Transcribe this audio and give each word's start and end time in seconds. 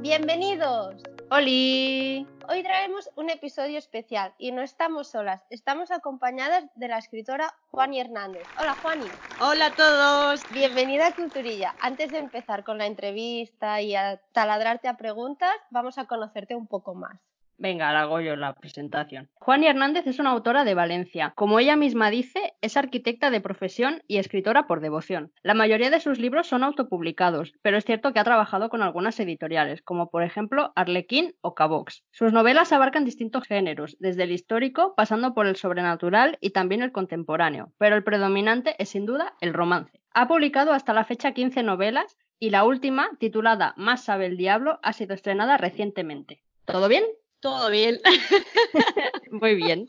Bienvenidos. 0.00 0.94
¡Holi! 1.28 2.24
Hoy 2.48 2.62
traemos 2.62 3.10
un 3.16 3.30
episodio 3.30 3.78
especial 3.78 4.32
y 4.38 4.52
no 4.52 4.62
estamos 4.62 5.08
solas, 5.08 5.44
estamos 5.50 5.90
acompañadas 5.90 6.66
de 6.76 6.86
la 6.86 6.98
escritora 6.98 7.52
Juani 7.72 8.00
Hernández. 8.00 8.44
Hola 8.60 8.76
Juani. 8.80 9.08
Hola 9.40 9.66
a 9.66 9.74
todos. 9.74 10.42
Bienvenida 10.52 11.08
a 11.08 11.14
Culturilla. 11.16 11.74
Antes 11.80 12.12
de 12.12 12.18
empezar 12.18 12.62
con 12.62 12.78
la 12.78 12.86
entrevista 12.86 13.82
y 13.82 13.96
a 13.96 14.20
taladrarte 14.32 14.86
a 14.86 14.96
preguntas, 14.96 15.54
vamos 15.70 15.98
a 15.98 16.06
conocerte 16.06 16.54
un 16.54 16.68
poco 16.68 16.94
más. 16.94 17.18
Venga, 17.60 17.92
la 17.92 18.02
hago 18.02 18.20
yo 18.20 18.36
la 18.36 18.54
presentación. 18.54 19.28
Juani 19.34 19.66
Hernández 19.66 20.06
es 20.06 20.20
una 20.20 20.30
autora 20.30 20.64
de 20.64 20.74
Valencia. 20.74 21.32
Como 21.34 21.58
ella 21.58 21.74
misma 21.74 22.08
dice, 22.08 22.54
es 22.60 22.76
arquitecta 22.76 23.32
de 23.32 23.40
profesión 23.40 24.00
y 24.06 24.18
escritora 24.18 24.68
por 24.68 24.80
devoción. 24.80 25.32
La 25.42 25.54
mayoría 25.54 25.90
de 25.90 25.98
sus 25.98 26.20
libros 26.20 26.46
son 26.46 26.62
autopublicados, 26.62 27.52
pero 27.60 27.76
es 27.76 27.84
cierto 27.84 28.12
que 28.12 28.20
ha 28.20 28.24
trabajado 28.24 28.68
con 28.68 28.80
algunas 28.82 29.18
editoriales, 29.18 29.82
como 29.82 30.08
por 30.08 30.22
ejemplo 30.22 30.72
Arlequín 30.76 31.34
o 31.40 31.56
Cavox. 31.56 32.04
Sus 32.12 32.32
novelas 32.32 32.72
abarcan 32.72 33.04
distintos 33.04 33.42
géneros, 33.44 33.96
desde 33.98 34.22
el 34.22 34.30
histórico, 34.30 34.94
pasando 34.96 35.34
por 35.34 35.48
el 35.48 35.56
sobrenatural 35.56 36.38
y 36.40 36.50
también 36.50 36.82
el 36.82 36.92
contemporáneo, 36.92 37.72
pero 37.76 37.96
el 37.96 38.04
predominante 38.04 38.76
es 38.78 38.90
sin 38.90 39.04
duda 39.04 39.34
el 39.40 39.52
romance. 39.52 40.00
Ha 40.14 40.28
publicado 40.28 40.72
hasta 40.72 40.94
la 40.94 41.04
fecha 41.04 41.32
15 41.32 41.64
novelas 41.64 42.16
y 42.38 42.50
la 42.50 42.64
última, 42.64 43.10
titulada 43.18 43.74
Más 43.76 44.04
sabe 44.04 44.26
el 44.26 44.36
diablo, 44.36 44.78
ha 44.84 44.92
sido 44.92 45.14
estrenada 45.14 45.56
recientemente. 45.56 46.44
¿Todo 46.64 46.86
bien? 46.86 47.02
Todo 47.40 47.70
bien. 47.70 48.00
Muy 49.30 49.54
bien. 49.54 49.86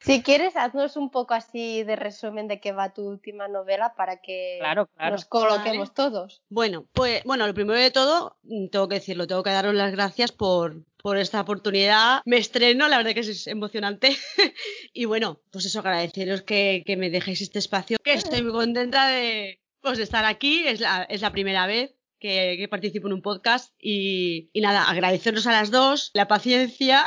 Si 0.00 0.22
quieres, 0.22 0.54
haznos 0.56 0.96
un 0.96 1.10
poco 1.10 1.34
así 1.34 1.82
de 1.82 1.96
resumen 1.96 2.46
de 2.46 2.60
qué 2.60 2.72
va 2.72 2.94
tu 2.94 3.02
última 3.02 3.48
novela 3.48 3.94
para 3.96 4.20
que 4.20 4.56
Claro, 4.60 4.86
claro. 4.86 5.12
nos 5.12 5.24
coloquemos 5.24 5.92
todos. 5.92 6.42
Bueno, 6.48 6.86
pues 6.92 7.22
bueno, 7.24 7.46
lo 7.46 7.54
primero 7.54 7.78
de 7.78 7.90
todo, 7.90 8.36
mm, 8.42 8.68
tengo 8.68 8.88
que 8.88 8.96
decirlo, 8.96 9.26
tengo 9.26 9.42
que 9.42 9.50
daros 9.50 9.74
las 9.74 9.90
gracias 9.90 10.30
por, 10.30 10.84
por 10.98 11.16
esta 11.16 11.40
oportunidad. 11.40 12.22
Me 12.26 12.38
estreno, 12.38 12.88
la 12.88 12.98
verdad 12.98 13.12
que 13.12 13.20
es 13.20 13.46
emocionante. 13.48 14.16
y 14.92 15.04
bueno, 15.06 15.40
pues 15.50 15.64
eso, 15.64 15.80
agradeceros 15.80 16.42
que, 16.42 16.84
que 16.86 16.96
me 16.96 17.10
dejéis 17.10 17.40
este 17.40 17.58
espacio, 17.58 17.98
que 18.02 18.12
estoy 18.12 18.42
muy 18.42 18.52
contenta 18.52 19.08
de, 19.08 19.60
pues, 19.80 19.98
de 19.98 20.04
estar 20.04 20.24
aquí, 20.24 20.66
es 20.66 20.80
la, 20.80 21.02
es 21.04 21.22
la 21.22 21.32
primera 21.32 21.66
vez. 21.66 21.97
Que, 22.18 22.56
que 22.58 22.68
participo 22.68 23.06
en 23.06 23.14
un 23.14 23.22
podcast 23.22 23.72
y, 23.80 24.50
y 24.52 24.60
nada, 24.60 24.88
agradeceros 24.90 25.46
a 25.46 25.52
las 25.52 25.70
dos 25.70 26.10
la 26.14 26.26
paciencia 26.26 27.04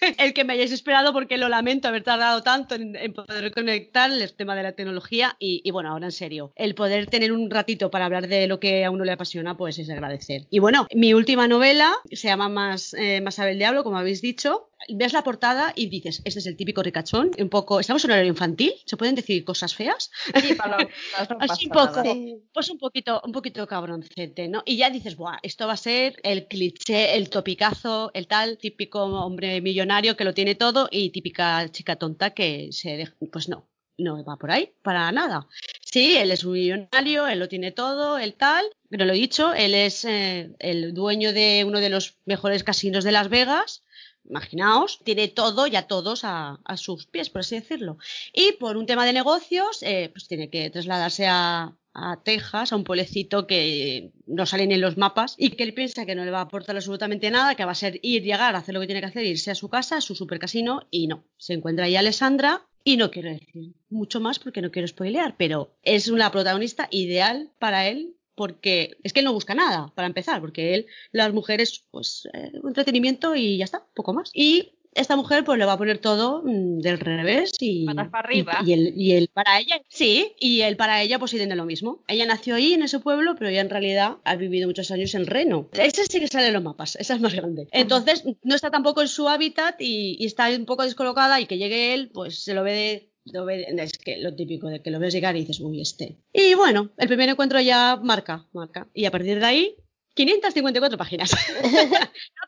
el 0.18 0.32
que 0.32 0.44
me 0.44 0.54
hayáis 0.54 0.72
esperado 0.72 1.12
porque 1.12 1.38
lo 1.38 1.48
lamento 1.48 1.88
haber 1.88 2.02
tardado 2.02 2.42
tanto 2.42 2.74
en, 2.74 2.96
en 2.96 3.12
poder 3.12 3.52
conectar 3.52 4.10
el 4.10 4.32
tema 4.34 4.54
de 4.54 4.62
la 4.62 4.72
tecnología 4.72 5.36
y, 5.38 5.60
y, 5.64 5.70
bueno, 5.70 5.90
ahora 5.90 6.06
en 6.06 6.12
serio, 6.12 6.52
el 6.56 6.74
poder 6.74 7.06
tener 7.06 7.32
un 7.32 7.50
ratito 7.50 7.90
para 7.90 8.06
hablar 8.06 8.28
de 8.28 8.46
lo 8.46 8.60
que 8.60 8.84
a 8.84 8.90
uno 8.90 9.04
le 9.04 9.12
apasiona, 9.12 9.56
pues 9.56 9.78
es 9.78 9.86
de 9.86 9.94
agradecer. 9.94 10.46
Y 10.50 10.58
bueno, 10.58 10.86
mi 10.94 11.14
última 11.14 11.48
novela 11.48 11.92
se 12.10 12.28
llama 12.28 12.48
Más, 12.48 12.94
eh, 12.94 13.20
Más 13.20 13.34
sabe 13.34 13.52
el 13.52 13.58
diablo, 13.58 13.84
como 13.84 13.98
habéis 13.98 14.22
dicho. 14.22 14.69
Ves 14.88 15.12
la 15.12 15.22
portada 15.22 15.72
y 15.76 15.86
dices, 15.86 16.22
este 16.24 16.40
es 16.40 16.46
el 16.46 16.56
típico 16.56 16.82
ricachón, 16.82 17.30
un 17.38 17.48
poco, 17.48 17.80
estamos 17.80 18.04
en 18.04 18.12
horario 18.12 18.30
infantil, 18.30 18.72
¿se 18.86 18.96
pueden 18.96 19.14
decir 19.14 19.44
cosas 19.44 19.74
feas? 19.74 20.10
Sí, 20.40 20.56
no, 20.56 20.76
Así 21.40 21.66
un 21.66 21.72
poco. 21.72 22.02
Sí. 22.02 22.36
pues 22.52 22.70
un 22.70 22.78
poquito, 22.78 23.20
un 23.24 23.32
poquito 23.32 23.66
cabroncete, 23.66 24.48
¿no? 24.48 24.62
Y 24.64 24.76
ya 24.76 24.90
dices, 24.90 25.16
buah, 25.16 25.38
esto 25.42 25.66
va 25.66 25.74
a 25.74 25.76
ser 25.76 26.18
el 26.22 26.46
cliché, 26.46 27.16
el 27.16 27.28
topicazo, 27.30 28.10
el 28.14 28.26
tal 28.26 28.58
típico 28.58 29.04
hombre 29.04 29.60
millonario 29.60 30.16
que 30.16 30.24
lo 30.24 30.34
tiene 30.34 30.54
todo 30.54 30.88
y 30.90 31.10
típica 31.10 31.70
chica 31.70 31.96
tonta 31.96 32.30
que 32.30 32.68
se 32.72 32.96
deja, 32.96 33.14
pues 33.30 33.48
no, 33.48 33.68
no 33.98 34.24
va 34.24 34.36
por 34.36 34.50
ahí, 34.50 34.72
para 34.82 35.10
nada. 35.12 35.46
Sí, 35.82 36.16
él 36.16 36.30
es 36.30 36.44
un 36.44 36.52
millonario, 36.52 37.26
él 37.26 37.38
lo 37.38 37.48
tiene 37.48 37.72
todo, 37.72 38.18
el 38.18 38.34
tal, 38.34 38.64
pero 38.88 39.04
lo 39.04 39.12
he 39.12 39.16
dicho, 39.16 39.52
él 39.52 39.74
es 39.74 40.04
eh, 40.04 40.50
el 40.58 40.94
dueño 40.94 41.32
de 41.32 41.64
uno 41.66 41.80
de 41.80 41.90
los 41.90 42.16
mejores 42.24 42.64
casinos 42.64 43.04
de 43.04 43.12
Las 43.12 43.28
Vegas. 43.28 43.82
Imaginaos, 44.28 45.00
tiene 45.04 45.28
todo 45.28 45.66
y 45.66 45.76
a 45.76 45.86
todos 45.86 46.20
a, 46.24 46.60
sus 46.76 47.06
pies, 47.06 47.30
por 47.30 47.40
así 47.40 47.56
decirlo. 47.56 47.98
Y 48.32 48.52
por 48.52 48.76
un 48.76 48.86
tema 48.86 49.04
de 49.04 49.12
negocios, 49.12 49.82
eh, 49.82 50.10
pues 50.12 50.28
tiene 50.28 50.50
que 50.50 50.70
trasladarse 50.70 51.26
a, 51.26 51.74
a 51.92 52.22
Texas, 52.22 52.72
a 52.72 52.76
un 52.76 52.84
pueblecito 52.84 53.46
que 53.46 54.12
no 54.26 54.46
sale 54.46 54.66
ni 54.66 54.74
en 54.74 54.80
los 54.80 54.96
mapas 54.96 55.34
y 55.36 55.50
que 55.50 55.64
él 55.64 55.74
piensa 55.74 56.06
que 56.06 56.14
no 56.14 56.24
le 56.24 56.30
va 56.30 56.38
a 56.38 56.42
aportar 56.42 56.76
absolutamente 56.76 57.30
nada, 57.30 57.54
que 57.54 57.64
va 57.64 57.72
a 57.72 57.74
ser 57.74 57.98
ir, 58.02 58.22
llegar, 58.22 58.54
hacer 58.54 58.74
lo 58.74 58.80
que 58.80 58.86
tiene 58.86 59.00
que 59.00 59.08
hacer, 59.08 59.24
irse 59.24 59.50
a 59.50 59.54
su 59.54 59.68
casa, 59.68 59.96
a 59.96 60.00
su 60.00 60.14
super 60.14 60.38
casino 60.38 60.86
y 60.90 61.08
no. 61.08 61.24
Se 61.36 61.54
encuentra 61.54 61.86
ahí 61.86 61.96
Alessandra 61.96 62.66
y 62.84 62.96
no 62.96 63.10
quiero 63.10 63.30
decir 63.30 63.74
mucho 63.88 64.20
más 64.20 64.38
porque 64.38 64.62
no 64.62 64.70
quiero 64.70 64.88
spoilear, 64.88 65.36
pero 65.36 65.74
es 65.82 66.08
una 66.08 66.30
protagonista 66.30 66.88
ideal 66.90 67.50
para 67.58 67.88
él 67.88 68.14
porque 68.34 68.96
es 69.02 69.12
que 69.12 69.20
él 69.20 69.26
no 69.26 69.32
busca 69.32 69.54
nada, 69.54 69.92
para 69.94 70.06
empezar, 70.06 70.40
porque 70.40 70.74
él, 70.74 70.86
las 71.12 71.32
mujeres, 71.32 71.84
pues, 71.90 72.28
eh, 72.32 72.52
entretenimiento 72.64 73.34
y 73.34 73.58
ya 73.58 73.64
está, 73.64 73.86
poco 73.94 74.12
más. 74.12 74.30
Y 74.34 74.72
esta 74.94 75.16
mujer 75.16 75.44
pues 75.44 75.58
le 75.58 75.64
va 75.64 75.74
a 75.74 75.78
poner 75.78 75.98
todo 75.98 76.42
mm, 76.44 76.80
del 76.80 76.98
revés 76.98 77.52
y, 77.60 77.86
para 77.86 78.08
arriba. 78.12 78.58
y, 78.64 78.70
y 78.70 78.72
él, 78.72 78.92
y 78.96 79.12
él 79.12 79.30
para 79.32 79.60
ella, 79.60 79.80
sí, 79.88 80.34
y 80.38 80.62
él 80.62 80.76
para 80.76 81.02
ella 81.02 81.18
pues 81.18 81.30
tiene 81.30 81.54
lo 81.54 81.64
mismo. 81.64 82.02
Ella 82.08 82.26
nació 82.26 82.56
ahí 82.56 82.72
en 82.72 82.82
ese 82.82 82.98
pueblo, 82.98 83.34
pero 83.36 83.50
ella 83.50 83.60
en 83.60 83.70
realidad 83.70 84.18
ha 84.24 84.36
vivido 84.36 84.66
muchos 84.66 84.90
años 84.90 85.14
en 85.14 85.26
Reno. 85.26 85.68
Esa 85.72 86.04
sí 86.04 86.20
que 86.20 86.28
sale 86.28 86.48
en 86.48 86.54
los 86.54 86.62
mapas, 86.62 86.96
esa 86.96 87.14
es 87.14 87.20
más 87.20 87.34
grande. 87.34 87.68
Entonces 87.72 88.24
no 88.42 88.54
está 88.54 88.70
tampoco 88.70 89.02
en 89.02 89.08
su 89.08 89.28
hábitat 89.28 89.80
y, 89.80 90.16
y 90.18 90.26
está 90.26 90.48
un 90.50 90.66
poco 90.66 90.82
descolocada 90.82 91.40
y 91.40 91.46
que 91.46 91.58
llegue 91.58 91.94
él 91.94 92.10
pues 92.12 92.42
se 92.42 92.54
lo 92.54 92.62
ve 92.62 92.72
de 92.72 93.09
lo 93.24 93.44
ve- 93.44 93.66
es 93.78 93.92
que 93.98 94.18
lo 94.18 94.34
típico 94.34 94.68
de 94.68 94.82
que 94.82 94.90
lo 94.90 94.98
ves 94.98 95.12
llegar 95.14 95.36
y 95.36 95.40
dices, 95.40 95.60
uy, 95.60 95.80
este. 95.80 96.16
Y 96.32 96.54
bueno, 96.54 96.90
el 96.96 97.08
primer 97.08 97.28
encuentro 97.28 97.60
ya 97.60 97.96
marca, 98.02 98.46
marca. 98.52 98.88
Y 98.94 99.04
a 99.04 99.10
partir 99.10 99.38
de 99.38 99.46
ahí, 99.46 99.76
554 100.14 100.98
páginas. 100.98 101.30
no, 101.62 101.98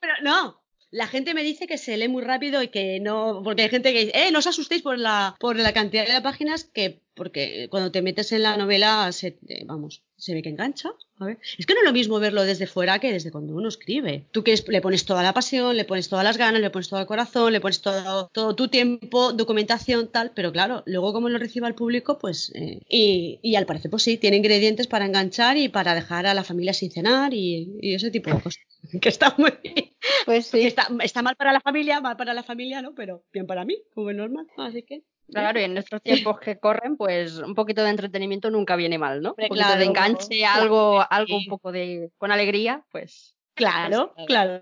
pero 0.01 0.13
no. 0.23 0.63
La 0.91 1.07
gente 1.07 1.33
me 1.33 1.43
dice 1.43 1.67
que 1.67 1.79
se 1.79 1.97
lee 1.97 2.09
muy 2.09 2.23
rápido 2.23 2.63
y 2.63 2.69
que 2.69 3.01
no, 3.01 3.41
porque 3.43 3.63
hay 3.63 3.71
gente 3.71 3.93
que 3.95 4.07
dice, 4.07 4.13
eh, 4.27 4.31
no 4.31 4.41
os 4.41 4.47
asustéis 4.47 4.83
por 4.83 4.99
la, 4.99 5.37
por 5.41 5.57
la 5.57 5.73
cantidad 5.73 6.07
de 6.07 6.21
páginas 6.21 6.65
que, 6.65 7.01
porque 7.15 7.69
cuando 7.71 7.91
te 7.93 8.03
metes 8.03 8.33
en 8.33 8.43
la 8.43 8.57
novela, 8.57 9.11
se, 9.13 9.39
eh, 9.49 9.65
vamos, 9.67 10.03
se 10.17 10.35
ve 10.35 10.43
que 10.43 10.49
engancha. 10.49 10.91
A 11.19 11.27
ver. 11.27 11.39
Es 11.59 11.67
que 11.67 11.75
no 11.75 11.81
es 11.81 11.87
lo 11.87 11.93
mismo 11.93 12.19
verlo 12.19 12.43
desde 12.45 12.67
fuera 12.67 12.99
que 12.99 13.13
desde 13.13 13.31
cuando 13.31 13.55
uno 13.55 13.69
escribe. 13.69 14.27
Tú 14.33 14.43
que 14.43 14.53
es- 14.53 14.67
le 14.67 14.81
pones 14.81 15.05
toda 15.05 15.23
la 15.23 15.33
pasión, 15.33 15.77
le 15.77 15.85
pones 15.85 16.09
todas 16.09 16.25
las 16.25 16.37
ganas, 16.37 16.61
le 16.61 16.71
pones 16.71 16.89
todo 16.89 17.01
el 17.01 17.07
corazón, 17.07 17.53
le 17.53 17.61
pones 17.61 17.81
todo, 17.81 18.29
todo 18.33 18.57
tu 18.57 18.69
tiempo, 18.69 19.33
documentación, 19.33 20.11
tal, 20.11 20.33
pero 20.35 20.51
claro, 20.53 20.83
luego 20.87 21.13
como 21.13 21.29
lo 21.29 21.39
reciba 21.39 21.69
el 21.69 21.75
público, 21.75 22.19
pues, 22.19 22.51
eh, 22.55 22.81
y, 22.89 23.39
y 23.43 23.55
al 23.57 23.67
parecer, 23.67 23.91
pues 23.91 24.03
sí, 24.03 24.17
tiene 24.17 24.39
ingredientes 24.39 24.87
para 24.89 25.07
enganchar 25.07 25.57
y 25.57 25.69
para 25.69 25.95
dejar 25.95 26.27
a 26.27 26.35
la 26.35 26.43
familia 26.45 26.73
sin 26.73 26.91
cenar 26.91 27.35
y, 27.35 27.77
y 27.81 27.95
ese 27.95 28.11
tipo 28.11 28.31
de 28.31 28.41
cosas. 28.41 28.63
Que 29.01 29.09
está 29.11 29.33
muy 29.39 29.53
bien. 29.63 29.93
Pues 30.27 30.47
sí. 30.49 30.63
está, 30.63 30.89
está 31.05 31.23
mal 31.23 31.37
para 31.37 31.53
la 31.53 31.61
familia, 31.61 32.01
mal 32.01 32.17
para 32.17 32.35
la 32.35 32.43
familia, 32.43 32.83
¿no? 32.83 32.95
Pero 32.97 33.23
bien 33.33 33.47
para 33.47 33.65
mí, 33.65 33.77
como 33.95 34.11
es 34.11 34.17
normal. 34.17 34.49
Así 34.57 34.83
que. 34.83 35.05
Claro, 35.33 35.61
y 35.61 35.65
en 35.65 35.77
estos 35.79 36.03
tiempos 36.03 36.39
que 36.41 36.59
corren, 36.59 36.97
pues 36.97 37.39
un 37.39 37.55
poquito 37.55 37.83
de 37.83 37.91
entretenimiento 37.91 38.51
nunca 38.51 38.77
viene 38.77 38.99
mal, 38.99 39.21
¿no? 39.23 39.31
Un 39.31 39.37
poquito 39.37 39.55
claro, 39.55 39.79
de 39.79 39.85
enganche, 39.87 40.39
claro, 40.39 40.63
algo, 40.63 41.01
sí. 41.03 41.07
algo 41.11 41.37
un 41.37 41.47
poco 41.47 41.73
de 41.73 42.11
con 42.19 42.33
alegría, 42.33 42.85
pues 42.91 43.35
Claro, 43.55 44.13
Pues, 44.15 44.27
claro. 44.27 44.61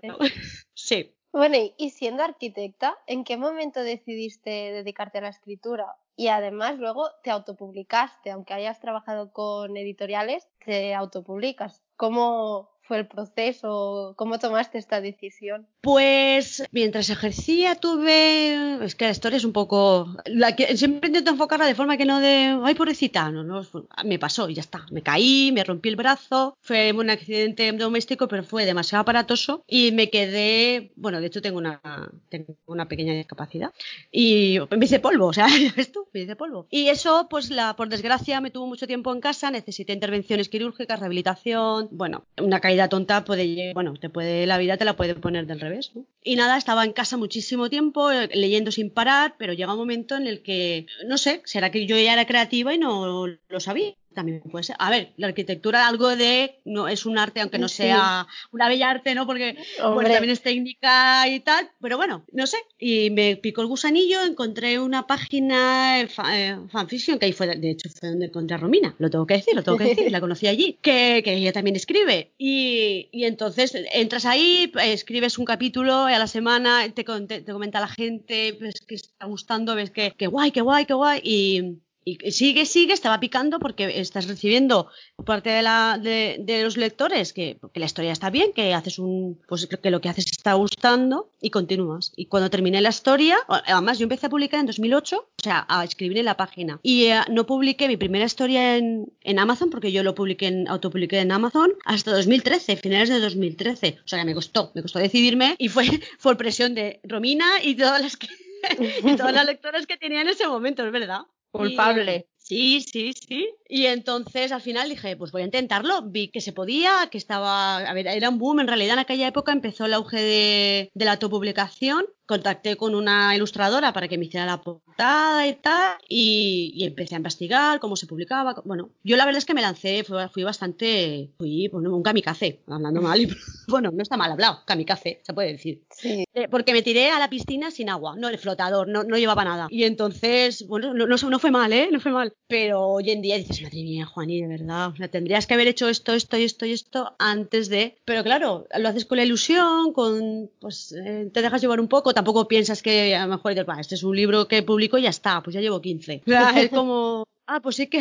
Sí. 0.73 1.15
Bueno, 1.31 1.55
y- 1.57 1.73
y 1.77 1.91
siendo 1.91 2.23
arquitecta, 2.23 2.97
¿en 3.07 3.23
qué 3.23 3.37
momento 3.37 3.81
decidiste 3.81 4.49
dedicarte 4.49 5.19
a 5.19 5.21
la 5.21 5.29
escritura? 5.29 5.95
Y 6.17 6.27
además 6.27 6.77
luego 6.77 7.09
te 7.23 7.31
autopublicaste, 7.31 8.31
aunque 8.31 8.53
hayas 8.53 8.79
trabajado 8.81 9.31
con 9.31 9.77
editoriales, 9.77 10.49
te 10.65 10.93
autopublicas. 10.93 11.81
¿Cómo 11.95 12.69
fue 12.91 12.97
el 12.99 13.07
proceso? 13.07 14.15
¿Cómo 14.17 14.37
tomaste 14.37 14.77
esta 14.77 14.99
decisión? 14.99 15.65
Pues 15.79 16.61
mientras 16.73 17.09
ejercía 17.09 17.75
tuve. 17.75 18.83
Es 18.83 18.95
que 18.95 19.05
la 19.05 19.11
historia 19.11 19.37
es 19.37 19.45
un 19.45 19.53
poco. 19.53 20.13
La 20.25 20.57
que, 20.57 20.75
siempre 20.75 21.07
intento 21.07 21.31
enfocarla 21.31 21.65
de 21.67 21.73
forma 21.73 21.95
que 21.95 22.03
no 22.03 22.19
de. 22.19 22.59
Ay, 22.61 22.75
pobrecita. 22.75 23.31
No, 23.31 23.43
no. 23.45 23.63
fue- 23.63 23.83
Me 24.03 24.19
pasó 24.19 24.49
y 24.49 24.55
ya 24.55 24.61
está. 24.61 24.85
Me 24.91 25.01
caí, 25.01 25.51
me 25.53 25.63
rompí 25.63 25.87
el 25.87 25.95
brazo. 25.95 26.57
Fue 26.59 26.91
un 26.91 27.09
accidente 27.09 27.71
doméstico, 27.71 28.27
pero 28.27 28.43
fue 28.43 28.65
demasiado 28.65 29.03
aparatoso. 29.03 29.63
Y 29.67 29.93
me 29.93 30.09
quedé. 30.09 30.91
Bueno, 30.97 31.21
de 31.21 31.27
hecho 31.27 31.41
tengo 31.41 31.59
una, 31.59 31.79
tengo 32.27 32.57
una 32.65 32.89
pequeña 32.89 33.13
discapacidad. 33.13 33.71
Y 34.11 34.57
me 34.69 34.83
hice 34.85 34.99
polvo, 34.99 35.27
o 35.27 35.33
sea, 35.33 35.47
tú, 35.93 36.09
me 36.13 36.19
hice 36.23 36.35
polvo. 36.35 36.67
Y 36.69 36.89
eso, 36.89 37.27
pues 37.29 37.49
la, 37.51 37.73
por 37.77 37.87
desgracia, 37.87 38.41
me 38.41 38.51
tuvo 38.51 38.67
mucho 38.67 38.85
tiempo 38.85 39.13
en 39.13 39.21
casa. 39.21 39.49
Necesité 39.49 39.93
intervenciones 39.93 40.49
quirúrgicas, 40.49 40.99
rehabilitación. 40.99 41.87
Bueno, 41.91 42.25
una 42.37 42.59
caída 42.59 42.80
tonta 42.89 43.25
puede. 43.25 43.73
Bueno, 43.73 43.93
te 43.93 44.09
puede. 44.09 44.45
La 44.45 44.57
vida 44.57 44.77
te 44.77 44.85
la 44.85 44.95
puede 44.95 45.15
poner 45.15 45.47
del 45.47 45.59
revés, 45.59 45.91
¿no? 45.95 46.05
Y 46.23 46.35
nada, 46.35 46.57
estaba 46.57 46.83
en 46.85 46.93
casa 46.93 47.17
muchísimo 47.17 47.69
tiempo, 47.69 48.11
eh, 48.11 48.29
leyendo 48.33 48.71
sin 48.71 48.89
parar, 48.89 49.35
pero 49.37 49.53
llega 49.53 49.73
un 49.73 49.79
momento 49.79 50.15
en 50.15 50.27
el 50.27 50.41
que, 50.41 50.85
no 51.07 51.17
sé, 51.17 51.41
será 51.45 51.71
que 51.71 51.85
yo 51.85 51.97
ya 51.97 52.13
era 52.13 52.25
creativa 52.25 52.73
y 52.73 52.77
no 52.77 53.27
lo 53.27 53.59
sabía. 53.59 53.93
También 54.13 54.41
puede 54.41 54.63
ser. 54.63 54.75
A 54.79 54.89
ver, 54.89 55.13
la 55.17 55.27
arquitectura 55.27 55.87
algo 55.87 56.15
de 56.15 56.59
no 56.65 56.87
es 56.87 57.05
un 57.05 57.17
arte 57.17 57.41
aunque 57.41 57.57
no 57.57 57.67
sea 57.67 58.27
una 58.51 58.67
bella 58.67 58.89
arte, 58.89 59.15
¿no? 59.15 59.25
Porque 59.25 59.57
también 59.77 60.29
es 60.29 60.41
técnica 60.41 61.27
y 61.27 61.39
tal, 61.39 61.69
pero 61.79 61.97
bueno, 61.97 62.25
no 62.31 62.47
sé. 62.47 62.57
Y 62.79 63.09
me 63.09 63.35
picó 63.35 63.61
el 63.61 63.67
gusanillo, 63.67 64.23
encontré 64.23 64.79
una 64.79 65.07
página 65.07 66.01
eh, 66.01 66.09
eh, 66.33 66.57
fanfiction 66.69 67.19
que 67.19 67.25
ahí 67.25 67.33
fue, 67.33 67.47
de 67.47 67.69
hecho 67.69 67.89
fue 67.89 68.09
donde 68.09 68.27
encontré 68.27 68.55
a 68.55 68.59
Romina, 68.59 68.95
lo 68.99 69.09
tengo 69.09 69.25
que 69.25 69.35
decir, 69.35 69.55
lo 69.55 69.63
tengo 69.63 69.77
que 69.77 69.85
decir, 69.85 70.11
la 70.11 70.21
conocí 70.21 70.47
allí, 70.47 70.77
que, 70.81 71.21
que 71.23 71.33
ella 71.33 71.53
también 71.53 71.75
escribe 71.75 72.31
y, 72.37 73.09
y, 73.11 73.25
entonces 73.25 73.73
entras 73.93 74.25
ahí, 74.25 74.71
escribes 74.83 75.37
un 75.37 75.45
capítulo 75.45 76.05
a 76.05 76.17
la 76.17 76.27
semana, 76.27 76.87
te, 76.93 77.03
te, 77.03 77.41
te 77.41 77.51
comenta 77.51 77.79
la 77.79 77.87
gente, 77.87 78.57
ves 78.59 78.81
que 78.81 78.95
está 78.95 79.25
gustando, 79.25 79.75
ves 79.75 79.91
que, 79.91 80.11
que 80.11 80.27
guay, 80.27 80.51
que 80.51 80.61
guay, 80.61 80.85
que 80.85 80.93
guay 80.93 81.21
y 81.23 81.81
y 82.03 82.31
sigue, 82.31 82.65
sigue, 82.65 82.93
estaba 82.93 83.19
picando 83.19 83.59
porque 83.59 83.99
estás 83.99 84.27
recibiendo 84.27 84.87
parte 85.23 85.51
de, 85.51 85.61
la, 85.61 85.99
de, 86.01 86.61
los 86.63 86.75
lectores 86.77 87.31
que, 87.31 87.59
la 87.75 87.85
historia 87.85 88.11
está 88.11 88.29
bien, 88.29 88.53
que 88.53 88.73
haces 88.73 88.97
un, 88.97 89.39
pues 89.47 89.67
que 89.67 89.91
lo 89.91 90.01
que 90.01 90.09
haces 90.09 90.25
está 90.31 90.53
gustando 90.53 91.29
y 91.41 91.51
continúas. 91.51 92.11
Y 92.15 92.25
cuando 92.25 92.49
terminé 92.49 92.81
la 92.81 92.89
historia, 92.89 93.37
además 93.47 93.99
yo 93.99 94.03
empecé 94.03 94.25
a 94.25 94.29
publicar 94.29 94.59
en 94.59 94.65
2008, 94.65 95.17
o 95.17 95.43
sea, 95.43 95.65
a 95.69 95.83
escribir 95.83 96.17
en 96.17 96.25
la 96.25 96.37
página. 96.37 96.79
Y 96.81 97.05
eh, 97.05 97.21
no 97.29 97.45
publiqué 97.45 97.87
mi 97.87 97.97
primera 97.97 98.25
historia 98.25 98.77
en, 98.77 99.11
en, 99.21 99.39
Amazon 99.39 99.69
porque 99.69 99.91
yo 99.91 100.01
lo 100.01 100.15
publiqué 100.15 100.47
en, 100.47 100.67
autopubliqué 100.67 101.19
en 101.19 101.31
Amazon 101.31 101.71
hasta 101.85 102.11
2013, 102.11 102.77
finales 102.77 103.09
de 103.09 103.19
2013. 103.19 103.99
O 104.03 104.07
sea, 104.07 104.25
me 104.25 104.33
costó, 104.33 104.71
me 104.73 104.81
costó 104.81 104.97
decidirme 104.97 105.55
y 105.59 105.69
fue 105.69 105.85
por 106.21 106.37
presión 106.37 106.73
de 106.73 106.99
Romina 107.03 107.45
y 107.63 107.75
todas 107.75 108.01
las 108.01 108.17
que, 108.17 108.27
y 109.03 109.15
todas 109.15 109.33
las 109.33 109.45
lectoras 109.45 109.85
que 109.85 109.97
tenía 109.97 110.21
en 110.21 110.29
ese 110.29 110.47
momento, 110.47 110.83
es 110.83 110.91
verdad. 110.91 111.21
Culpable. 111.51 112.27
sí, 112.37 112.81
sí, 112.81 113.13
sí. 113.13 113.49
Y 113.67 113.85
entonces 113.85 114.51
al 114.51 114.61
final 114.61 114.89
dije, 114.89 115.15
pues 115.15 115.31
voy 115.31 115.41
a 115.41 115.45
intentarlo. 115.45 116.01
Vi 116.03 116.29
que 116.29 116.41
se 116.41 116.53
podía, 116.53 117.07
que 117.11 117.17
estaba. 117.17 117.77
A 117.77 117.93
ver, 117.93 118.07
era 118.07 118.29
un 118.29 118.37
boom. 118.37 118.59
En 118.59 118.67
realidad 118.67 118.93
en 118.93 118.99
aquella 118.99 119.27
época 119.27 119.51
empezó 119.51 119.85
el 119.85 119.93
auge 119.93 120.21
de, 120.21 120.91
de 120.93 121.05
la 121.05 121.13
autopublicación 121.13 122.05
contacté 122.31 122.77
con 122.77 122.95
una 122.95 123.35
ilustradora 123.35 123.91
para 123.91 124.07
que 124.07 124.17
me 124.17 124.23
hiciera 124.23 124.45
la 124.45 124.61
portada 124.61 125.45
y 125.45 125.55
tal, 125.55 125.97
y, 126.07 126.85
empecé 126.85 127.15
a 127.15 127.17
investigar 127.17 127.81
cómo 127.81 127.97
se 127.97 128.07
publicaba. 128.07 128.55
Bueno, 128.63 128.89
yo 129.03 129.17
la 129.17 129.25
verdad 129.25 129.39
es 129.39 129.45
que 129.45 129.53
me 129.53 129.61
lancé, 129.61 130.05
fui, 130.05 130.43
bastante, 130.43 131.29
fui 131.37 131.67
bueno, 131.67 131.93
un 131.93 132.03
kamikaze, 132.03 132.61
hablando 132.67 133.01
mal, 133.01 133.19
y, 133.19 133.27
bueno, 133.67 133.91
no 133.91 134.01
está 134.01 134.15
mal 134.15 134.31
hablado, 134.31 134.61
kamikaze, 134.65 135.19
se 135.23 135.33
puede 135.33 135.51
decir. 135.51 135.83
Sí. 135.89 136.23
Eh, 136.33 136.47
porque 136.49 136.71
me 136.71 136.81
tiré 136.81 137.09
a 137.09 137.19
la 137.19 137.29
piscina 137.29 137.69
sin 137.69 137.89
agua, 137.89 138.15
no 138.17 138.29
el 138.29 138.37
flotador, 138.37 138.87
no, 138.87 139.03
no 139.03 139.17
llevaba 139.17 139.43
nada. 139.43 139.67
Y 139.69 139.83
entonces, 139.83 140.65
bueno, 140.67 140.93
no, 140.93 141.05
no, 141.05 141.39
fue 141.39 141.51
mal, 141.51 141.73
¿eh? 141.73 141.89
No 141.91 141.99
fue 141.99 142.13
mal. 142.13 142.33
Pero 142.47 142.81
hoy 142.81 143.11
en 143.11 143.21
día 143.21 143.37
dices, 143.37 143.61
madre 143.61 143.83
mía, 143.83 144.05
Juaní, 144.05 144.41
de 144.41 144.47
verdad, 144.47 144.87
o 144.87 144.95
sea, 144.95 145.09
tendrías 145.09 145.47
que 145.47 145.53
haber 145.53 145.67
hecho 145.67 145.89
esto, 145.89 146.13
esto 146.13 146.37
y 146.37 146.43
esto 146.43 146.65
y 146.65 146.71
esto 146.71 147.13
antes 147.19 147.67
de... 147.67 147.97
Pero 148.05 148.23
claro, 148.23 148.67
lo 148.77 148.87
haces 148.87 149.05
con 149.05 149.17
la 149.17 149.25
ilusión, 149.25 149.91
con, 149.91 150.49
pues, 150.61 150.93
eh, 150.93 151.29
te 151.33 151.41
dejas 151.41 151.61
llevar 151.61 151.81
un 151.81 151.89
poco, 151.89 152.13
tampoco 152.21 152.47
piensas 152.47 152.83
que 152.83 153.15
a 153.15 153.25
lo 153.25 153.33
mejor 153.35 153.55
dices, 153.55 153.67
este 153.79 153.95
es 153.95 154.03
un 154.03 154.15
libro 154.15 154.47
que 154.47 154.61
publico 154.61 154.99
y 154.99 155.01
ya 155.01 155.09
está, 155.09 155.41
pues 155.41 155.55
ya 155.55 155.59
llevo 155.59 155.81
15. 155.81 156.21
es 156.57 156.69
como, 156.69 157.25
ah, 157.47 157.59
pues 157.61 157.77
sí 157.77 157.87
que, 157.87 157.99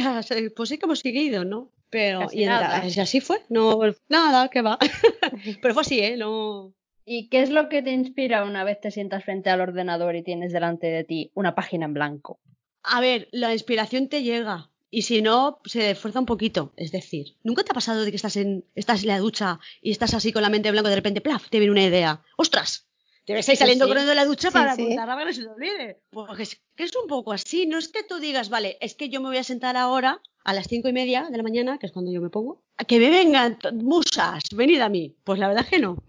pues 0.55 0.69
sí 0.69 0.77
que 0.77 0.85
hemos 0.85 1.01
seguido, 1.01 1.45
¿no? 1.45 1.71
Pero, 1.89 2.29
y, 2.31 2.45
así 2.45 3.21
fue, 3.21 3.41
no, 3.49 3.81
nada, 4.09 4.49
que 4.49 4.61
va. 4.61 4.79
Pero 5.63 5.75
fue 5.75 5.81
así, 5.81 6.01
¿eh? 6.01 6.17
No. 6.19 6.75
¿Y 7.07 7.29
qué 7.29 7.41
es 7.41 7.51
lo 7.51 7.71
que 7.71 7.83
te 7.83 7.93
inspira 7.93 8.45
una 8.45 8.63
vez 8.63 8.79
te 8.81 8.91
sientas 8.91 9.25
frente 9.25 9.49
al 9.49 9.63
ordenador 9.63 10.15
y 10.15 10.23
tienes 10.23 10.53
delante 10.53 10.87
de 10.89 11.03
ti 11.03 11.31
una 11.35 11.55
página 11.55 11.87
en 11.87 11.95
blanco? 11.95 12.39
A 12.83 13.01
ver, 13.01 13.29
la 13.33 13.53
inspiración 13.55 14.09
te 14.09 14.23
llega. 14.23 14.71
Y 14.91 15.03
si 15.03 15.23
no, 15.23 15.61
se 15.65 15.93
esfuerza 15.93 16.21
un 16.21 16.27
poquito. 16.27 16.73
Es 16.77 16.93
decir, 16.93 17.37
¿nunca 17.43 17.65
te 17.65 17.73
ha 17.73 17.75
pasado 17.75 18.05
de 18.05 18.11
que 18.11 18.17
estás 18.17 18.37
en, 18.37 18.65
estás 18.75 19.03
en 19.03 19.09
la 19.09 19.19
ducha 19.19 19.59
y 19.81 19.91
estás 19.91 20.13
así 20.15 20.31
con 20.31 20.43
la 20.43 20.51
mente 20.51 20.69
en 20.69 20.75
blanco 20.75 20.89
y 20.89 20.91
de 20.91 20.97
repente, 20.97 21.21
plaf, 21.21 21.49
te 21.49 21.59
viene 21.59 21.73
una 21.73 21.85
idea? 21.85 22.23
¡Ostras! 22.37 22.90
Te 23.25 23.35
ves 23.35 23.49
ahí 23.49 23.57
saliendo 23.57 23.87
corriendo 23.87 24.11
de 24.11 24.17
la 24.17 24.25
ducha 24.25 24.51
para 24.51 24.73
apuntar 24.73 25.09
a 25.09 25.25
que 25.25 25.35
se 25.35 25.43
te 25.43 25.49
olvide. 25.49 26.01
Porque 26.11 26.43
es 26.43 26.61
que 26.75 26.85
es 26.85 26.97
un 26.97 27.07
poco 27.07 27.33
así. 27.33 27.67
No 27.67 27.79
es 27.79 27.89
que 27.89 28.03
tú 28.03 28.19
digas, 28.19 28.49
vale, 28.49 28.79
es 28.81 28.95
que 28.95 29.09
yo 29.09 29.21
me 29.21 29.29
voy 29.29 29.37
a 29.37 29.45
sentar 29.45 29.77
ahora 29.77 30.21
a 30.45 30.55
las 30.55 30.67
cinco 30.69 30.89
y 30.89 30.93
media 30.93 31.29
de 31.31 31.37
la 31.37 31.43
mañana, 31.43 31.79
que 31.79 31.87
es 31.87 31.93
cuando 31.93 32.11
yo 32.11 32.21
me 32.21 32.31
pongo, 32.31 32.63
a 32.77 32.85
que 32.85 32.99
me 32.99 33.11
vengan 33.11 33.59
musas, 33.75 34.45
venid 34.55 34.81
a 34.81 34.89
mí. 34.89 35.15
Pues 35.25 35.39
la 35.39 35.49
verdad 35.49 35.65
es 35.65 35.71
que 35.71 35.79
no. 35.79 36.03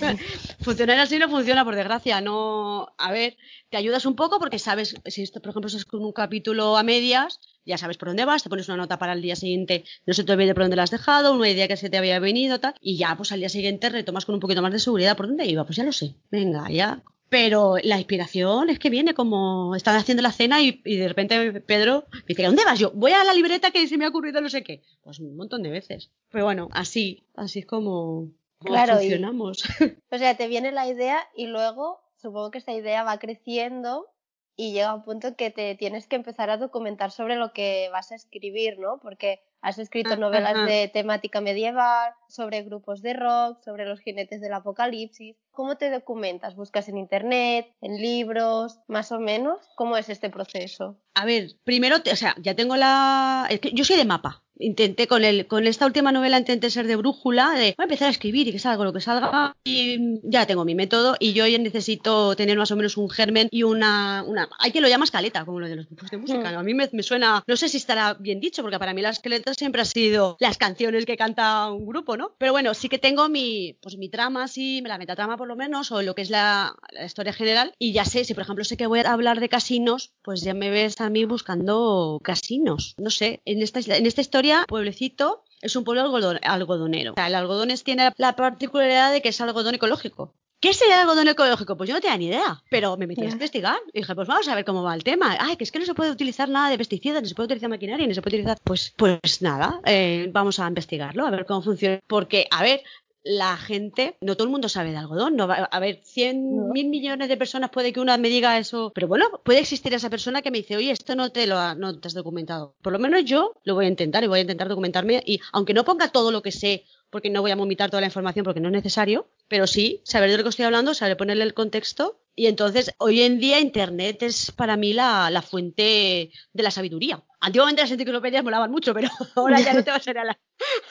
Funcionar 0.62 0.98
así 0.98 1.18
no 1.18 1.28
funciona, 1.28 1.64
por 1.64 1.74
desgracia. 1.74 2.20
No, 2.20 2.94
a 2.96 3.12
ver, 3.12 3.36
te 3.68 3.76
ayudas 3.76 4.06
un 4.06 4.16
poco 4.16 4.38
porque 4.38 4.58
sabes, 4.58 4.94
si 5.06 5.22
esto, 5.22 5.40
por 5.40 5.50
ejemplo, 5.50 5.68
es 5.68 5.84
con 5.84 6.04
un 6.04 6.12
capítulo 6.12 6.76
a 6.76 6.82
medias, 6.82 7.40
ya 7.64 7.78
sabes 7.78 7.96
por 7.96 8.08
dónde 8.08 8.24
vas, 8.24 8.42
te 8.42 8.48
pones 8.48 8.68
una 8.68 8.76
nota 8.76 8.98
para 8.98 9.12
el 9.12 9.22
día 9.22 9.36
siguiente, 9.36 9.84
no 10.06 10.14
se 10.14 10.24
te 10.24 10.32
olvide 10.32 10.54
por 10.54 10.64
dónde 10.64 10.76
la 10.76 10.84
has 10.84 10.90
dejado, 10.90 11.34
una 11.34 11.48
idea 11.48 11.68
que 11.68 11.76
se 11.76 11.90
te 11.90 11.98
había 11.98 12.18
venido, 12.18 12.60
tal, 12.60 12.74
y 12.80 12.96
ya 12.96 13.16
pues 13.16 13.32
al 13.32 13.40
día 13.40 13.48
siguiente 13.48 13.88
retomas 13.88 14.24
con 14.24 14.34
un 14.34 14.40
poquito 14.40 14.62
más 14.62 14.72
de 14.72 14.78
seguridad 14.78 15.16
por 15.16 15.26
dónde 15.26 15.46
iba, 15.46 15.64
pues 15.64 15.76
ya 15.76 15.84
lo 15.84 15.92
sé, 15.92 16.14
venga, 16.30 16.70
ya. 16.70 17.02
Pero 17.28 17.78
la 17.82 17.98
inspiración 17.98 18.70
es 18.70 18.78
que 18.78 18.90
viene 18.90 19.14
como 19.14 19.74
están 19.74 19.96
haciendo 19.96 20.22
la 20.22 20.30
cena 20.30 20.62
y, 20.62 20.80
de 20.84 21.08
repente 21.08 21.60
Pedro 21.62 22.04
dice, 22.28 22.44
¿dónde 22.44 22.64
vas 22.64 22.78
yo? 22.78 22.92
Voy 22.92 23.12
a 23.12 23.24
la 23.24 23.34
libreta 23.34 23.72
que 23.72 23.88
se 23.88 23.98
me 23.98 24.04
ha 24.04 24.10
ocurrido 24.10 24.40
no 24.40 24.48
sé 24.48 24.62
qué. 24.62 24.82
Pues 25.02 25.18
un 25.18 25.34
montón 25.34 25.62
de 25.62 25.70
veces. 25.70 26.12
Pero 26.30 26.44
bueno, 26.44 26.68
así, 26.70 27.26
así 27.34 27.60
es 27.60 27.66
como, 27.66 28.28
claro, 28.60 28.98
funcionamos. 28.98 29.64
o 30.10 30.18
sea, 30.18 30.36
te 30.36 30.46
viene 30.46 30.70
la 30.70 30.86
idea 30.86 31.26
y 31.34 31.46
luego 31.46 32.02
supongo 32.18 32.52
que 32.52 32.58
esta 32.58 32.72
idea 32.72 33.02
va 33.02 33.18
creciendo 33.18 34.13
y 34.56 34.72
llega 34.72 34.94
un 34.94 35.02
punto 35.02 35.36
que 35.36 35.50
te 35.50 35.74
tienes 35.74 36.06
que 36.06 36.16
empezar 36.16 36.50
a 36.50 36.56
documentar 36.56 37.10
sobre 37.10 37.36
lo 37.36 37.52
que 37.52 37.88
vas 37.92 38.12
a 38.12 38.14
escribir, 38.14 38.78
¿no? 38.78 38.98
Porque 38.98 39.42
has 39.60 39.78
escrito 39.78 40.16
novelas 40.16 40.66
de 40.66 40.88
temática 40.88 41.40
medieval, 41.40 42.12
sobre 42.34 42.62
grupos 42.62 43.00
de 43.00 43.14
rock, 43.14 43.62
sobre 43.64 43.86
los 43.86 44.00
jinetes 44.00 44.40
del 44.40 44.52
apocalipsis. 44.52 45.36
¿Cómo 45.52 45.76
te 45.76 45.90
documentas? 45.90 46.56
¿Buscas 46.56 46.88
en 46.88 46.98
internet, 46.98 47.66
en 47.80 47.96
libros, 48.02 48.80
más 48.88 49.12
o 49.12 49.20
menos? 49.20 49.58
¿Cómo 49.76 49.96
es 49.96 50.08
este 50.08 50.30
proceso? 50.30 50.98
A 51.14 51.24
ver, 51.24 51.52
primero, 51.62 51.96
o 51.96 52.16
sea, 52.16 52.34
ya 52.40 52.54
tengo 52.54 52.76
la... 52.76 53.48
yo 53.72 53.84
soy 53.84 53.96
de 53.96 54.04
mapa, 54.04 54.44
intenté 54.58 55.06
con 55.06 55.24
el 55.24 55.46
con 55.46 55.66
esta 55.66 55.86
última 55.86 56.12
novela 56.12 56.38
intenté 56.38 56.70
ser 56.70 56.86
de 56.86 56.96
brújula 56.96 57.52
de 57.52 57.74
voy 57.76 57.82
a 57.82 57.84
empezar 57.84 58.08
a 58.08 58.10
escribir 58.10 58.46
y 58.48 58.52
que 58.52 58.58
salga 58.58 58.84
lo 58.84 58.92
que 58.92 59.00
salga 59.00 59.56
y 59.64 60.20
ya 60.22 60.46
tengo 60.46 60.64
mi 60.64 60.74
método 60.74 61.16
y 61.18 61.32
yo 61.32 61.46
ya 61.46 61.58
necesito 61.58 62.36
tener 62.36 62.56
más 62.56 62.70
o 62.70 62.76
menos 62.76 62.96
un 62.96 63.10
germen 63.10 63.48
y 63.50 63.64
una 63.64 64.24
una 64.26 64.48
hay 64.58 64.70
que 64.70 64.80
lo 64.80 64.88
llama 64.88 65.04
escaleta 65.04 65.44
como 65.44 65.60
lo 65.60 65.68
de 65.68 65.76
los 65.76 65.86
grupos 65.86 66.10
de 66.10 66.18
música 66.18 66.52
mm. 66.52 66.56
a 66.56 66.62
mí 66.62 66.74
me, 66.74 66.88
me, 66.92 67.02
suena 67.02 67.42
no 67.46 67.56
sé 67.56 67.68
si 67.68 67.78
estará 67.78 68.14
bien 68.14 68.40
dicho 68.40 68.62
porque 68.62 68.78
para 68.78 68.94
mí 68.94 69.02
la 69.02 69.10
escaleta 69.10 69.54
siempre 69.54 69.82
ha 69.82 69.86
sido 69.86 70.36
las 70.38 70.56
canciones 70.56 71.04
que 71.04 71.16
canta 71.16 71.70
un 71.70 71.86
grupo 71.86 72.16
no 72.16 72.23
pero 72.38 72.52
bueno 72.52 72.74
sí 72.74 72.88
que 72.88 72.98
tengo 72.98 73.28
mi 73.28 73.76
pues 73.82 73.96
mi 73.96 74.08
trama 74.08 74.48
sí 74.48 74.80
la 74.82 74.98
metatrama 74.98 75.36
por 75.36 75.48
lo 75.48 75.56
menos 75.56 75.92
o 75.92 76.02
lo 76.02 76.14
que 76.14 76.22
es 76.22 76.30
la, 76.30 76.74
historia 77.04 77.32
general 77.32 77.74
y 77.78 77.92
ya 77.92 78.04
sé 78.04 78.24
si 78.24 78.34
por 78.34 78.42
ejemplo 78.42 78.64
sé 78.64 78.76
que 78.76 78.86
voy 78.86 79.00
a 79.00 79.12
hablar 79.12 79.40
de 79.40 79.48
casinos 79.48 80.12
pues 80.22 80.42
ya 80.42 80.54
me 80.54 80.70
ves 80.70 81.00
a 81.00 81.10
mí 81.10 81.24
buscando 81.24 82.20
casinos 82.22 82.94
no 82.98 83.10
sé 83.10 83.40
en 83.44 83.62
esta 83.62 83.80
en 83.80 84.06
esta 84.06 84.20
historia 84.20 84.64
pueblecito, 84.68 85.44
es 85.60 85.76
un 85.76 85.84
pueblo 85.84 86.02
algodonero. 86.42 87.14
el 87.16 87.34
algodón 87.34 87.68
tiene 87.84 88.10
la 88.16 88.36
particularidad 88.36 89.12
de 89.12 89.22
que 89.22 89.30
es 89.30 89.40
algodón 89.40 89.74
ecológico. 89.74 90.34
¿Qué 90.60 90.70
es 90.70 90.80
el 90.80 90.92
algodón 90.92 91.28
ecológico? 91.28 91.76
Pues 91.76 91.88
yo 91.88 91.94
no 91.94 92.00
tenía 92.00 92.16
ni 92.16 92.26
idea, 92.26 92.62
pero 92.70 92.96
me 92.96 93.06
metí 93.06 93.22
a 93.22 93.30
investigar 93.30 93.76
y 93.92 94.00
dije, 94.00 94.14
pues 94.14 94.26
vamos 94.26 94.48
a 94.48 94.54
ver 94.54 94.64
cómo 94.64 94.82
va 94.82 94.94
el 94.94 95.04
tema. 95.04 95.36
Ay, 95.38 95.56
que 95.56 95.64
es 95.64 95.72
que 95.72 95.78
no 95.78 95.84
se 95.84 95.94
puede 95.94 96.10
utilizar 96.10 96.48
nada 96.48 96.70
de 96.70 96.78
pesticidas, 96.78 97.22
ni 97.22 97.28
se 97.28 97.34
puede 97.34 97.46
utilizar 97.46 97.68
maquinaria, 97.68 98.06
ni 98.06 98.14
se 98.14 98.22
puede 98.22 98.36
utilizar... 98.36 98.58
Pues, 98.64 98.94
pues 98.96 99.42
nada, 99.42 99.80
eh, 99.84 100.28
vamos 100.32 100.58
a 100.58 100.66
investigarlo, 100.66 101.26
a 101.26 101.30
ver 101.30 101.44
cómo 101.44 101.62
funciona. 101.62 102.00
Porque, 102.06 102.46
a 102.50 102.62
ver, 102.62 102.82
la 103.24 103.56
gente, 103.56 104.16
no 104.20 104.36
todo 104.36 104.44
el 104.44 104.50
mundo 104.50 104.68
sabe 104.68 104.90
de 104.90 104.98
algodón. 104.98 105.34
No 105.34 105.48
a 105.50 105.80
ver, 105.80 106.00
100 106.04 106.68
mil 106.70 106.88
millones 106.88 107.28
de 107.28 107.36
personas 107.36 107.70
puede 107.70 107.92
que 107.92 108.00
una 108.00 108.18
me 108.18 108.28
diga 108.28 108.58
eso, 108.58 108.92
pero 108.94 109.08
bueno, 109.08 109.40
puede 109.42 109.60
existir 109.60 109.92
esa 109.94 110.10
persona 110.10 110.42
que 110.42 110.50
me 110.50 110.58
dice, 110.58 110.76
oye, 110.76 110.90
esto 110.90 111.16
no 111.16 111.30
te 111.30 111.46
lo 111.46 111.74
no 111.74 111.98
te 111.98 112.08
has 112.08 112.14
documentado. 112.14 112.76
Por 112.82 112.92
lo 112.92 112.98
menos 112.98 113.24
yo 113.24 113.54
lo 113.64 113.74
voy 113.74 113.86
a 113.86 113.88
intentar 113.88 114.22
y 114.22 114.28
voy 114.28 114.40
a 114.40 114.42
intentar 114.42 114.68
documentarme 114.68 115.22
y 115.24 115.40
aunque 115.52 115.74
no 115.74 115.84
ponga 115.84 116.08
todo 116.08 116.30
lo 116.30 116.42
que 116.42 116.52
sé, 116.52 116.84
porque 117.14 117.30
no 117.30 117.42
voy 117.42 117.52
a 117.52 117.56
vomitar 117.56 117.90
toda 117.90 118.00
la 118.00 118.08
información 118.08 118.42
porque 118.42 118.58
no 118.58 118.66
es 118.66 118.72
necesario, 118.72 119.28
pero 119.46 119.68
sí 119.68 120.02
saber 120.02 120.30
de 120.30 120.36
lo 120.36 120.42
que 120.42 120.48
estoy 120.48 120.64
hablando, 120.64 120.94
saber 120.94 121.16
ponerle 121.16 121.44
el 121.44 121.54
contexto 121.54 122.18
y 122.36 122.46
entonces, 122.46 122.92
hoy 122.98 123.22
en 123.22 123.38
día 123.38 123.60
Internet 123.60 124.24
es 124.24 124.50
para 124.50 124.76
mí 124.76 124.92
la, 124.92 125.30
la 125.30 125.40
fuente 125.40 126.32
de 126.52 126.62
la 126.62 126.72
sabiduría. 126.72 127.22
Antiguamente 127.38 127.82
las 127.82 127.92
enciclopedias 127.92 128.42
molaban 128.42 128.72
mucho, 128.72 128.92
pero 128.92 129.08
ahora 129.36 129.60
ya 129.60 129.72
no 129.72 129.84
te 129.84 129.92
vas 129.92 130.04
a 130.04 130.10
ir 130.10 130.18
a 130.18 130.24
la, 130.24 130.40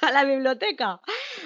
a 0.02 0.12
la 0.12 0.24
biblioteca. 0.24 1.02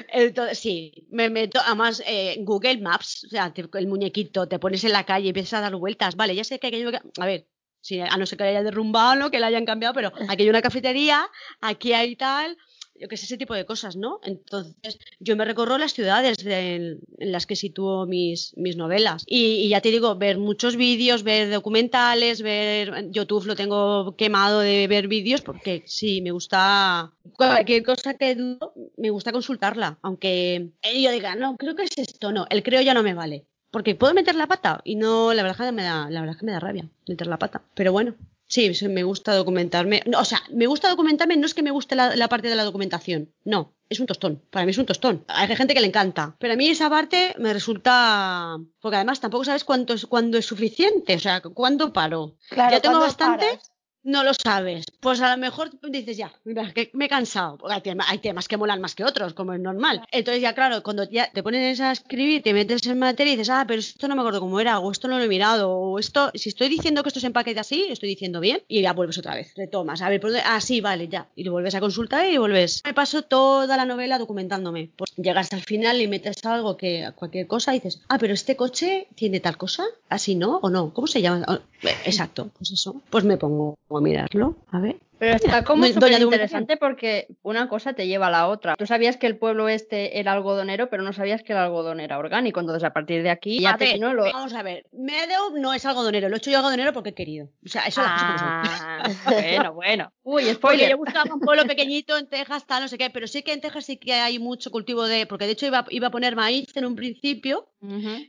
Entonces, 0.10 0.60
sí, 0.60 1.08
me 1.10 1.32
meto, 1.32 1.60
además, 1.66 2.04
eh, 2.06 2.36
Google 2.42 2.78
Maps, 2.78 3.26
o 3.26 3.30
sea, 3.30 3.52
el 3.56 3.88
muñequito, 3.88 4.48
te 4.48 4.60
pones 4.60 4.84
en 4.84 4.92
la 4.92 5.04
calle 5.04 5.26
y 5.26 5.30
empiezas 5.30 5.54
a 5.54 5.62
dar 5.62 5.76
vueltas. 5.76 6.16
Vale, 6.16 6.36
ya 6.36 6.44
sé 6.44 6.60
que 6.60 6.68
aquello. 6.68 6.92
A 7.20 7.26
ver, 7.26 7.48
sí, 7.82 8.00
a 8.00 8.18
no 8.18 8.28
ser 8.28 8.38
que 8.38 8.44
haya 8.44 8.62
derrumbado, 8.62 9.16
¿no? 9.16 9.32
que 9.32 9.40
la 9.40 9.48
hayan 9.48 9.66
cambiado, 9.66 9.96
pero 9.96 10.12
aquí 10.30 10.44
hay 10.44 10.50
una 10.50 10.62
cafetería, 10.62 11.28
aquí 11.60 11.94
hay 11.94 12.16
tal 12.16 12.56
yo 13.00 13.08
que 13.08 13.18
sé, 13.18 13.26
ese 13.26 13.38
tipo 13.38 13.54
de 13.54 13.66
cosas, 13.66 13.96
¿no? 13.96 14.20
Entonces, 14.24 15.00
yo 15.20 15.36
me 15.36 15.46
recorro 15.46 15.78
las 15.78 15.94
ciudades 15.94 16.38
en 16.46 17.00
las 17.20 17.46
que 17.46 17.56
sitúo 17.56 18.06
mis, 18.06 18.56
mis 18.58 18.78
novelas. 18.78 19.24
Y, 19.26 19.70
ya 19.70 19.82
te 19.82 19.92
digo, 19.92 20.16
ver 20.16 20.38
muchos 20.38 20.76
vídeos, 20.76 21.24
ver 21.24 21.50
documentales, 21.50 22.42
ver 22.42 23.10
YouTube 23.12 23.46
lo 23.46 23.56
tengo 23.56 24.16
quemado 24.16 24.60
de 24.60 24.88
ver 24.88 25.08
vídeos 25.08 25.42
porque 25.42 25.84
sí, 25.86 26.22
me 26.22 26.32
gusta 26.32 27.12
cualquier 27.36 27.84
cosa 27.84 28.16
que 28.16 28.36
dudo, 28.36 28.74
me 28.98 29.10
gusta 29.10 29.32
consultarla. 29.32 29.98
Aunque 30.02 30.70
yo 30.84 31.12
diga, 31.12 31.36
no, 31.36 31.58
creo 31.58 31.76
que 31.76 31.84
es 31.84 31.98
esto, 31.98 32.32
no, 32.32 32.46
el 32.50 32.64
creo 32.64 32.82
ya 32.82 32.94
no 32.94 33.04
me 33.04 33.14
vale. 33.14 33.46
Porque 33.72 33.96
puedo 33.96 34.14
meter 34.14 34.36
la 34.36 34.48
pata 34.48 34.82
y 34.86 34.96
no, 34.96 35.34
la 35.34 35.44
verdad 35.44 35.74
me 35.74 35.84
da, 35.84 36.10
la 36.10 36.22
verdad 36.22 36.38
que 36.38 36.46
me 36.46 36.54
da 36.54 36.60
rabia 36.60 36.90
meter 37.08 37.28
la 37.28 37.38
pata. 37.38 37.62
Pero 37.76 37.92
bueno, 37.92 38.16
Sí, 38.48 38.72
me 38.88 39.04
gusta 39.04 39.36
documentarme. 39.36 40.04
o 40.18 40.26
sea, 40.26 40.42
me 40.52 40.68
gusta 40.68 40.90
documentarme, 40.90 41.36
no 41.36 41.46
es 41.46 41.54
que 41.54 41.64
me 41.64 41.72
guste 41.72 41.96
la, 41.96 42.30
parte 42.30 42.48
de 42.48 42.56
la 42.56 42.64
documentación. 42.64 43.34
No, 43.44 43.74
es 43.90 44.00
un 44.00 44.08
tostón. 44.08 44.42
Para 44.50 44.66
mí 44.66 44.72
es 44.72 44.78
un 44.78 44.86
tostón. 44.86 45.26
Hay 45.28 45.54
gente 45.56 45.74
que 45.74 45.82
le 45.82 45.88
encanta. 45.88 46.36
Pero 46.40 46.54
a 46.54 46.58
mí 46.58 46.70
esa 46.70 46.90
parte 46.90 47.36
me 47.38 47.54
resulta. 47.54 48.58
Porque 48.80 48.96
además 48.96 49.20
tampoco 49.20 49.44
sabes 49.44 49.66
cuánto 49.66 49.94
es, 49.94 50.06
cuándo 50.06 50.38
es 50.38 50.46
suficiente. 50.46 51.16
O 51.16 51.20
sea, 51.20 51.42
cuándo 51.42 51.92
paro. 51.92 52.38
Claro, 52.50 52.72
ya 52.72 52.82
tengo 52.82 53.00
bastante. 53.00 53.46
Paras? 53.46 53.72
No 54.08 54.24
lo 54.24 54.32
sabes. 54.34 54.86
Pues 55.02 55.22
a 55.22 55.32
lo 55.32 55.38
mejor 55.38 55.70
dices 55.90 56.18
ya, 56.18 56.32
que 56.74 56.90
me 56.94 57.06
he 57.06 57.10
cansado. 57.10 57.60
Temas, 57.84 58.08
hay 58.10 58.20
temas 58.20 58.48
que 58.48 58.58
molan 58.58 58.82
más 58.82 58.96
que 58.96 59.04
otros, 59.04 59.34
como 59.34 59.54
es 59.54 59.60
normal. 59.60 60.02
Entonces 60.12 60.42
ya 60.42 60.56
claro, 60.56 60.82
cuando 60.82 61.04
ya 61.10 61.30
te 61.32 61.44
pones 61.44 61.80
a 61.82 61.92
escribir, 61.92 62.42
te 62.42 62.54
metes 62.54 62.88
en 62.88 62.98
materia 62.98 63.34
y 63.34 63.36
dices, 63.36 63.50
ah, 63.50 63.66
pero 63.68 63.80
esto 63.80 64.08
no 64.08 64.16
me 64.16 64.22
acuerdo 64.22 64.40
cómo 64.40 64.60
era, 64.60 64.80
o 64.80 64.92
esto 64.92 65.08
no 65.08 65.18
lo 65.18 65.26
he 65.26 65.28
mirado, 65.28 65.70
o 65.70 66.00
esto, 66.00 66.32
si 66.34 66.50
estoy 66.50 66.70
diciendo 66.70 67.04
que 67.04 67.10
esto 67.10 67.20
se 67.20 67.28
empaquete 67.28 67.60
así, 67.60 67.86
estoy 67.90 68.10
diciendo 68.10 68.40
bien, 68.40 68.64
y 68.68 68.82
ya 68.82 68.94
vuelves 68.94 69.18
otra 69.18 69.36
vez, 69.36 69.54
retomas, 69.56 70.02
a 70.02 70.10
ver, 70.10 70.22
por 70.22 70.32
ah, 70.44 70.62
sí, 70.62 70.80
vale, 70.82 71.10
ya, 71.10 71.28
y 71.36 71.44
lo 71.44 71.52
vuelves 71.52 71.76
a 71.76 71.80
consultar 71.82 72.26
y 72.30 72.38
vuelves. 72.38 72.82
Me 72.86 72.94
paso 72.94 73.24
toda 73.24 73.76
la 73.76 73.86
novela 73.86 74.18
documentándome. 74.18 74.90
Pues 74.96 75.14
llegas 75.18 75.52
al 75.52 75.62
final 75.62 76.02
y 76.02 76.08
metes 76.08 76.46
algo 76.46 76.78
que, 76.78 77.12
cualquier 77.16 77.48
cosa, 77.48 77.76
y 77.76 77.80
dices, 77.80 78.02
ah, 78.08 78.18
pero 78.18 78.34
este 78.34 78.56
coche 78.56 79.08
tiene 79.16 79.42
tal 79.42 79.58
cosa, 79.58 79.84
así 80.10 80.36
no, 80.36 80.58
o 80.58 80.70
no, 80.70 80.94
¿cómo 80.94 81.08
se 81.08 81.22
llama? 81.22 81.46
Oh, 81.48 81.60
exacto, 82.06 82.50
pues 82.58 82.72
eso, 82.72 83.02
pues 83.10 83.26
me 83.26 83.38
pongo 83.38 83.78
a 83.98 84.02
mirarlo. 84.02 84.58
A 84.72 84.80
ver. 84.80 84.98
Pero 85.20 85.36
está 85.36 85.64
como 85.64 85.86
súper 85.88 86.22
interesante 86.22 86.78
porque 86.78 87.28
una 87.42 87.68
cosa 87.68 87.94
te 87.94 88.08
lleva 88.08 88.28
a 88.28 88.32
la 88.32 88.48
otra. 88.48 88.76
Tú 88.76 88.86
sabías 88.86 89.18
que 89.18 89.26
el 89.26 89.38
pueblo 89.38 89.68
este 89.68 90.20
era 90.20 90.34
algodonero, 90.34 90.90
pero 90.90 91.04
no 91.04 91.12
sabías 91.12 91.42
que 91.42 91.54
el 91.54 91.60
algodón 91.60 92.00
era 92.00 92.20
orgánico. 92.20 92.60
Entonces, 92.60 92.84
a 92.84 92.94
partir 92.94 93.24
de 93.24 93.32
aquí 93.32 93.60
ya 93.62 93.78
te 93.78 93.98
lo... 93.98 94.24
Vamos 94.24 94.54
a 94.54 94.64
ver, 94.64 94.86
Meadow 94.92 95.58
no 95.58 95.74
es 95.74 95.86
algodonero, 95.86 96.30
lo 96.30 96.36
he 96.36 96.38
hecho 96.38 96.52
yo 96.52 96.58
algodonero 96.58 96.94
porque 96.94 97.10
he 97.10 97.14
querido. 97.16 97.50
O 97.66 97.70
sea, 97.70 97.84
eso 97.84 98.02
ah, 98.04 99.04
Bueno, 99.26 99.74
bueno. 99.74 100.12
Uy, 100.24 100.46
spoiler. 100.54 100.92
yo 100.92 100.98
buscaba 100.98 101.34
un 101.34 101.40
pueblo 101.40 101.66
pequeñito 101.66 102.18
en 102.18 102.28
Texas, 102.28 102.68
tal, 102.68 102.84
no 102.84 102.88
sé 102.88 102.98
qué, 102.98 103.10
pero 103.10 103.28
sí 103.28 103.42
que 103.42 103.54
en 103.54 103.62
Texas 103.62 103.86
sí 103.86 103.98
que 103.98 104.14
hay 104.14 104.38
mucho 104.38 104.70
cultivo 104.70 105.06
de... 105.06 105.26
Porque 105.26 105.46
de 105.46 105.54
hecho 105.54 105.66
iba, 105.66 105.86
iba 105.90 106.08
a 106.08 106.12
poner 106.12 106.36
maíz 106.36 106.76
en 106.76 106.86
un 106.86 106.96
principio 106.96 107.70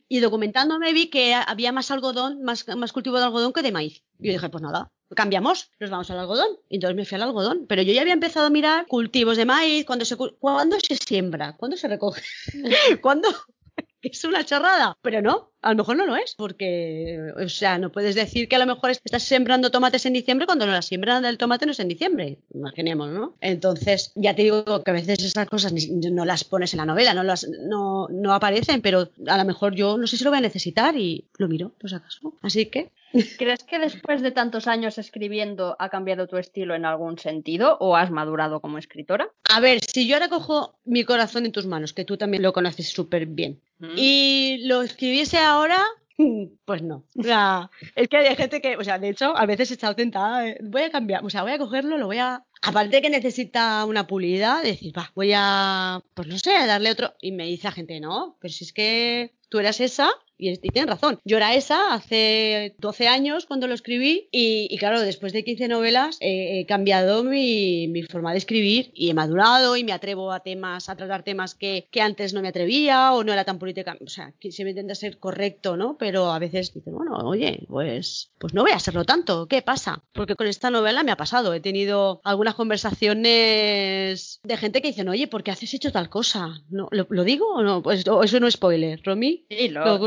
y 0.09 0.21
documentándome 0.21 0.93
vi 0.93 1.11
que 1.11 1.35
había 1.35 1.73
más 1.73 1.91
algodón, 1.91 2.43
más, 2.43 2.67
más 2.77 2.93
cultivo 2.93 3.19
de 3.19 3.25
algodón 3.25 3.53
que 3.53 3.63
de 3.63 3.73
maíz. 3.73 4.05
Y 4.19 4.29
yo 4.29 4.33
dije, 4.33 4.49
pues 4.49 4.63
nada, 4.63 4.91
cambiamos, 5.15 5.71
nos 5.81 5.91
vamos 5.91 6.11
al 6.11 6.19
algodón. 6.19 6.59
Y 6.69 6.77
entonces 6.77 6.97
me 6.97 7.05
fui 7.05 7.17
al 7.17 7.23
algodón. 7.23 7.67
Pero 7.69 7.83
yo 7.83 7.93
ya 7.93 8.03
había 8.03 8.13
empezado 8.13 8.47
a 8.47 8.51
mirar 8.51 8.87
cultivos 8.87 9.37
de 9.37 9.45
maíz, 9.45 9.85
cuándo 9.85 10.05
se, 10.05 10.17
cuándo 10.17 10.77
se 10.81 10.97
siembra, 10.97 11.57
cuándo 11.57 11.77
se 11.77 11.89
recoge, 11.89 12.23
cuándo, 13.01 13.29
es 14.03 14.25
una 14.25 14.45
chorrada, 14.45 14.97
pero 15.03 15.23
no, 15.23 15.53
a 15.63 15.71
lo 15.71 15.77
mejor 15.77 15.97
no 15.97 16.07
lo 16.07 16.17
es, 16.17 16.35
porque, 16.37 17.19
o 17.37 17.49
sea, 17.49 17.79
no 17.79 17.91
puedes 17.91 18.15
decir 18.15 18.49
que 18.49 18.57
a 18.57 18.59
lo 18.59 18.67
mejor 18.67 18.91
estás 18.91 19.23
sembrando 19.23 19.71
tomates 19.71 20.07
en 20.07 20.13
diciembre 20.13 20.47
cuando 20.47 20.67
la 20.67 20.83
siembra 20.83 21.21
del 21.21 21.39
tomate 21.39 21.67
no 21.67 21.73
es 21.73 21.81
en 21.81 21.89
diciembre, 21.89 22.39
imaginemos, 22.55 23.11
¿no? 23.11 23.35
Entonces, 23.41 24.13
ya 24.15 24.35
te 24.35 24.43
digo 24.43 24.83
que 24.85 24.91
a 24.91 24.95
veces 24.95 25.23
esas 25.23 25.49
cosas 25.49 25.73
no 25.89 26.25
las 26.25 26.45
pones 26.45 26.73
en 26.75 26.79
la 26.79 26.87
novela, 26.87 27.15
no, 27.15 27.23
las, 27.23 27.49
no, 27.49 28.09
no 28.09 28.35
aparecen, 28.35 28.83
pero 28.83 29.09
a 29.27 29.39
lo 29.39 29.45
mejor 29.45 29.75
yo 29.75 29.99
no 29.99 30.07
sé 30.07 30.17
si 30.17 30.25
lo 30.25 30.31
voy 30.31 30.39
a 30.39 30.43
necesitar 30.43 30.97
y 30.97 31.27
lo 31.39 31.49
miro, 31.49 31.73
pues 31.79 31.93
acaso. 31.93 32.35
Así 32.43 32.67
que 32.67 32.91
¿Crees 33.39 33.65
que 33.65 33.79
después 33.79 34.21
de 34.23 34.31
tantos 34.31 34.67
años 34.67 34.99
escribiendo 34.99 35.77
ha 35.79 35.89
cambiado 35.89 36.27
tu 36.27 36.37
estilo 36.37 36.75
en 36.75 36.85
algún 36.85 37.19
sentido 37.19 37.77
o 37.81 37.97
has 37.97 38.11
madurado 38.11 38.61
como 38.61 38.79
escritora? 38.79 39.31
A 39.49 39.61
ver, 39.61 39.81
si 39.81 40.07
yo 40.07 40.17
ahora 40.17 40.29
cojo 40.29 40.79
mi 40.85 41.05
corazón 41.05 41.47
en 41.47 41.53
tus 41.53 41.67
manos, 41.67 41.93
que 41.93 42.05
tú 42.05 42.17
también 42.17 42.43
lo 42.43 42.53
conoces 42.53 42.91
súper 42.91 43.27
bien, 43.27 43.61
y 43.97 44.59
lo 44.65 44.83
escribiese 44.83 45.39
ahora, 45.49 45.85
pues 46.65 46.83
no. 46.83 47.05
O 47.17 47.23
sea, 47.23 47.71
es 47.95 48.09
que 48.09 48.17
hay 48.17 48.37
gente 48.37 48.61
que, 48.61 48.77
o 48.77 48.85
sea, 48.85 48.99
de 48.99 49.11
hecho, 49.11 49.37
a 49.37 49.47
veces 49.47 49.71
está 49.71 49.95
tentada, 49.95 50.55
voy 50.63 50.83
a 50.83 50.91
cambiar, 50.91 51.25
o 51.25 51.31
sea, 51.31 51.43
voy 51.43 51.53
a 51.53 51.59
cogerlo, 51.59 51.99
lo 51.99 52.07
voy 52.07 52.19
a... 52.19 52.45
Aparte 52.63 53.01
que 53.01 53.11
necesita 53.11 53.85
una 53.85 54.09
pulida, 54.09 54.61
decir, 54.63 54.97
va, 54.97 55.13
voy 55.15 55.33
a, 55.35 56.03
pues 56.15 56.27
no 56.27 56.39
sé, 56.39 56.51
darle 56.67 56.91
otro... 56.91 57.15
Y 57.21 57.33
me 57.33 57.47
dice 57.47 57.69
la 57.69 57.73
gente, 57.73 58.01
no, 58.01 58.37
pero 58.41 58.53
si 58.53 58.65
es 58.65 58.73
que 58.73 59.35
tú 59.49 59.61
eras 59.61 59.81
esa 59.81 60.11
y, 60.39 60.57
tienen 60.59 60.89
razón. 60.89 61.19
Yo 61.25 61.37
era 61.37 61.55
esa 61.55 61.95
hace 61.95 62.75
12 62.79 63.09
años 63.09 63.47
cuando 63.47 63.67
lo 63.67 63.75
escribí 63.75 64.29
y, 64.31 64.77
claro, 64.79 65.01
después 65.01 65.33
de 65.33 65.45
15 65.45 65.69
novelas 65.69 66.17
he 66.21 66.65
cambiado 66.67 67.25
mi, 67.25 67.93
forma 68.11 68.33
de 68.33 68.39
escribir 68.39 68.91
y 68.95 69.11
he 69.11 69.15
madurado 69.15 69.77
y 69.77 69.85
me 69.85 69.93
atrevo 69.93 70.33
a 70.33 70.41
temas, 70.41 70.89
a 70.89 70.97
tratar 70.97 71.23
temas 71.23 71.55
que, 71.55 71.89
antes 72.01 72.33
no 72.33 72.43
me 72.43 72.49
atrevía 72.49 73.13
o 73.13 73.25
no 73.25 73.33
era 73.33 73.45
tan 73.45 73.59
política. 73.59 73.97
O 74.05 74.09
sea, 74.09 74.33
que 74.39 74.53
se 74.53 74.65
me 74.65 74.71
intenta 74.71 74.95
ser 74.95 75.19
correcto, 75.19 75.77
¿no? 75.77 75.97
Pero 75.99 76.31
a 76.31 76.39
veces 76.39 76.73
dicen, 76.73 76.95
bueno, 76.95 77.17
oye, 77.25 77.65
pues, 77.69 78.31
pues 78.39 78.55
no 78.55 78.63
voy 78.63 78.71
a 78.71 78.79
serlo 78.79 79.05
tanto. 79.05 79.47
¿Qué 79.47 79.63
pasa? 79.63 80.03
Porque 80.13 80.37
con 80.37 80.47
esta 80.47 80.71
novela 80.71 81.03
me 81.03 81.11
ha 81.11 81.17
pasado. 81.17 81.53
He 81.55 81.61
tenido 81.61 82.21
algunas 82.25 82.55
conversaciones 82.55 84.41
de 84.43 84.57
gente 84.57 84.81
que 84.81 84.89
dicen, 84.89 85.09
oye, 85.09 85.27
¿por 85.27 85.43
qué 85.43 85.51
haces 85.51 85.75
hecho 85.75 85.91
tal 85.91 86.09
cosa? 86.09 86.63
¿No, 86.71 86.89
¿lo, 86.91 87.25
digo 87.25 87.47
o 87.55 87.63
no? 87.63 87.83
Pues 87.83 88.01
eso 88.01 88.41
no 88.41 88.47
es 88.47 88.55
spoiler. 88.55 89.01
Romy. 89.05 89.45
Sí, 89.49 89.69
lo, 89.69 89.99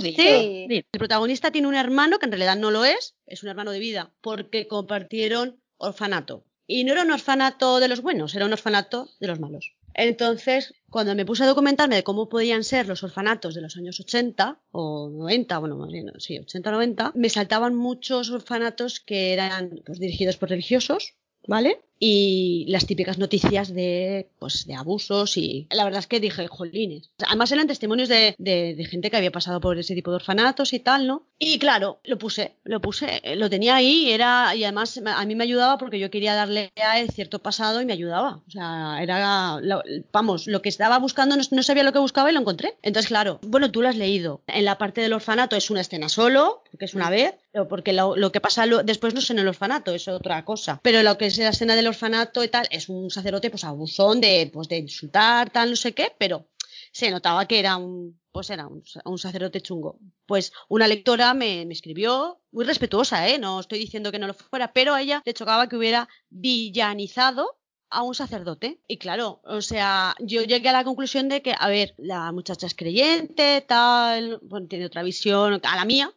sí. 0.00 0.66
El 0.68 0.84
protagonista 0.98 1.50
tiene 1.50 1.68
un 1.68 1.74
hermano 1.74 2.18
que 2.18 2.26
en 2.26 2.32
realidad 2.32 2.56
no 2.56 2.70
lo 2.70 2.84
es, 2.84 3.14
es 3.26 3.42
un 3.42 3.48
hermano 3.48 3.70
de 3.70 3.78
vida, 3.78 4.12
porque 4.20 4.66
compartieron 4.66 5.60
orfanato. 5.76 6.44
Y 6.66 6.84
no 6.84 6.92
era 6.92 7.02
un 7.02 7.10
orfanato 7.10 7.80
de 7.80 7.88
los 7.88 8.00
buenos, 8.00 8.34
era 8.34 8.46
un 8.46 8.52
orfanato 8.52 9.08
de 9.20 9.26
los 9.26 9.40
malos. 9.40 9.74
Entonces, 9.94 10.74
cuando 10.90 11.14
me 11.14 11.26
puse 11.26 11.44
a 11.44 11.46
documentarme 11.46 11.96
de 11.96 12.04
cómo 12.04 12.28
podían 12.28 12.64
ser 12.64 12.88
los 12.88 13.02
orfanatos 13.02 13.54
de 13.54 13.60
los 13.60 13.76
años 13.76 14.00
80 14.00 14.58
o 14.70 15.10
90, 15.10 15.58
bueno, 15.58 15.76
más 15.76 15.90
bien, 15.90 16.10
sí, 16.18 16.38
80-90, 16.38 17.12
me 17.14 17.28
saltaban 17.28 17.74
muchos 17.74 18.30
orfanatos 18.30 19.00
que 19.00 19.32
eran 19.32 19.82
pues, 19.84 19.98
dirigidos 19.98 20.36
por 20.36 20.48
religiosos, 20.48 21.14
¿vale? 21.46 21.82
Y 22.04 22.64
las 22.66 22.84
típicas 22.84 23.18
noticias 23.18 23.72
de, 23.72 24.28
pues, 24.40 24.66
de 24.66 24.74
abusos 24.74 25.36
y 25.36 25.68
la 25.70 25.84
verdad 25.84 26.00
es 26.00 26.08
que 26.08 26.18
dije, 26.18 26.48
jolines. 26.48 27.10
Además 27.24 27.52
eran 27.52 27.68
testimonios 27.68 28.08
de, 28.08 28.34
de, 28.38 28.84
gente 28.90 29.08
que 29.08 29.16
había 29.16 29.30
pasado 29.30 29.60
por 29.60 29.78
ese 29.78 29.94
tipo 29.94 30.10
de 30.10 30.16
orfanatos 30.16 30.72
y 30.72 30.80
tal, 30.80 31.06
¿no? 31.06 31.22
Y 31.38 31.60
claro, 31.60 32.00
lo 32.02 32.18
puse, 32.18 32.56
lo 32.64 32.80
puse, 32.80 33.22
lo 33.36 33.48
tenía 33.48 33.76
ahí 33.76 34.10
era, 34.10 34.52
y 34.56 34.64
además 34.64 35.00
a 35.04 35.24
mí 35.24 35.36
me 35.36 35.44
ayudaba 35.44 35.78
porque 35.78 36.00
yo 36.00 36.10
quería 36.10 36.34
darle 36.34 36.72
a 36.74 36.98
él 36.98 37.08
cierto 37.10 37.38
pasado 37.38 37.80
y 37.80 37.86
me 37.86 37.92
ayudaba. 37.92 38.42
O 38.48 38.50
sea, 38.50 39.00
era, 39.00 39.60
vamos, 40.12 40.48
lo 40.48 40.60
que 40.60 40.70
estaba 40.70 40.98
buscando 40.98 41.36
no, 41.36 41.42
no, 41.52 41.62
sabía 41.62 41.84
lo 41.84 41.92
que 41.92 42.00
buscaba 42.00 42.30
y 42.30 42.34
lo 42.34 42.40
encontré. 42.40 42.74
Entonces, 42.82 43.10
claro, 43.10 43.38
bueno, 43.42 43.70
tú 43.70 43.80
lo 43.80 43.88
has 43.88 43.96
leído. 43.96 44.40
En 44.48 44.64
la 44.64 44.76
parte 44.76 45.02
del 45.02 45.12
orfanato 45.12 45.54
es 45.54 45.70
una 45.70 45.82
escena 45.82 46.08
solo, 46.08 46.64
porque 46.68 46.86
es 46.86 46.94
una 46.94 47.10
vez, 47.10 47.36
porque 47.68 47.92
lo, 47.92 48.16
lo 48.16 48.32
que 48.32 48.40
pasa 48.40 48.66
después 48.84 49.14
no 49.14 49.20
es 49.20 49.30
en 49.30 49.38
el 49.38 49.46
orfanato, 49.46 49.94
es 49.94 50.08
otra 50.08 50.44
cosa. 50.44 50.80
Pero 50.82 51.04
lo 51.04 51.16
que 51.16 51.26
es 51.26 51.38
la 51.38 51.50
escena 51.50 51.76
del 51.76 51.91
orfanato 51.92 52.42
y 52.44 52.48
tal, 52.48 52.66
es 52.70 52.88
un 52.88 53.10
sacerdote 53.10 53.50
pues 53.50 53.64
abusón 53.64 54.20
de, 54.20 54.50
pues, 54.52 54.68
de 54.68 54.78
insultar, 54.78 55.50
tal, 55.50 55.70
no 55.70 55.76
sé 55.76 55.92
qué, 55.92 56.12
pero 56.18 56.48
se 56.92 57.10
notaba 57.10 57.46
que 57.46 57.58
era 57.58 57.76
un, 57.76 58.20
pues 58.32 58.50
era 58.50 58.68
un, 58.68 59.18
sacerdote 59.18 59.60
chungo. 59.60 59.98
Pues 60.26 60.52
una 60.68 60.88
lectora 60.88 61.34
me, 61.34 61.64
me, 61.66 61.72
escribió, 61.74 62.40
muy 62.50 62.64
respetuosa, 62.64 63.28
¿eh? 63.28 63.38
No 63.38 63.60
estoy 63.60 63.78
diciendo 63.78 64.10
que 64.12 64.18
no 64.18 64.26
lo 64.26 64.34
fuera, 64.34 64.72
pero 64.72 64.94
a 64.94 65.02
ella 65.02 65.22
le 65.24 65.34
chocaba 65.34 65.68
que 65.68 65.76
hubiera 65.76 66.08
villanizado 66.30 67.58
a 67.92 68.02
un 68.02 68.14
sacerdote. 68.14 68.80
Y 68.88 68.96
claro, 68.98 69.40
o 69.44 69.60
sea, 69.60 70.14
yo 70.18 70.42
llegué 70.42 70.68
a 70.70 70.72
la 70.72 70.84
conclusión 70.84 71.28
de 71.28 71.42
que, 71.42 71.54
a 71.58 71.68
ver, 71.68 71.94
la 71.98 72.32
muchacha 72.32 72.66
es 72.66 72.74
creyente, 72.74 73.64
tal, 73.66 74.40
tiene 74.68 74.86
otra 74.86 75.02
visión 75.02 75.60
a 75.62 75.76
la 75.76 75.84
mía, 75.84 76.12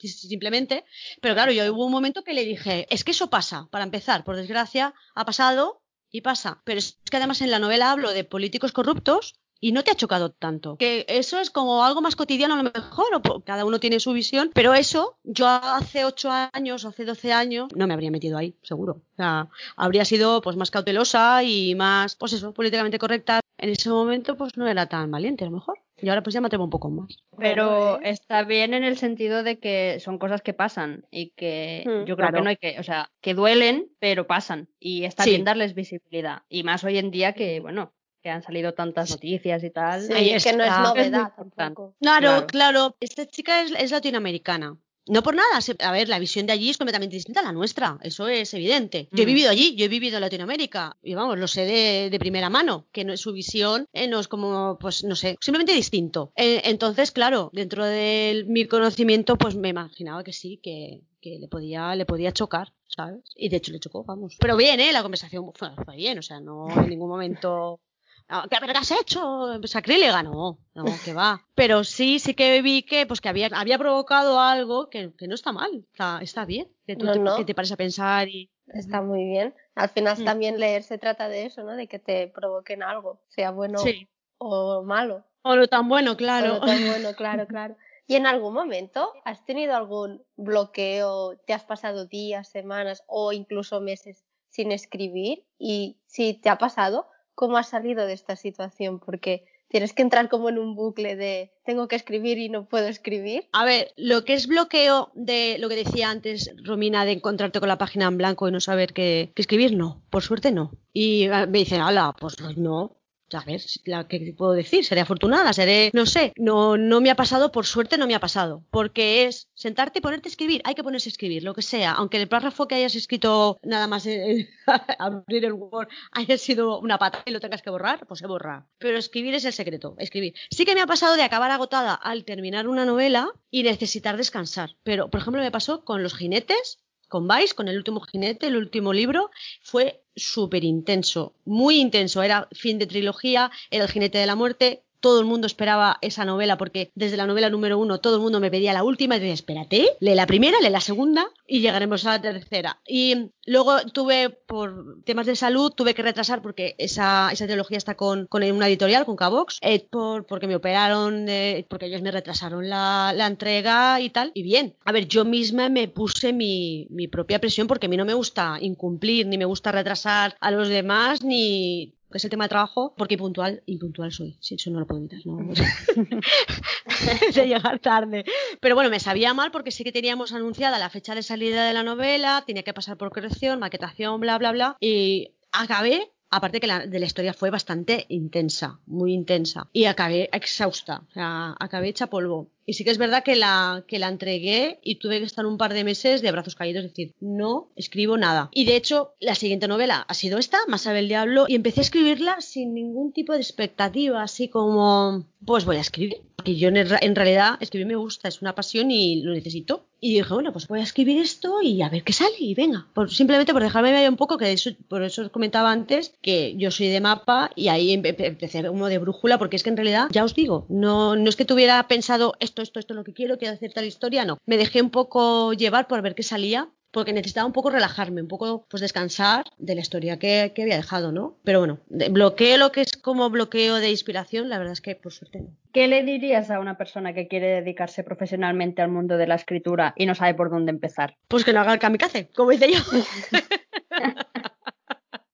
simplemente. 0.00 0.84
Pero 1.20 1.34
claro, 1.34 1.52
yo 1.52 1.72
hubo 1.72 1.86
un 1.86 1.92
momento 1.92 2.24
que 2.24 2.34
le 2.34 2.44
dije, 2.44 2.86
es 2.90 3.04
que 3.04 3.12
eso 3.12 3.30
pasa, 3.30 3.68
para 3.70 3.84
empezar, 3.84 4.24
por 4.24 4.36
desgracia, 4.36 4.94
ha 5.14 5.24
pasado 5.24 5.82
y 6.10 6.20
pasa. 6.20 6.62
Pero 6.64 6.78
es 6.78 6.98
que 7.10 7.16
además 7.16 7.40
en 7.40 7.50
la 7.50 7.58
novela 7.58 7.90
hablo 7.90 8.12
de 8.12 8.24
políticos 8.24 8.72
corruptos 8.72 9.34
y 9.62 9.70
no 9.70 9.84
te 9.84 9.92
ha 9.92 9.94
chocado 9.94 10.30
tanto. 10.32 10.76
Que 10.76 11.06
eso 11.08 11.38
es 11.38 11.50
como 11.50 11.84
algo 11.84 12.00
más 12.02 12.16
cotidiano 12.16 12.54
a 12.54 12.62
lo 12.62 12.64
mejor, 12.64 13.06
o 13.14 13.40
cada 13.40 13.64
uno 13.64 13.78
tiene 13.78 14.00
su 14.00 14.12
visión, 14.12 14.50
pero 14.52 14.74
eso 14.74 15.16
yo 15.22 15.46
hace 15.46 16.04
8 16.04 16.28
años, 16.52 16.84
hace 16.84 17.04
12 17.04 17.32
años, 17.32 17.68
no 17.74 17.86
me 17.86 17.94
habría 17.94 18.10
metido 18.10 18.36
ahí, 18.36 18.56
seguro. 18.62 18.94
O 19.12 19.16
sea, 19.16 19.48
habría 19.76 20.04
sido 20.04 20.42
pues 20.42 20.56
más 20.56 20.72
cautelosa 20.72 21.44
y 21.44 21.76
más, 21.76 22.16
pues 22.16 22.32
eso, 22.32 22.52
políticamente 22.52 22.98
correcta. 22.98 23.40
En 23.56 23.70
ese 23.70 23.88
momento 23.90 24.36
pues 24.36 24.56
no 24.56 24.66
era 24.66 24.86
tan 24.86 25.08
valiente 25.12 25.44
a 25.44 25.46
lo 25.46 25.52
mejor. 25.52 25.78
Y 25.98 26.08
ahora 26.08 26.24
pues 26.24 26.34
ya 26.34 26.40
me 26.40 26.48
atrevo 26.48 26.64
un 26.64 26.70
poco 26.70 26.90
más. 26.90 27.16
Pero 27.38 28.00
¿eh? 28.00 28.10
está 28.10 28.42
bien 28.42 28.74
en 28.74 28.82
el 28.82 28.98
sentido 28.98 29.44
de 29.44 29.60
que 29.60 30.00
son 30.00 30.18
cosas 30.18 30.42
que 30.42 30.52
pasan 30.52 31.06
y 31.12 31.30
que 31.36 31.84
Mm, 31.86 32.04
yo 32.04 32.16
creo 32.16 32.16
claro. 32.16 32.38
que 32.38 32.42
no 32.42 32.48
hay 32.50 32.56
que, 32.56 32.80
o 32.80 32.82
sea, 32.82 33.10
que 33.20 33.34
duelen, 33.34 33.86
pero 34.00 34.26
pasan. 34.26 34.68
Y 34.80 35.04
está 35.04 35.22
Sí. 35.22 35.30
bien 35.30 35.44
darles 35.44 35.74
visibilidad. 35.74 36.42
Y 36.48 36.64
más 36.64 36.82
hoy 36.82 36.98
en 36.98 37.12
día 37.12 37.34
que, 37.34 37.60
bueno, 37.60 37.92
que 38.22 38.30
han 38.30 38.42
salido 38.42 38.72
tantas 38.74 39.10
noticias 39.10 39.62
y 39.64 39.70
tal. 39.70 40.02
Sí, 40.02 40.12
Ahí 40.12 40.36
que 40.42 40.52
no 40.52 40.64
es. 40.64 40.72
Es 40.72 40.78
novedad 40.78 41.32
tampoco. 41.36 41.94
Claro, 42.00 42.28
Claro. 42.28 42.46
claro. 42.46 42.96
Esta 43.00 43.26
chica 43.26 43.62
es, 43.62 43.72
es 43.76 43.90
latinoamericana. 43.90 44.78
No 45.08 45.24
por 45.24 45.34
nada. 45.34 45.58
A 45.80 45.90
ver, 45.90 46.08
la 46.08 46.20
visión 46.20 46.46
de 46.46 46.52
allí 46.52 46.70
es 46.70 46.78
completamente 46.78 47.16
distinta 47.16 47.40
a 47.40 47.42
la 47.42 47.50
nuestra. 47.50 47.98
Eso 48.02 48.28
es 48.28 48.54
evidente. 48.54 49.08
Yo 49.10 49.24
he 49.24 49.26
Mm. 49.26 49.26
vivido 49.26 49.50
allí, 49.50 49.74
yo 49.74 49.84
he 49.86 49.88
vivido 49.88 50.16
en 50.18 50.20
Latinoamérica. 50.20 50.96
Y 51.02 51.14
vamos, 51.14 51.36
lo 51.40 51.48
sé 51.48 51.62
de, 51.64 52.08
de 52.08 52.18
primera 52.20 52.48
mano. 52.50 52.86
Que 52.92 53.04
no 53.04 53.12
es 53.12 53.20
su 53.20 53.32
visión, 53.32 53.88
eh, 53.92 54.06
no 54.06 54.20
es 54.20 54.28
como, 54.28 54.78
pues 54.80 55.02
no 55.02 55.16
sé, 55.16 55.36
simplemente 55.40 55.72
distinto. 55.72 56.32
Eh, 56.36 56.62
entonces, 56.66 57.10
claro, 57.10 57.50
dentro 57.52 57.84
de 57.84 58.44
mi 58.46 58.66
conocimiento, 58.68 59.36
pues 59.36 59.56
me 59.56 59.70
imaginaba 59.70 60.22
que 60.22 60.32
sí, 60.32 60.60
que, 60.62 61.00
que 61.20 61.38
le 61.40 61.48
podía, 61.48 61.96
le 61.96 62.06
podía 62.06 62.30
chocar. 62.32 62.72
¿Sabes? 62.94 63.22
Y 63.34 63.48
de 63.48 63.56
hecho 63.56 63.72
le 63.72 63.80
chocó, 63.80 64.04
vamos. 64.04 64.36
Pero 64.38 64.54
bien, 64.54 64.78
¿eh? 64.78 64.92
La 64.92 65.00
conversación 65.02 65.50
fue, 65.54 65.70
fue 65.82 65.96
bien, 65.96 66.18
o 66.18 66.22
sea, 66.22 66.40
no 66.40 66.68
en 66.78 66.90
ningún 66.90 67.08
momento 67.08 67.80
¿Qué, 68.28 68.56
pero 68.60 68.72
qué 68.72 68.78
has 68.78 68.90
hecho? 68.90 69.60
¿Sacrílega? 69.64 70.22
No, 70.22 70.58
no, 70.74 70.84
que 71.04 71.12
va. 71.12 71.40
Pero 71.54 71.84
sí, 71.84 72.18
sí 72.18 72.34
que 72.34 72.62
vi 72.62 72.82
que, 72.82 73.06
pues, 73.06 73.20
que 73.20 73.28
había, 73.28 73.48
había 73.52 73.78
provocado 73.78 74.40
algo 74.40 74.88
que, 74.88 75.12
que 75.16 75.28
no 75.28 75.34
está 75.34 75.52
mal. 75.52 75.84
Está, 75.92 76.18
está 76.22 76.44
bien. 76.44 76.68
Que 76.86 76.96
tú 76.96 77.04
No, 77.06 77.12
te, 77.12 77.18
no. 77.18 77.36
que 77.36 77.44
te 77.44 77.54
pares 77.54 77.72
a 77.72 77.76
pensar 77.76 78.28
y. 78.28 78.50
Está 78.68 79.02
muy 79.02 79.24
bien. 79.24 79.54
Al 79.74 79.88
final 79.90 80.18
Mm. 80.20 80.24
también 80.24 80.58
leer 80.60 80.82
se 80.82 80.96
trata 80.98 81.28
de 81.28 81.46
eso, 81.46 81.62
¿no? 81.62 81.72
De 81.76 81.88
que 81.88 81.98
te 81.98 82.28
provoquen 82.28 82.82
algo, 82.82 83.20
sea 83.28 83.50
bueno 83.50 83.78
Sí. 83.78 84.08
o 84.38 84.82
malo. 84.82 85.24
O 85.42 85.56
no 85.56 85.66
tan 85.66 85.88
bueno, 85.88 86.12
O 86.12 86.16
claro. 86.16 86.54
no 86.54 86.60
tan 86.60 86.86
bueno, 86.86 87.14
claro, 87.14 87.46
claro. 87.46 87.76
¿Y 88.06 88.14
en 88.16 88.26
algún 88.26 88.54
momento 88.54 89.12
has 89.24 89.44
tenido 89.44 89.74
algún 89.76 90.22
bloqueo? 90.36 91.36
¿Te 91.46 91.52
has 91.52 91.64
pasado 91.64 92.06
días, 92.06 92.48
semanas 92.48 93.02
o 93.06 93.32
incluso 93.32 93.80
meses 93.80 94.24
sin 94.48 94.70
escribir? 94.72 95.44
Y 95.58 95.98
si 96.06 96.34
te 96.34 96.48
ha 96.48 96.58
pasado, 96.58 97.06
¿cómo 97.34 97.56
has 97.56 97.68
salido 97.68 98.06
de 98.06 98.12
esta 98.12 98.36
situación? 98.36 98.98
Porque 98.98 99.44
tienes 99.68 99.94
que 99.94 100.02
entrar 100.02 100.28
como 100.28 100.50
en 100.50 100.58
un 100.58 100.76
bucle 100.76 101.16
de 101.16 101.50
tengo 101.64 101.88
que 101.88 101.96
escribir 101.96 102.38
y 102.38 102.50
no 102.50 102.66
puedo 102.66 102.86
escribir. 102.86 103.48
A 103.52 103.64
ver, 103.64 103.92
lo 103.96 104.24
que 104.24 104.34
es 104.34 104.46
bloqueo 104.46 105.10
de 105.14 105.56
lo 105.58 105.68
que 105.68 105.76
decía 105.76 106.10
antes 106.10 106.50
Romina 106.62 107.04
de 107.04 107.12
encontrarte 107.12 107.58
con 107.58 107.68
la 107.68 107.78
página 107.78 108.06
en 108.06 108.18
blanco 108.18 108.48
y 108.48 108.52
no 108.52 108.60
saber 108.60 108.92
qué, 108.92 109.32
qué 109.34 109.42
escribir, 109.42 109.74
no, 109.74 110.02
por 110.10 110.22
suerte 110.22 110.52
no. 110.52 110.72
Y 110.92 111.26
ah, 111.28 111.46
me 111.46 111.60
dicen, 111.60 111.80
ala, 111.80 112.14
pues 112.18 112.36
no. 112.56 113.01
A 113.34 113.44
ver, 113.44 113.60
la 113.84 114.06
que 114.08 114.34
puedo 114.36 114.52
decir, 114.52 114.84
seré 114.84 115.00
afortunada, 115.00 115.52
seré, 115.52 115.90
no 115.94 116.06
sé, 116.06 116.32
no, 116.36 116.76
no 116.76 117.00
me 117.00 117.10
ha 117.10 117.16
pasado, 117.16 117.52
por 117.52 117.66
suerte 117.66 117.98
no 117.98 118.06
me 118.06 118.14
ha 118.14 118.20
pasado, 118.20 118.64
porque 118.70 119.24
es 119.24 119.48
sentarte 119.54 119.98
y 119.98 120.02
ponerte 120.02 120.28
a 120.28 120.30
escribir, 120.30 120.60
hay 120.64 120.74
que 120.74 120.84
ponerse 120.84 121.08
a 121.08 121.12
escribir, 121.12 121.42
lo 121.42 121.54
que 121.54 121.62
sea, 121.62 121.92
aunque 121.92 122.16
el 122.16 122.28
párrafo 122.28 122.68
que 122.68 122.74
hayas 122.74 122.94
escrito 122.94 123.58
nada 123.62 123.86
más 123.86 124.06
eh, 124.06 124.48
abrir 124.98 125.44
el 125.44 125.52
Word 125.52 125.88
haya 126.12 126.38
sido 126.38 126.78
una 126.78 126.98
pata 126.98 127.22
y 127.24 127.30
lo 127.30 127.40
tengas 127.40 127.62
que 127.62 127.70
borrar, 127.70 128.06
pues 128.06 128.20
se 128.20 128.26
borra. 128.26 128.66
Pero 128.78 128.98
escribir 128.98 129.34
es 129.34 129.44
el 129.44 129.52
secreto, 129.52 129.94
escribir. 129.98 130.34
Sí 130.50 130.64
que 130.64 130.74
me 130.74 130.80
ha 130.80 130.86
pasado 130.86 131.16
de 131.16 131.22
acabar 131.22 131.50
agotada 131.50 131.94
al 131.94 132.24
terminar 132.24 132.68
una 132.68 132.84
novela 132.84 133.30
y 133.50 133.62
necesitar 133.62 134.16
descansar, 134.16 134.76
pero 134.82 135.10
por 135.10 135.20
ejemplo 135.20 135.42
me 135.42 135.50
pasó 135.50 135.84
con 135.84 136.02
Los 136.02 136.14
jinetes, 136.14 136.78
con 137.12 137.28
Vice, 137.28 137.54
con 137.54 137.68
el 137.68 137.76
último 137.76 138.00
jinete, 138.00 138.46
el 138.46 138.56
último 138.56 138.94
libro, 138.94 139.30
fue 139.60 140.02
súper 140.16 140.64
intenso, 140.64 141.34
muy 141.44 141.78
intenso. 141.78 142.22
Era 142.22 142.48
fin 142.52 142.78
de 142.78 142.86
trilogía, 142.86 143.50
era 143.70 143.84
el 143.84 143.90
jinete 143.90 144.16
de 144.16 144.24
la 144.24 144.34
muerte. 144.34 144.82
Todo 145.02 145.20
el 145.20 145.26
mundo 145.26 145.46
esperaba 145.46 145.98
esa 146.00 146.24
novela 146.24 146.56
porque 146.56 146.90
desde 146.94 147.16
la 147.16 147.26
novela 147.26 147.50
número 147.50 147.78
uno 147.78 148.00
todo 148.00 148.16
el 148.16 148.22
mundo 148.22 148.40
me 148.40 148.50
pedía 148.50 148.72
la 148.72 148.84
última 148.84 149.16
y 149.16 149.18
decía, 149.20 149.34
espérate, 149.34 149.90
lee 150.00 150.14
la 150.14 150.26
primera, 150.26 150.58
lee 150.62 150.70
la 150.70 150.80
segunda 150.80 151.26
y 151.46 151.60
llegaremos 151.60 152.06
a 152.06 152.12
la 152.12 152.22
tercera. 152.22 152.80
Y 152.86 153.30
luego 153.44 153.82
tuve, 153.92 154.30
por 154.30 155.02
temas 155.04 155.26
de 155.26 155.36
salud, 155.36 155.72
tuve 155.72 155.94
que 155.94 156.02
retrasar 156.02 156.40
porque 156.40 156.76
esa, 156.78 157.30
esa 157.32 157.46
trilogía 157.46 157.78
está 157.78 157.96
con, 157.96 158.26
con 158.28 158.42
una 158.42 158.68
editorial, 158.68 159.04
con 159.04 159.16
Cabox, 159.16 159.58
eh, 159.60 159.86
por, 159.90 160.24
porque 160.24 160.46
me 160.46 160.56
operaron, 160.56 161.26
porque 161.68 161.86
ellos 161.86 162.00
me 162.00 162.10
retrasaron 162.10 162.68
la, 162.70 163.12
la 163.14 163.26
entrega 163.26 164.00
y 164.00 164.10
tal. 164.10 164.30
Y 164.34 164.42
bien, 164.42 164.76
a 164.84 164.92
ver, 164.92 165.08
yo 165.08 165.24
misma 165.24 165.68
me 165.68 165.88
puse 165.88 166.32
mi, 166.32 166.86
mi 166.90 167.08
propia 167.08 167.40
presión 167.40 167.66
porque 167.66 167.86
a 167.86 167.88
mí 167.88 167.96
no 167.96 168.04
me 168.04 168.14
gusta 168.14 168.58
incumplir, 168.60 169.26
ni 169.26 169.36
me 169.36 169.44
gusta 169.44 169.72
retrasar 169.72 170.36
a 170.40 170.50
los 170.50 170.68
demás, 170.68 171.22
ni 171.22 171.94
es 172.18 172.24
el 172.24 172.30
tema 172.30 172.44
de 172.44 172.50
trabajo, 172.50 172.94
porque 172.96 173.16
puntual, 173.16 173.62
impuntual 173.66 174.12
soy. 174.12 174.36
Sí, 174.40 174.54
eso 174.56 174.70
no 174.70 174.80
lo 174.80 174.86
puedo 174.86 175.00
evitar, 175.00 175.20
¿no? 175.24 175.36
de 177.34 177.46
llegar 177.46 177.78
tarde. 177.78 178.24
Pero 178.60 178.74
bueno, 178.74 178.90
me 178.90 179.00
sabía 179.00 179.34
mal 179.34 179.50
porque 179.50 179.70
sí 179.70 179.84
que 179.84 179.92
teníamos 179.92 180.32
anunciada 180.32 180.78
la 180.78 180.90
fecha 180.90 181.14
de 181.14 181.22
salida 181.22 181.66
de 181.66 181.72
la 181.72 181.82
novela, 181.82 182.44
tenía 182.46 182.62
que 182.62 182.74
pasar 182.74 182.96
por 182.96 183.10
corrección, 183.10 183.58
maquetación, 183.58 184.20
bla, 184.20 184.38
bla, 184.38 184.52
bla. 184.52 184.76
Y 184.80 185.32
acabé 185.52 186.10
aparte 186.32 186.60
que 186.60 186.66
la 186.66 186.86
de 186.86 186.98
la 186.98 187.06
historia 187.06 187.34
fue 187.34 187.50
bastante 187.50 188.06
intensa, 188.08 188.80
muy 188.86 189.12
intensa. 189.12 189.68
Y 189.72 189.84
acabé 189.84 190.30
exhausta, 190.32 191.02
o 191.08 191.12
sea, 191.12 191.54
acabé 191.60 191.88
hecha 191.88 192.08
polvo. 192.08 192.48
Y 192.66 192.74
sí 192.74 192.84
que 192.84 192.90
es 192.90 192.98
verdad 192.98 193.24
que 193.24 193.36
la, 193.36 193.84
que 193.86 193.98
la 193.98 194.08
entregué 194.08 194.78
y 194.82 194.96
tuve 194.96 195.18
que 195.18 195.24
estar 195.24 195.46
un 195.46 195.58
par 195.58 195.74
de 195.74 195.84
meses 195.84 196.22
de 196.22 196.32
brazos 196.32 196.54
caídos, 196.54 196.84
es 196.84 196.90
decir, 196.90 197.12
no 197.20 197.68
escribo 197.76 198.16
nada. 198.16 198.48
Y 198.52 198.64
de 198.64 198.76
hecho, 198.76 199.14
la 199.20 199.34
siguiente 199.34 199.68
novela 199.68 200.04
ha 200.08 200.14
sido 200.14 200.38
esta, 200.38 200.58
Más 200.68 200.82
sabe 200.82 201.00
el 201.00 201.08
diablo, 201.08 201.46
y 201.48 201.54
empecé 201.54 201.80
a 201.80 201.82
escribirla 201.82 202.40
sin 202.40 202.74
ningún 202.74 203.12
tipo 203.12 203.32
de 203.32 203.40
expectativa, 203.40 204.22
así 204.22 204.48
como, 204.48 205.24
pues 205.44 205.64
voy 205.64 205.76
a 205.76 205.80
escribir. 205.80 206.20
Porque 206.36 206.56
yo 206.56 206.68
en, 206.68 206.76
en 206.76 207.14
realidad 207.14 207.56
escribir 207.60 207.86
me 207.86 207.96
gusta, 207.96 208.28
es 208.28 208.42
una 208.42 208.54
pasión 208.54 208.90
y 208.90 209.22
lo 209.22 209.32
necesito. 209.32 209.84
Y 210.04 210.14
dije, 210.14 210.34
bueno, 210.34 210.52
pues 210.52 210.66
voy 210.66 210.80
a 210.80 210.82
escribir 210.82 211.22
esto 211.22 211.62
y 211.62 211.80
a 211.80 211.88
ver 211.88 212.02
qué 212.02 212.12
sale 212.12 212.34
y 212.40 212.54
venga. 212.54 212.88
Simplemente 213.08 213.52
por 213.52 213.62
dejarme 213.62 213.92
ver 213.92 214.10
un 214.10 214.16
poco, 214.16 214.36
que 214.36 214.56
por 214.88 215.04
eso 215.04 215.22
os 215.22 215.28
comentaba 215.28 215.70
antes, 215.70 216.12
que 216.20 216.56
yo 216.56 216.72
soy 216.72 216.88
de 216.88 217.00
mapa 217.00 217.52
y 217.54 217.68
ahí 217.68 217.92
empecé 217.92 218.68
uno 218.68 218.86
de 218.86 218.98
brújula, 218.98 219.38
porque 219.38 219.54
es 219.54 219.62
que 219.62 219.70
en 219.70 219.76
realidad, 219.76 220.08
ya 220.10 220.24
os 220.24 220.34
digo, 220.34 220.66
no, 220.68 221.14
no 221.14 221.28
es 221.28 221.36
que 221.36 221.44
tuviera 221.44 221.86
pensado 221.86 222.34
esto, 222.40 222.51
esto, 222.60 222.80
esto 222.80 222.92
es 222.92 222.96
lo 222.96 223.04
que 223.04 223.14
quiero, 223.14 223.38
quiero 223.38 223.54
hacer 223.54 223.72
tal 223.72 223.86
historia, 223.86 224.24
no. 224.24 224.38
Me 224.44 224.58
dejé 224.58 224.82
un 224.82 224.90
poco 224.90 225.52
llevar 225.54 225.86
por 225.86 226.02
ver 226.02 226.14
qué 226.14 226.22
salía 226.22 226.68
porque 226.92 227.12
necesitaba 227.12 227.46
un 227.46 227.52
poco 227.52 227.70
relajarme, 227.70 228.20
un 228.20 228.28
poco 228.28 228.66
pues 228.68 228.80
descansar 228.80 229.46
de 229.58 229.74
la 229.74 229.80
historia 229.80 230.18
que, 230.18 230.52
que 230.54 230.62
había 230.62 230.76
dejado, 230.76 231.10
¿no? 231.10 231.38
Pero 231.42 231.58
bueno, 231.58 231.80
bloqueo 231.88 232.58
lo 232.58 232.70
que 232.70 232.82
es 232.82 232.92
como 232.92 233.30
bloqueo 233.30 233.76
de 233.76 233.90
inspiración, 233.90 234.48
la 234.48 234.58
verdad 234.58 234.74
es 234.74 234.80
que 234.80 234.94
por 234.94 235.12
suerte 235.12 235.40
no. 235.40 235.56
¿Qué 235.72 235.88
le 235.88 236.04
dirías 236.04 236.50
a 236.50 236.60
una 236.60 236.76
persona 236.76 237.14
que 237.14 237.28
quiere 237.28 237.48
dedicarse 237.48 238.04
profesionalmente 238.04 238.82
al 238.82 238.90
mundo 238.90 239.16
de 239.16 239.26
la 239.26 239.36
escritura 239.36 239.94
y 239.96 240.04
no 240.06 240.14
sabe 240.14 240.34
por 240.34 240.50
dónde 240.50 240.70
empezar? 240.70 241.16
Pues 241.28 241.44
que 241.44 241.54
no 241.54 241.60
haga 241.60 241.72
el 241.72 241.78
kamikaze, 241.78 242.28
como 242.36 242.50
dice 242.50 242.70
yo. 242.70 242.78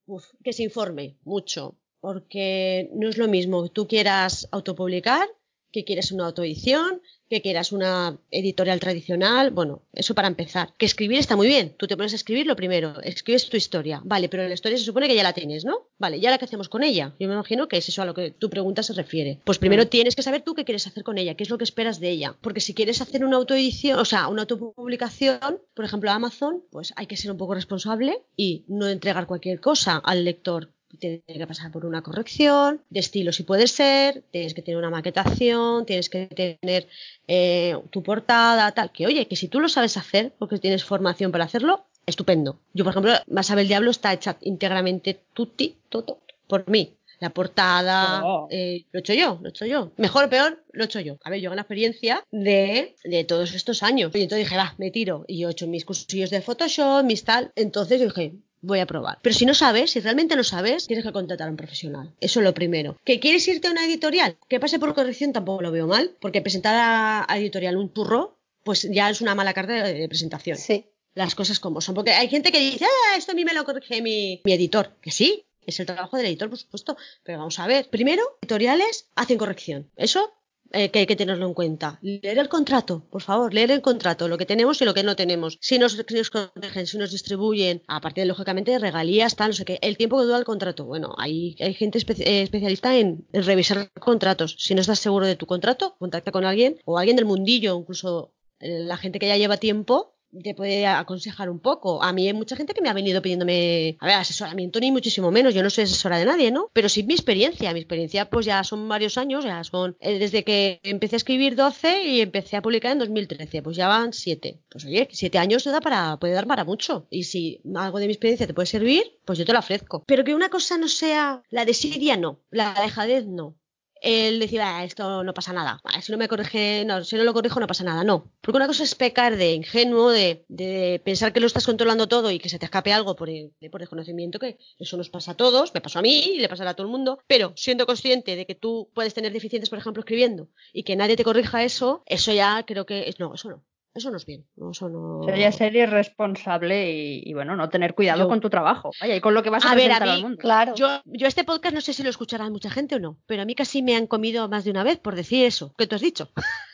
Uf, 0.07 0.25
que 0.43 0.53
se 0.53 0.63
informe 0.63 1.17
mucho, 1.25 1.77
porque 2.01 2.89
no 2.95 3.09
es 3.09 3.19
lo 3.19 3.29
mismo 3.29 3.65
que 3.65 3.71
tú 3.71 3.89
quieras 3.89 4.49
autopublicar, 4.53 5.29
que 5.73 5.85
quieras 5.85 6.13
una 6.13 6.27
autoedición, 6.27 7.01
que 7.29 7.43
quieras 7.43 7.73
una 7.73 8.19
editorial 8.31 8.81
tradicional, 8.81 9.51
bueno, 9.51 9.83
eso 9.93 10.15
para 10.15 10.29
empezar. 10.29 10.73
Que 10.79 10.87
escribir 10.87 11.19
está 11.19 11.37
muy 11.37 11.47
bien, 11.47 11.75
tú 11.77 11.87
te 11.87 11.97
pones 11.97 12.13
a 12.13 12.17
escribir 12.17 12.47
lo 12.47 12.57
primero, 12.57 13.01
escribes 13.03 13.49
tu 13.49 13.57
historia, 13.57 14.01
vale, 14.05 14.29
pero 14.29 14.47
la 14.47 14.55
historia 14.55 14.79
se 14.79 14.85
supone 14.85 15.09
que 15.09 15.15
ya 15.15 15.23
la 15.23 15.33
tienes, 15.33 15.65
¿no? 15.65 15.89
Vale, 15.99 16.17
¿y 16.17 16.27
ahora 16.27 16.39
qué 16.39 16.47
hacemos 16.47 16.69
con 16.69 16.83
ella? 16.83 17.15
Yo 17.19 17.29
me 17.29 17.35
imagino 17.35 17.69
que 17.69 17.77
es 17.77 17.89
eso 17.89 18.03
a 18.03 18.07
lo 18.07 18.15
que 18.15 18.31
tu 18.31 18.49
pregunta 18.51 18.83
se 18.83 18.95
refiere. 18.95 19.41
Pues 19.45 19.59
primero 19.59 19.89
tienes 19.89 20.17
que 20.17 20.23
saber 20.23 20.43
tú 20.43 20.55
qué 20.55 20.65
quieres 20.65 20.87
hacer 20.87 21.05
con 21.05 21.19
ella, 21.19 21.35
qué 21.35 21.45
es 21.45 21.51
lo 21.51 21.59
que 21.59 21.65
esperas 21.65 22.01
de 22.01 22.11
ella, 22.11 22.37
porque 22.41 22.61
si 22.61 22.75
quieres 22.75 23.01
hacer 23.03 23.25
una 23.25 23.37
autoedición, 23.37 23.99
o 23.99 24.05
sea, 24.05 24.29
una 24.29 24.43
autopublicación, 24.43 25.61
por 25.75 25.85
ejemplo, 25.85 26.11
a 26.11 26.15
Amazon, 26.15 26.63
pues 26.71 26.93
hay 26.97 27.07
que 27.07 27.17
ser 27.17 27.31
un 27.31 27.39
poco 27.39 27.55
responsable 27.55 28.23
y 28.37 28.65
no 28.69 28.89
entregar 28.89 29.27
cualquier 29.27 29.61
cosa 29.61 29.99
al 29.99 30.25
lector 30.25 30.73
tiene 30.97 31.23
que 31.27 31.47
pasar 31.47 31.71
por 31.71 31.85
una 31.85 32.03
corrección 32.03 32.81
de 32.91 33.01
estilo 33.01 33.33
si 33.33 33.43
puede 33.43 33.67
ser, 33.67 34.23
tienes 34.31 34.55
que 34.55 34.63
tener 34.63 34.79
una 34.79 34.91
maquetación, 34.91 35.85
tienes 35.87 36.09
que 36.09 36.27
tener 36.27 36.89
eh, 37.27 37.77
tu 37.91 38.03
portada, 38.03 38.73
tal, 38.73 38.91
que 38.91 39.07
oye, 39.07 39.27
que 39.27 39.37
si 39.37 39.49
tú 39.49 39.61
lo 39.61 39.69
sabes 39.69 39.97
hacer 39.97 40.33
porque 40.39 40.59
tienes 40.59 40.85
formación 40.85 41.33
para 41.33 41.45
hacerlo, 41.45 41.87
estupendo. 42.07 42.59
Yo, 42.73 42.85
por 42.85 42.93
ejemplo, 42.93 43.13
Más 43.29 43.47
sabe 43.47 43.63
el 43.63 43.69
diablo 43.69 43.91
está 43.91 44.13
hecha 44.13 44.39
íntegramente 44.41 45.21
tutti, 45.35 45.77
todo, 45.89 46.21
por 46.47 46.69
mí. 46.69 46.95
La 47.21 47.31
portada, 47.31 48.25
oh. 48.25 48.47
eh, 48.49 48.85
lo 48.93 48.99
he 48.99 49.01
hecho 49.01 49.13
yo, 49.13 49.39
lo 49.43 49.49
he 49.49 49.51
hecho 49.51 49.67
yo. 49.67 49.91
Mejor 49.97 50.25
o 50.25 50.31
peor, 50.31 50.63
lo 50.73 50.85
he 50.85 50.87
hecho 50.87 51.01
yo. 51.01 51.19
A 51.25 51.31
ver, 51.31 51.41
yo 51.41 51.51
gané 51.51 51.63
experiencia 51.63 52.25
de, 52.31 52.95
de 53.03 53.25
todos 53.25 53.55
estos 53.55 53.83
años. 53.83 54.13
Y 54.15 54.23
entonces 54.23 54.47
dije, 54.47 54.57
va, 54.57 54.75
me 54.79 54.93
tiro. 54.93 55.25
Y 55.27 55.41
yo 55.41 55.49
he 55.49 55.51
hecho 55.51 55.67
mis 55.67 55.85
cursillos 55.85 56.31
de 56.31 56.43
Photoshop, 56.43 57.05
mis 57.05 57.25
tal. 57.25 57.51
Entonces 57.57 58.01
dije, 58.01 58.35
voy 58.61 58.81
a 58.81 58.87
probar. 58.87 59.19
Pero 59.23 59.35
si 59.35 59.47
no 59.47 59.55
sabes, 59.55 59.91
si 59.91 60.01
realmente 60.01 60.37
no 60.37 60.45
sabes, 60.45 60.87
tienes 60.87 61.05
que 61.05 61.13
contratar 61.13 61.49
a 61.49 61.51
un 61.51 61.57
profesional. 61.57 62.13
Eso 62.21 62.41
es 62.41 62.45
lo 62.45 62.55
primero. 62.55 62.97
¿Que 63.05 63.21
quieres 63.21 63.47
irte 63.49 63.69
a 63.69 63.71
una 63.71 63.85
editorial? 63.85 64.37
Que 64.49 64.61
pase 64.61 64.79
por 64.79 64.95
corrección 64.95 65.33
tampoco 65.33 65.63
lo 65.63 65.73
veo 65.73 65.87
mal, 65.87 66.17
porque 66.21 66.43
presentar 66.43 67.27
a, 67.29 67.37
editorial 67.37 67.77
un 67.77 67.89
turro, 67.89 68.37
pues 68.65 68.89
ya 68.91 69.11
es 69.11 69.21
una 69.21 69.35
mala 69.35 69.55
carta 69.55 69.73
de, 69.73 69.95
de 69.95 70.09
presentación. 70.09 70.57
Sí. 70.59 70.87
Las 71.15 71.35
cosas 71.35 71.59
como 71.59 71.81
son. 71.81 71.95
Porque 71.95 72.13
hay 72.13 72.29
gente 72.29 72.53
que 72.53 72.61
dice, 72.61 72.85
ah, 72.85 73.17
esto 73.17 73.33
a 73.33 73.35
mí 73.35 73.45
me 73.45 73.55
lo 73.55 73.65
corrige 73.65 74.03
mi, 74.03 74.41
mi 74.45 74.53
editor. 74.53 74.93
Que 75.01 75.11
sí, 75.11 75.45
es 75.67 75.81
el 75.81 75.87
trabajo 75.87 76.17
del 76.17 76.27
editor, 76.27 76.49
por 76.49 76.59
supuesto. 76.59 76.97
Pero 77.25 77.39
vamos 77.39 77.59
a 77.59 77.67
ver. 77.67 77.89
Primero, 77.89 78.23
editoriales 78.41 79.09
hacen 79.15 79.39
corrección. 79.39 79.91
Eso 79.97 80.33
eh, 80.73 80.91
que 80.91 81.01
hay 81.01 81.07
que 81.07 81.17
tenerlo 81.17 81.47
en 81.47 81.55
cuenta. 81.55 81.99
Leer 82.03 82.39
el 82.39 82.49
contrato, 82.49 83.05
por 83.11 83.23
favor, 83.23 83.55
leer 83.55 83.71
el 83.71 83.81
contrato, 83.81 84.29
lo 84.29 84.39
que 84.39 84.47
tenemos 84.47 84.81
y 84.81 84.85
lo 84.85 84.95
que 84.95 85.03
no 85.03 85.17
tenemos. 85.17 85.59
Si 85.61 85.79
nos, 85.79 85.93
si 85.93 86.15
nos 86.15 86.31
protegen, 86.31 86.87
si 86.87 86.99
nos 86.99 87.11
distribuyen, 87.11 87.83
aparte, 87.87 88.25
lógicamente, 88.25 88.73
de 88.73 88.79
regalías, 88.79 89.37
tal, 89.37 89.49
no 89.49 89.55
sé 89.55 89.65
qué, 89.65 89.79
el 89.83 89.97
tiempo 89.97 90.19
que 90.19 90.25
dura 90.25 90.39
el 90.39 90.45
contrato. 90.45 90.85
Bueno, 90.85 91.15
hay, 91.17 91.57
hay 91.61 91.75
gente 91.75 91.99
eh, 91.99 92.43
especialista 92.43 92.97
en, 92.97 93.27
revisar 93.33 93.91
contratos. 93.99 94.57
Si 94.59 94.75
no 94.75 94.81
estás 94.81 94.99
seguro 94.99 95.27
de 95.27 95.37
tu 95.37 95.47
contrato, 95.47 95.97
contacta 95.99 96.33
con 96.33 96.45
alguien 96.45 96.79
o 96.85 96.99
alguien 96.99 97.17
del 97.17 97.27
mundillo, 97.27 97.79
incluso 97.79 98.33
eh, 98.61 98.81
la 98.81 98.97
gente 98.97 99.19
que 99.19 99.29
ya 99.29 99.37
lleva 99.37 99.57
tiempo 99.57 100.18
te 100.43 100.55
puede 100.55 100.87
aconsejar 100.87 101.51
un 101.51 101.61
poco. 101.61 102.03
A 102.03 102.13
mí 102.13 102.27
hay 102.27 102.35
mucha 102.35 102.57
gente 102.57 102.75
que 102.75 102.83
me 102.83 102.89
ha 102.89 102.93
venido 102.93 103.23
pidiéndome, 103.23 103.97
a 104.01 104.07
ver, 104.07 104.15
asesoramiento 104.17 104.81
ni 104.81 104.93
muchísimo 104.93 105.31
menos, 105.31 105.55
yo 105.55 105.63
no 105.63 105.71
soy 105.71 105.85
asesora 105.85 106.19
de 106.19 106.25
nadie, 106.25 106.51
¿no? 106.51 106.71
Pero 106.73 106.89
sí 106.89 107.03
mi 107.03 107.15
experiencia, 107.15 107.73
mi 107.73 107.81
experiencia 107.81 108.29
pues 108.29 108.47
ya 108.47 108.63
son 108.65 108.89
varios 108.89 109.19
años, 109.19 109.45
ya 109.45 109.63
son 109.65 109.97
eh, 110.01 110.19
desde 110.19 110.45
que 110.45 110.81
empecé 110.83 111.17
a 111.17 111.19
escribir 111.19 111.57
12 111.57 112.05
y 112.05 112.21
empecé 112.21 112.57
a 112.57 112.63
publicar 112.63 112.93
en 112.93 112.99
2013, 112.99 113.63
pues 113.63 113.77
ya 113.77 113.89
van 113.89 114.13
7. 114.13 114.61
Pues 114.69 114.85
oye, 114.85 115.09
7 115.11 115.39
años 115.39 115.65
da 115.65 115.81
para, 115.81 116.17
puede 116.19 116.35
dar 116.35 116.47
para 116.47 116.65
mucho. 116.65 117.07
Y 117.11 117.25
si 117.25 117.61
algo 117.75 117.99
de 117.99 118.07
mi 118.07 118.13
experiencia 118.13 118.47
te 118.47 118.55
puede 118.55 118.67
servir, 118.67 119.19
pues 119.25 119.39
yo 119.39 119.45
te 119.45 119.53
lo 119.53 119.59
ofrezco. 119.59 120.05
Pero 120.07 120.25
que 120.25 120.35
una 120.35 120.49
cosa 120.49 120.79
no 120.79 120.89
sea 120.89 121.43
la 121.51 121.65
desidia, 121.65 122.17
no, 122.17 122.41
la 122.51 122.75
dejadez, 122.75 123.27
no 123.27 123.58
él 124.03 124.39
decía, 124.41 124.85
esto 124.85 125.25
no 125.25 125.35
pasa 125.35 125.53
nada, 125.53 125.81
si 126.01 126.13
no 126.13 126.19
me 126.19 126.29
corrige, 126.29 126.85
no, 126.87 127.05
si 127.05 127.17
no 127.17 127.25
lo 127.25 127.35
corrijo 127.35 127.61
no 127.61 127.67
pasa 127.67 127.85
nada, 127.85 128.05
no. 128.05 128.31
Porque 128.41 128.57
una 128.57 128.67
cosa 128.67 128.85
es 128.85 128.95
pecar 128.95 129.37
de 129.37 129.55
ingenuo, 129.55 130.11
de, 130.11 130.45
de 130.49 131.01
pensar 131.05 131.33
que 131.33 131.41
lo 131.41 131.47
estás 131.47 131.67
controlando 131.67 132.09
todo 132.09 132.31
y 132.31 132.39
que 132.39 132.49
se 132.49 132.59
te 132.59 132.67
escape 132.67 132.93
algo 132.93 133.17
por, 133.17 133.29
por 133.71 133.81
desconocimiento, 133.81 134.39
que 134.39 134.59
eso 134.79 134.97
nos 134.97 135.11
pasa 135.11 135.33
a 135.33 135.37
todos, 135.37 135.75
me 135.75 135.81
pasó 135.81 135.99
a 135.99 136.03
mí 136.03 136.19
y 136.35 136.39
le 136.39 136.49
pasará 136.49 136.71
a 136.71 136.75
todo 136.75 136.87
el 136.87 136.93
mundo, 136.93 137.19
pero 137.27 137.53
siendo 137.57 137.87
consciente 137.87 138.37
de 138.37 138.47
que 138.47 138.55
tú 138.55 138.91
puedes 138.95 139.15
tener 139.15 139.33
deficiencias, 139.33 139.71
por 139.71 139.79
ejemplo, 139.79 140.01
escribiendo 140.01 140.49
y 140.73 140.83
que 140.83 140.97
nadie 140.97 141.17
te 141.17 141.25
corrija 141.25 141.65
eso, 141.65 142.03
eso 142.07 142.33
ya 142.33 142.65
creo 142.67 142.87
que 142.87 143.09
es, 143.09 143.19
no, 143.19 143.35
eso 143.35 143.51
no. 143.51 143.65
Eso 143.99 144.11
no 144.11 144.17
es 144.17 144.27
bien. 144.27 144.47
Eso 144.71 144.89
no... 144.89 145.23
Sería 145.25 145.51
ser 145.51 145.75
irresponsable 145.75 146.91
y, 146.93 147.35
bueno, 147.35 147.57
no 147.57 147.69
tener 147.69 147.95
cuidado 147.95 148.29
con 148.29 148.41
tu 148.41 148.49
trabajo. 148.49 148.93
Vaya, 149.01 149.17
y 149.17 149.21
con 149.21 149.35
lo 149.35 149.43
que 149.43 149.51
vas 149.51 149.65
a, 149.65 149.73
a 149.73 149.75
ver, 149.75 149.91
al 149.93 150.23
mundo. 150.23 150.39
Claro. 150.39 150.75
Yo, 150.77 151.03
yo 151.05 151.27
este 151.27 151.45
podcast 151.45 151.75
no 151.75 151.81
sé 151.81 151.93
si 151.93 152.03
lo 152.03 152.11
escuchará 152.11 152.49
mucha 152.49 152.71
gente 152.71 152.95
o 152.95 153.01
no, 153.01 153.19
pero 153.27 153.43
a 153.43 153.45
mí 153.45 153.55
casi 153.55 153.83
me 153.83 153.97
han 153.97 154.07
comido 154.07 154.49
más 154.49 154.65
de 154.65 154.71
una 154.71 154.85
vez 154.85 154.99
por 154.99 155.17
decir 155.17 155.45
eso 155.45 155.75
que 155.77 155.87
tú 155.87 155.97
has 155.97 156.01
dicho. 156.01 156.31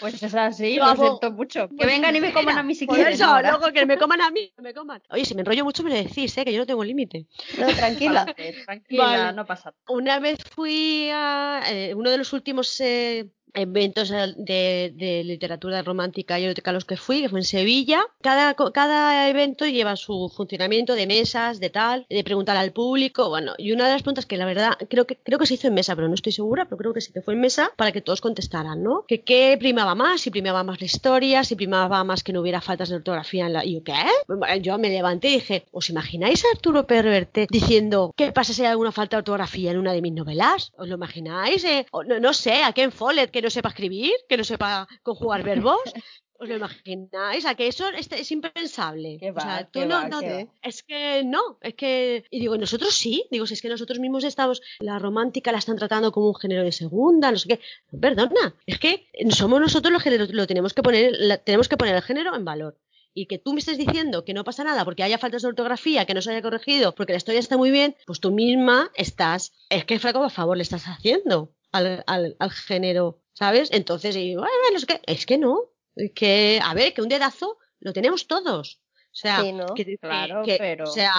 Pues 0.00 0.20
es 0.22 0.34
así, 0.34 0.76
lo, 0.76 0.96
siento 0.96 1.30
mucho. 1.30 1.68
Que 1.68 1.86
vengan 1.86 2.14
y 2.16 2.20
me 2.20 2.32
coman 2.34 2.58
a 2.58 2.62
mí 2.62 2.74
si 2.74 2.86
quieren. 2.86 3.12
Eso, 3.12 3.40
luego 3.40 3.72
que 3.72 3.86
me 3.86 3.96
coman 3.96 4.20
a 4.20 4.30
mí, 4.30 4.52
que 4.56 4.62
me 4.62 4.74
coman. 4.74 5.02
Oye, 5.10 5.24
si 5.24 5.34
me 5.34 5.42
enrollo 5.42 5.64
mucho 5.64 5.82
me 5.82 5.90
lo 5.90 5.96
decís, 5.96 6.36
¿eh? 6.36 6.44
que 6.44 6.52
yo 6.52 6.58
no 6.58 6.66
tengo 6.66 6.82
límite. 6.82 7.26
No, 7.58 7.66
tranquila. 7.68 8.26
tranquila, 8.64 9.32
no 9.32 9.46
pasa. 9.46 9.74
Una 9.88 10.18
vez 10.18 10.42
fui 10.42 11.10
a 11.12 11.62
eh, 11.70 11.94
uno 11.94 12.10
de 12.10 12.18
los 12.18 12.32
últimos 12.32 12.80
eh, 12.80 13.30
eventos 13.54 14.10
de, 14.10 15.22
literatura 15.24 15.82
romántica 15.82 16.38
y 16.38 16.44
erótica 16.44 16.70
a 16.70 16.74
los 16.74 16.84
que 16.84 16.96
fui, 16.96 17.22
que 17.22 17.28
fue 17.28 17.40
en 17.40 17.44
Sevilla. 17.44 18.04
Cada, 18.20 18.54
cada 18.54 19.28
evento 19.28 19.66
lleva 19.66 19.96
su 19.96 20.32
funcionamiento 20.34 20.94
de 20.94 21.06
mesas, 21.06 21.60
de 21.60 21.70
tal, 21.70 22.06
de 22.08 22.24
preguntar 22.24 22.56
al 22.56 22.72
público. 22.72 23.28
Bueno, 23.28 23.54
y 23.58 23.72
una 23.72 23.86
de 23.86 23.92
las 23.92 24.02
preguntas 24.02 24.26
que 24.26 24.36
la 24.36 24.46
verdad 24.46 24.72
creo 24.88 25.06
que, 25.06 25.16
creo 25.16 25.38
que 25.38 25.46
se 25.46 25.54
hizo 25.54 25.68
en 25.68 25.74
mesa, 25.74 25.94
pero 25.94 26.08
no 26.08 26.14
estoy 26.14 26.32
segura, 26.32 26.64
pero 26.64 26.76
creo 26.76 26.92
que 26.92 27.00
sí 27.00 27.12
que 27.12 27.22
fue 27.22 27.34
en 27.34 27.40
mesa 27.40 27.70
para 27.76 27.92
que 27.92 28.00
todos 28.00 28.20
contestaran, 28.20 28.82
¿no? 28.82 29.04
Que 29.06 29.22
qué 29.22 29.56
primaba 29.58 29.94
más, 29.94 30.20
si 30.20 30.30
primaba 30.30 30.62
más 30.62 30.80
la 30.80 30.86
historia, 30.86 31.44
si 31.44 31.56
primaba 31.56 32.04
más 32.04 32.22
que 32.22 32.32
no 32.32 32.40
hubiera 32.40 32.60
faltas 32.60 32.88
de 32.88 32.96
ortografía 32.96 33.46
en 33.46 33.52
la. 33.52 33.64
¿Y 33.64 33.74
yo 33.74 33.82
qué? 33.82 33.94
Yo 34.60 34.78
me 34.78 34.90
levanté 34.90 35.28
y 35.28 35.34
dije, 35.34 35.66
¿os 35.72 35.90
imagináis 35.90 36.44
a 36.44 36.48
Arturo 36.54 36.86
Perverte 36.86 37.46
diciendo 37.50 38.12
qué 38.16 38.32
pasa 38.32 38.52
si 38.52 38.62
hay 38.62 38.68
alguna 38.68 38.92
falta 38.92 39.16
de 39.16 39.20
ortografía 39.20 39.70
en 39.70 39.78
una 39.78 39.92
de 39.92 40.02
mis 40.02 40.12
novelas? 40.12 40.72
¿Os 40.76 40.88
lo 40.88 40.96
imagináis? 40.96 41.64
Eh? 41.64 41.86
no, 42.20 42.32
sé, 42.32 42.62
a 42.62 42.72
Ken 42.72 42.92
Follett, 42.92 43.30
no 43.46 43.50
sepa 43.50 43.70
escribir, 43.70 44.12
que 44.28 44.36
no 44.36 44.44
sepa 44.44 44.88
conjugar 45.02 45.42
verbos. 45.44 45.80
¿Os 46.38 46.48
lo 46.50 46.56
imagináis? 46.56 47.46
¿A 47.46 47.54
que 47.54 47.66
eso 47.66 47.88
es, 47.88 48.30
impensable? 48.30 49.10
o 49.34 49.40
sea, 49.40 49.66
tú 49.72 49.86
no, 49.86 49.98
es 50.62 50.82
que 50.82 51.22
no, 51.24 51.58
es 51.62 51.74
que. 51.74 52.24
Y 52.30 52.40
digo, 52.40 52.58
nosotros 52.58 52.92
sí, 52.94 53.24
digo, 53.30 53.46
si 53.46 53.54
es 53.54 53.62
que 53.62 53.70
nosotros 53.70 53.98
mismos 54.00 54.24
estamos. 54.24 54.60
La 54.80 54.98
romántica 54.98 55.50
la 55.50 55.58
están 55.58 55.78
tratando 55.78 56.12
como 56.12 56.28
un 56.28 56.34
género 56.34 56.62
de 56.62 56.72
segunda, 56.72 57.30
no 57.30 57.38
sé 57.38 57.48
qué. 57.48 57.60
Perdona, 57.98 58.54
es 58.66 58.78
que 58.78 59.08
somos 59.30 59.60
nosotros 59.60 59.90
los 59.92 60.02
que 60.02 60.18
lo, 60.18 60.46
tenemos 60.46 60.74
que 60.74 60.82
poner, 60.82 61.40
tenemos 61.44 61.68
que 61.68 61.78
poner 61.78 61.94
el 61.94 62.02
género 62.02 62.34
en 62.36 62.44
valor 62.44 62.76
y 63.14 63.26
que 63.26 63.38
tú 63.38 63.54
me 63.54 63.60
estés 63.60 63.78
diciendo 63.78 64.26
que 64.26 64.34
no 64.34 64.44
pasa 64.44 64.62
nada 64.62 64.84
porque 64.84 65.04
haya 65.04 65.16
faltas 65.16 65.40
de 65.40 65.48
ortografía, 65.48 66.04
que 66.04 66.12
no 66.12 66.20
se 66.20 66.32
haya 66.32 66.42
corregido, 66.42 66.94
porque 66.94 67.14
la 67.14 67.16
historia 67.16 67.40
está 67.40 67.56
muy 67.56 67.70
bien, 67.70 67.96
pues 68.04 68.20
tú 68.20 68.30
misma 68.30 68.90
estás, 68.94 69.54
es 69.70 69.86
que 69.86 69.98
flaco, 69.98 70.18
por 70.20 70.30
favor, 70.30 70.58
le 70.58 70.62
estás 70.62 70.84
haciendo 70.84 71.54
al, 71.72 72.04
al, 72.06 72.36
al 72.38 72.50
género 72.50 73.22
¿sabes? 73.38 73.68
Entonces, 73.72 74.16
y, 74.16 74.34
bueno, 74.34 74.50
es 74.74 74.86
que, 74.86 75.00
es 75.06 75.26
que 75.26 75.38
no, 75.38 75.70
es 75.94 76.12
que, 76.14 76.60
a 76.62 76.74
ver, 76.74 76.94
que 76.94 77.02
un 77.02 77.08
dedazo 77.08 77.58
lo 77.80 77.92
tenemos 77.92 78.26
todos. 78.26 78.80
O 78.94 79.18
sea, 79.18 79.42
que, 79.74 79.96
claro, 79.98 80.42
pero... 80.58 80.84
o 80.84 80.92
sea, 80.92 81.12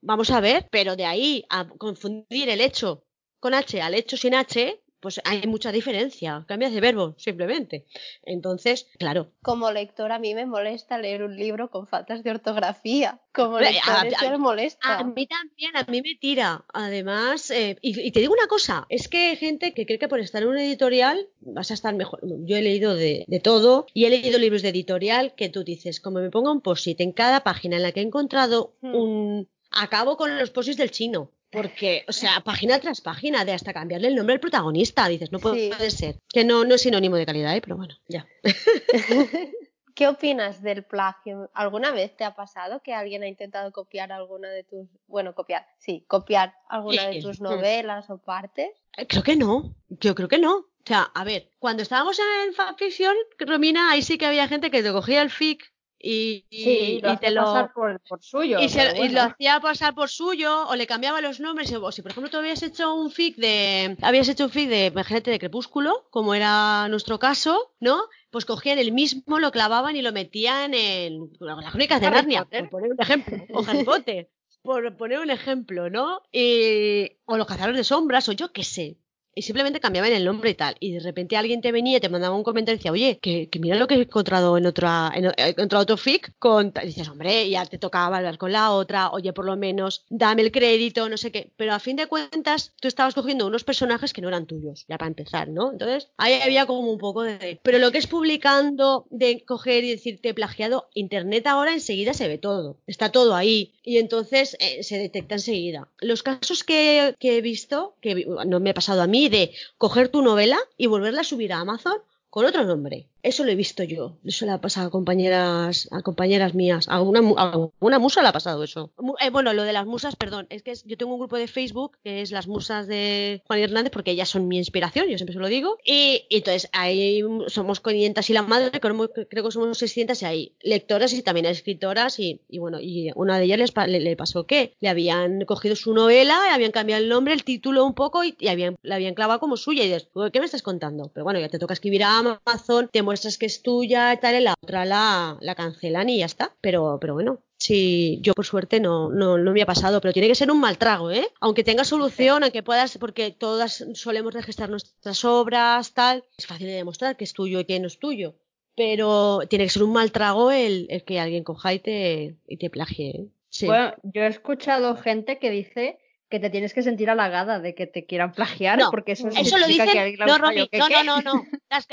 vamos 0.00 0.30
a 0.30 0.40
ver, 0.40 0.68
pero 0.70 0.94
de 0.96 1.06
ahí 1.06 1.44
a 1.50 1.66
confundir 1.68 2.48
el 2.48 2.60
hecho 2.60 3.04
con 3.40 3.54
H 3.54 3.80
al 3.80 3.94
hecho 3.94 4.16
sin 4.16 4.34
H, 4.34 4.83
pues 5.04 5.20
hay 5.22 5.42
mucha 5.46 5.70
diferencia, 5.70 6.46
cambias 6.48 6.72
de 6.72 6.80
verbo, 6.80 7.14
simplemente. 7.18 7.84
Entonces, 8.22 8.88
claro. 8.98 9.32
Como 9.42 9.70
lector 9.70 10.10
a 10.12 10.18
mí 10.18 10.34
me 10.34 10.46
molesta 10.46 10.96
leer 10.96 11.22
un 11.22 11.36
libro 11.36 11.70
con 11.70 11.86
faltas 11.86 12.24
de 12.24 12.30
ortografía. 12.30 13.20
Como 13.34 13.60
lector 13.60 14.06
eso 14.06 14.30
me 14.30 14.38
molesta. 14.38 15.00
A 15.00 15.04
mí 15.04 15.26
también, 15.26 15.76
a 15.76 15.84
mí 15.84 16.00
me 16.00 16.14
tira. 16.14 16.64
Además, 16.72 17.50
eh, 17.50 17.76
y, 17.82 18.12
te 18.12 18.20
digo 18.20 18.32
una 18.32 18.46
cosa, 18.46 18.86
es 18.88 19.08
que 19.08 19.28
hay 19.28 19.36
gente 19.36 19.74
que 19.74 19.84
cree 19.84 19.98
que 19.98 20.08
por 20.08 20.20
estar 20.20 20.42
en 20.42 20.48
un 20.48 20.56
editorial 20.56 21.28
vas 21.40 21.70
a 21.70 21.74
estar 21.74 21.94
mejor. 21.94 22.20
Yo 22.22 22.56
he 22.56 22.62
leído 22.62 22.94
de, 22.94 23.26
todo 23.42 23.84
y 23.92 24.06
he 24.06 24.08
leído 24.08 24.38
libros 24.38 24.62
de 24.62 24.70
editorial 24.70 25.34
que 25.34 25.50
tú 25.50 25.64
dices, 25.64 26.00
como 26.00 26.20
me 26.20 26.30
pongo 26.30 26.50
un 26.50 26.62
post-it 26.62 26.98
en 27.02 27.12
cada 27.12 27.44
página 27.44 27.76
en 27.76 27.82
la 27.82 27.92
que 27.92 28.00
he 28.00 28.04
encontrado 28.04 28.74
hmm. 28.80 28.94
un... 28.94 29.48
Acabo 29.70 30.16
con 30.16 30.38
los 30.38 30.48
post 30.48 30.70
del 30.78 30.90
chino. 30.90 31.30
Porque, 31.54 32.04
o 32.08 32.12
sea, 32.12 32.40
página 32.40 32.78
tras 32.80 33.00
página, 33.00 33.44
de 33.44 33.52
hasta 33.52 33.72
cambiarle 33.72 34.08
el 34.08 34.16
nombre 34.16 34.34
al 34.34 34.40
protagonista, 34.40 35.08
dices, 35.08 35.32
no 35.32 35.38
puede, 35.38 35.90
ser. 35.90 36.18
Que 36.28 36.44
no, 36.44 36.64
no 36.64 36.74
es 36.74 36.82
sinónimo 36.82 37.16
de 37.16 37.26
calidad, 37.26 37.56
¿eh? 37.56 37.60
pero 37.60 37.76
bueno, 37.76 37.94
ya. 38.08 38.26
¿Qué 39.94 40.08
opinas 40.08 40.60
del 40.60 40.82
plagio? 40.82 41.50
¿Alguna 41.54 41.92
vez 41.92 42.16
te 42.16 42.24
ha 42.24 42.34
pasado 42.34 42.82
que 42.82 42.92
alguien 42.92 43.22
ha 43.22 43.28
intentado 43.28 43.70
copiar 43.70 44.10
alguna 44.10 44.50
de 44.50 44.64
tus, 44.64 44.88
bueno, 45.06 45.36
copiar, 45.36 45.66
sí, 45.78 46.04
copiar 46.08 46.54
alguna 46.68 47.06
de 47.06 47.22
tus 47.22 47.40
novelas 47.40 48.10
o 48.10 48.18
partes? 48.18 48.70
Eh, 48.96 49.06
creo 49.06 49.22
que 49.22 49.36
no, 49.36 49.76
yo 49.88 50.16
creo 50.16 50.28
que 50.28 50.38
no. 50.38 50.56
O 50.56 50.86
sea, 50.86 51.02
a 51.14 51.22
ver, 51.22 51.48
cuando 51.60 51.82
estábamos 51.82 52.18
en 52.18 52.54
fanfiction, 52.54 53.14
Romina, 53.38 53.92
ahí 53.92 54.02
sí 54.02 54.18
que 54.18 54.26
había 54.26 54.48
gente 54.48 54.70
que 54.70 54.82
te 54.82 54.92
cogía 54.92 55.22
el 55.22 55.30
fic 55.30 55.72
y, 56.06 56.44
y, 56.50 57.00
te 57.00 57.30
lo 57.30 57.44
pasar 57.44 57.72
por, 57.72 58.00
suyo 58.20 58.58
y, 58.60 59.08
lo 59.08 59.22
hacía 59.22 59.58
pasar 59.60 59.94
por 59.94 60.10
suyo 60.10 60.68
o 60.68 60.76
le 60.76 60.86
cambiaba 60.86 61.22
los 61.22 61.40
nombres 61.40 61.72
o 61.72 61.92
si 61.92 62.02
por 62.02 62.10
ejemplo 62.10 62.30
tú 62.30 62.36
habías 62.36 62.62
hecho 62.62 62.94
un 62.94 63.10
fic 63.10 63.36
de 63.36 63.96
habías 64.02 64.28
hecho 64.28 64.44
un 64.44 64.50
fic 64.50 64.68
de 64.68 64.86
imagínate 64.86 65.30
de 65.30 65.38
crepúsculo 65.38 66.06
como 66.10 66.34
era 66.34 66.88
nuestro 66.88 67.18
caso 67.18 67.72
no 67.80 68.04
pues 68.30 68.44
cogían 68.44 68.78
el 68.78 68.92
mismo 68.92 69.38
lo 69.38 69.50
clavaban 69.50 69.96
y 69.96 70.02
lo 70.02 70.12
metían 70.12 70.74
en 70.74 71.30
las 71.40 71.70
crónicas 71.70 72.02
de 72.02 72.10
Narnia 72.10 72.44
por 72.44 72.68
poner 72.68 72.92
un 72.92 73.00
ejemplo 73.00 73.38
o 73.54 73.64
Harry 73.66 73.84
Potter 73.84 74.28
por 74.60 74.96
poner 74.98 75.20
un 75.20 75.30
ejemplo 75.30 75.88
no 75.88 76.20
y, 76.30 77.12
o 77.24 77.38
los 77.38 77.46
cazadores 77.46 77.78
de 77.78 77.84
sombras 77.84 78.28
o 78.28 78.32
yo 78.32 78.52
qué 78.52 78.62
sé 78.62 78.98
y 79.34 79.42
simplemente 79.42 79.80
cambiaban 79.80 80.12
el 80.12 80.24
nombre 80.24 80.50
y 80.50 80.54
tal. 80.54 80.76
Y 80.80 80.92
de 80.92 81.00
repente 81.00 81.36
alguien 81.36 81.60
te 81.60 81.72
venía 81.72 82.00
te 82.00 82.08
mandaba 82.08 82.36
un 82.36 82.44
comentario 82.44 82.76
y 82.76 82.78
decía, 82.78 82.92
oye, 82.92 83.18
que, 83.20 83.48
mira 83.60 83.76
lo 83.76 83.86
que 83.86 83.94
he 83.94 84.02
encontrado 84.02 84.58
en 84.58 84.66
otra, 84.66 85.10
en, 85.14 85.32
encontrado 85.36 85.82
otro 85.82 85.96
fic 85.96 86.32
con 86.38 86.72
y 86.82 86.86
dices, 86.86 87.08
hombre, 87.08 87.48
ya 87.48 87.64
te 87.66 87.78
tocaba 87.78 88.18
hablar 88.18 88.38
con 88.38 88.52
la 88.52 88.72
otra, 88.72 89.10
oye, 89.10 89.32
por 89.32 89.44
lo 89.44 89.56
menos 89.56 90.04
dame 90.10 90.42
el 90.42 90.52
crédito, 90.52 91.08
no 91.08 91.16
sé 91.16 91.32
qué. 91.32 91.52
Pero 91.56 91.72
a 91.72 91.78
fin 91.78 91.96
de 91.96 92.06
cuentas, 92.06 92.72
tú 92.80 92.88
estabas 92.88 93.14
cogiendo 93.14 93.46
unos 93.46 93.64
personajes 93.64 94.12
que 94.12 94.20
no 94.20 94.28
eran 94.28 94.46
tuyos, 94.46 94.84
ya 94.88 94.98
para 94.98 95.08
empezar, 95.08 95.48
¿no? 95.48 95.72
Entonces, 95.72 96.10
ahí 96.16 96.34
había 96.34 96.66
como 96.66 96.90
un 96.90 96.98
poco 96.98 97.22
de. 97.22 97.60
Pero 97.62 97.78
lo 97.78 97.90
que 97.90 97.98
es 97.98 98.06
publicando, 98.06 99.06
de 99.10 99.44
coger 99.44 99.84
y 99.84 99.90
decirte 99.90 100.34
plagiado, 100.34 100.88
internet 100.94 101.46
ahora 101.46 101.72
enseguida 101.72 102.14
se 102.14 102.28
ve 102.28 102.38
todo. 102.38 102.78
Está 102.86 103.10
todo 103.10 103.34
ahí. 103.34 103.74
Y 103.82 103.98
entonces 103.98 104.56
eh, 104.60 104.82
se 104.82 104.98
detecta 104.98 105.34
enseguida. 105.34 105.88
Los 106.00 106.22
casos 106.22 106.64
que, 106.64 107.14
que 107.18 107.36
he 107.36 107.40
visto, 107.40 107.96
que 108.00 108.26
no 108.46 108.60
me 108.60 108.70
ha 108.70 108.74
pasado 108.74 109.02
a 109.02 109.06
mí, 109.06 109.23
de 109.28 109.52
coger 109.78 110.08
tu 110.08 110.22
novela 110.22 110.58
y 110.76 110.86
volverla 110.86 111.22
a 111.22 111.24
subir 111.24 111.52
a 111.52 111.60
Amazon 111.60 111.96
con 112.30 112.44
otro 112.44 112.64
nombre. 112.64 113.08
Eso 113.24 113.42
lo 113.42 113.50
he 113.50 113.54
visto 113.54 113.82
yo. 113.82 114.18
Eso 114.22 114.44
le 114.44 114.52
ha 114.52 114.60
pasado 114.60 114.88
a 114.88 114.90
compañeras, 114.90 115.88
a 115.90 116.02
compañeras 116.02 116.54
mías. 116.54 116.86
A 116.90 117.00
una, 117.00 117.20
a 117.38 117.70
una 117.80 117.98
musa 117.98 118.20
le 118.20 118.28
ha 118.28 118.32
pasado 118.32 118.62
eso. 118.62 118.92
Eh, 119.18 119.30
bueno, 119.30 119.54
lo 119.54 119.62
de 119.62 119.72
las 119.72 119.86
musas, 119.86 120.14
perdón. 120.14 120.46
Es 120.50 120.62
que 120.62 120.74
yo 120.84 120.98
tengo 120.98 121.14
un 121.14 121.20
grupo 121.20 121.38
de 121.38 121.48
Facebook 121.48 121.96
que 122.04 122.20
es 122.20 122.30
las 122.30 122.46
musas 122.46 122.86
de 122.86 123.42
Juan 123.46 123.60
Hernández 123.60 123.90
porque 123.92 124.10
ellas 124.10 124.28
son 124.28 124.46
mi 124.46 124.58
inspiración, 124.58 125.08
yo 125.08 125.16
siempre 125.16 125.32
se 125.32 125.40
lo 125.40 125.48
digo. 125.48 125.78
Y, 125.86 126.26
entonces 126.28 126.68
ahí 126.72 127.22
somos 127.46 127.80
500 127.80 128.28
y 128.28 128.32
la 128.34 128.42
madre, 128.42 128.78
creo, 128.78 129.10
creo 129.10 129.44
que 129.44 129.50
somos 129.50 129.78
600 129.78 130.20
y 130.20 130.24
hay 130.26 130.52
lectoras 130.60 131.14
y 131.14 131.22
también 131.22 131.46
escritoras. 131.46 132.20
Y, 132.20 132.42
bueno, 132.58 132.78
y 132.78 133.10
una 133.14 133.38
de 133.38 133.46
ellas 133.46 133.58
les, 133.58 134.02
le, 134.02 134.16
pasó 134.16 134.46
que 134.46 134.74
le 134.80 134.90
habían 134.90 135.46
cogido 135.46 135.76
su 135.76 135.94
novela, 135.94 136.52
habían 136.52 136.72
cambiado 136.72 137.02
el 137.02 137.08
nombre, 137.08 137.32
el 137.32 137.44
título 137.44 137.86
un 137.86 137.94
poco 137.94 138.22
y, 138.22 138.36
habían, 138.48 138.76
la 138.82 138.96
habían 138.96 139.14
clavado 139.14 139.40
como 139.40 139.56
suya. 139.56 139.82
Y 139.82 139.86
dices, 139.86 140.10
¿qué 140.30 140.40
me 140.40 140.44
estás 140.44 140.60
contando? 140.60 141.10
Pero 141.14 141.24
bueno, 141.24 141.40
ya 141.40 141.48
te 141.48 141.58
toca 141.58 141.72
escribir 141.72 142.04
a 142.04 142.18
Amazon, 142.18 142.90
te 142.92 143.02
muestras 143.14 143.38
que 143.38 143.46
es 143.46 143.62
tuya 143.62 144.12
y 144.12 144.16
tal, 144.18 144.34
y 144.34 144.40
la 144.40 144.54
otra 144.60 144.84
la, 144.84 145.38
la 145.40 145.54
cancelan 145.54 146.08
y 146.08 146.18
ya 146.18 146.26
está. 146.26 146.52
Pero, 146.60 146.98
pero 147.00 147.14
bueno, 147.14 147.40
Sí, 147.56 148.18
yo 148.20 148.34
por 148.34 148.44
suerte 148.44 148.78
no, 148.78 149.08
no, 149.08 149.38
no, 149.38 149.52
me 149.52 149.62
ha 149.62 149.66
pasado, 149.66 150.00
pero 150.00 150.12
tiene 150.12 150.28
que 150.28 150.34
ser 150.34 150.50
un 150.50 150.60
mal 150.60 150.76
trago, 150.76 151.10
¿eh? 151.10 151.28
Aunque 151.40 151.64
tenga 151.64 151.84
solución, 151.84 152.42
aunque 152.42 152.62
puedas, 152.62 152.98
porque 152.98 153.30
todas 153.30 153.86
solemos 153.94 154.34
registrar 154.34 154.68
nuestras 154.68 155.24
obras, 155.24 155.94
tal, 155.94 156.24
es 156.36 156.46
fácil 156.46 156.66
de 156.66 156.74
demostrar 156.74 157.16
que 157.16 157.24
es 157.24 157.32
tuyo 157.32 157.60
y 157.60 157.64
que 157.64 157.80
no 157.80 157.86
es 157.86 157.98
tuyo. 157.98 158.34
Pero 158.76 159.42
tiene 159.48 159.64
que 159.64 159.70
ser 159.70 159.84
un 159.84 159.92
mal 159.92 160.12
trago 160.12 160.50
el, 160.50 160.88
el 160.90 161.04
que 161.04 161.20
alguien 161.20 161.44
coja 161.44 161.72
y 161.72 161.78
te, 161.78 162.36
y 162.48 162.56
te 162.56 162.68
plagie. 162.68 163.10
¿eh? 163.10 163.28
Bueno, 163.66 163.94
yo 164.02 164.22
he 164.22 164.26
escuchado 164.26 164.96
gente 164.96 165.38
que 165.38 165.50
dice 165.50 165.98
que 166.28 166.40
te 166.40 166.50
tienes 166.50 166.72
que 166.74 166.82
sentir 166.82 167.10
halagada 167.10 167.60
de 167.60 167.74
que 167.74 167.86
te 167.86 168.06
quieran 168.06 168.32
plagiar, 168.32 168.78
porque 168.90 169.12
eso, 169.12 169.28
eso 169.28 169.58
lo 169.58 169.66
dicen. 169.66 169.88
Que 169.88 170.16
no, 170.18 170.38
Romy, 170.38 170.68
no, 170.72 170.88
no, 170.88 171.04
no, 171.04 171.22
no, 171.22 171.44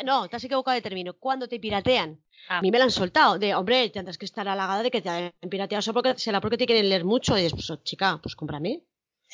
no, 0.04 0.28
te 0.30 0.36
has 0.36 0.44
equivocado 0.44 0.76
de 0.76 0.82
término. 0.82 1.13
Cuando 1.13 1.48
te 1.48 1.60
piratean, 1.60 2.20
ah. 2.50 2.60
a 2.60 2.62
mí 2.62 2.72
me 2.72 2.78
lo 2.78 2.86
han 2.86 2.91
soltado. 2.91 3.38
De, 3.38 3.54
hombre, 3.54 3.89
tendrás 3.89 4.17
que 4.17 4.26
estar 4.26 4.48
halagada 4.48 4.84
de 4.84 4.91
que 4.91 5.02
te 5.02 5.10
hayan 5.10 5.34
pirateado 5.50 5.82
solo 5.82 6.02
porque, 6.02 6.20
será 6.20 6.41
porque 6.41 6.58
te 6.58 6.65
quieren 6.65 6.89
leer 6.89 7.06
mucho. 7.06 7.38
Y 7.38 7.44
dices, 7.44 7.54
pues, 7.67 7.84
chica, 7.84 8.20
pues 8.22 8.36
cómprame. 8.36 8.84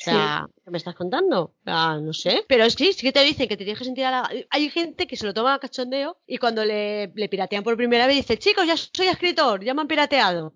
sea, 0.00 0.46
¿qué 0.64 0.70
me 0.70 0.78
estás 0.78 0.94
contando? 0.94 1.54
no 1.64 2.12
sé. 2.12 2.44
Pero 2.46 2.70
sí, 2.70 2.92
sí 2.92 3.02
que 3.02 3.12
te 3.12 3.24
dicen 3.24 3.48
que 3.48 3.56
te 3.56 3.64
tienes 3.64 3.80
que 3.80 3.84
sentir 3.84 4.04
halagada. 4.04 4.32
Hay 4.50 4.70
gente 4.70 5.08
que 5.08 5.16
se 5.16 5.26
lo 5.26 5.34
toma 5.34 5.54
a 5.54 5.58
cachondeo 5.58 6.18
y 6.24 6.38
cuando 6.38 6.64
le, 6.64 7.12
le 7.16 7.28
piratean 7.28 7.64
por 7.64 7.76
primera 7.76 8.06
vez 8.06 8.16
dice, 8.16 8.38
chicos, 8.38 8.64
ya 8.64 8.76
soy 8.76 9.08
escritor, 9.08 9.64
ya 9.64 9.74
me 9.74 9.80
han 9.80 9.88
pirateado. 9.88 10.54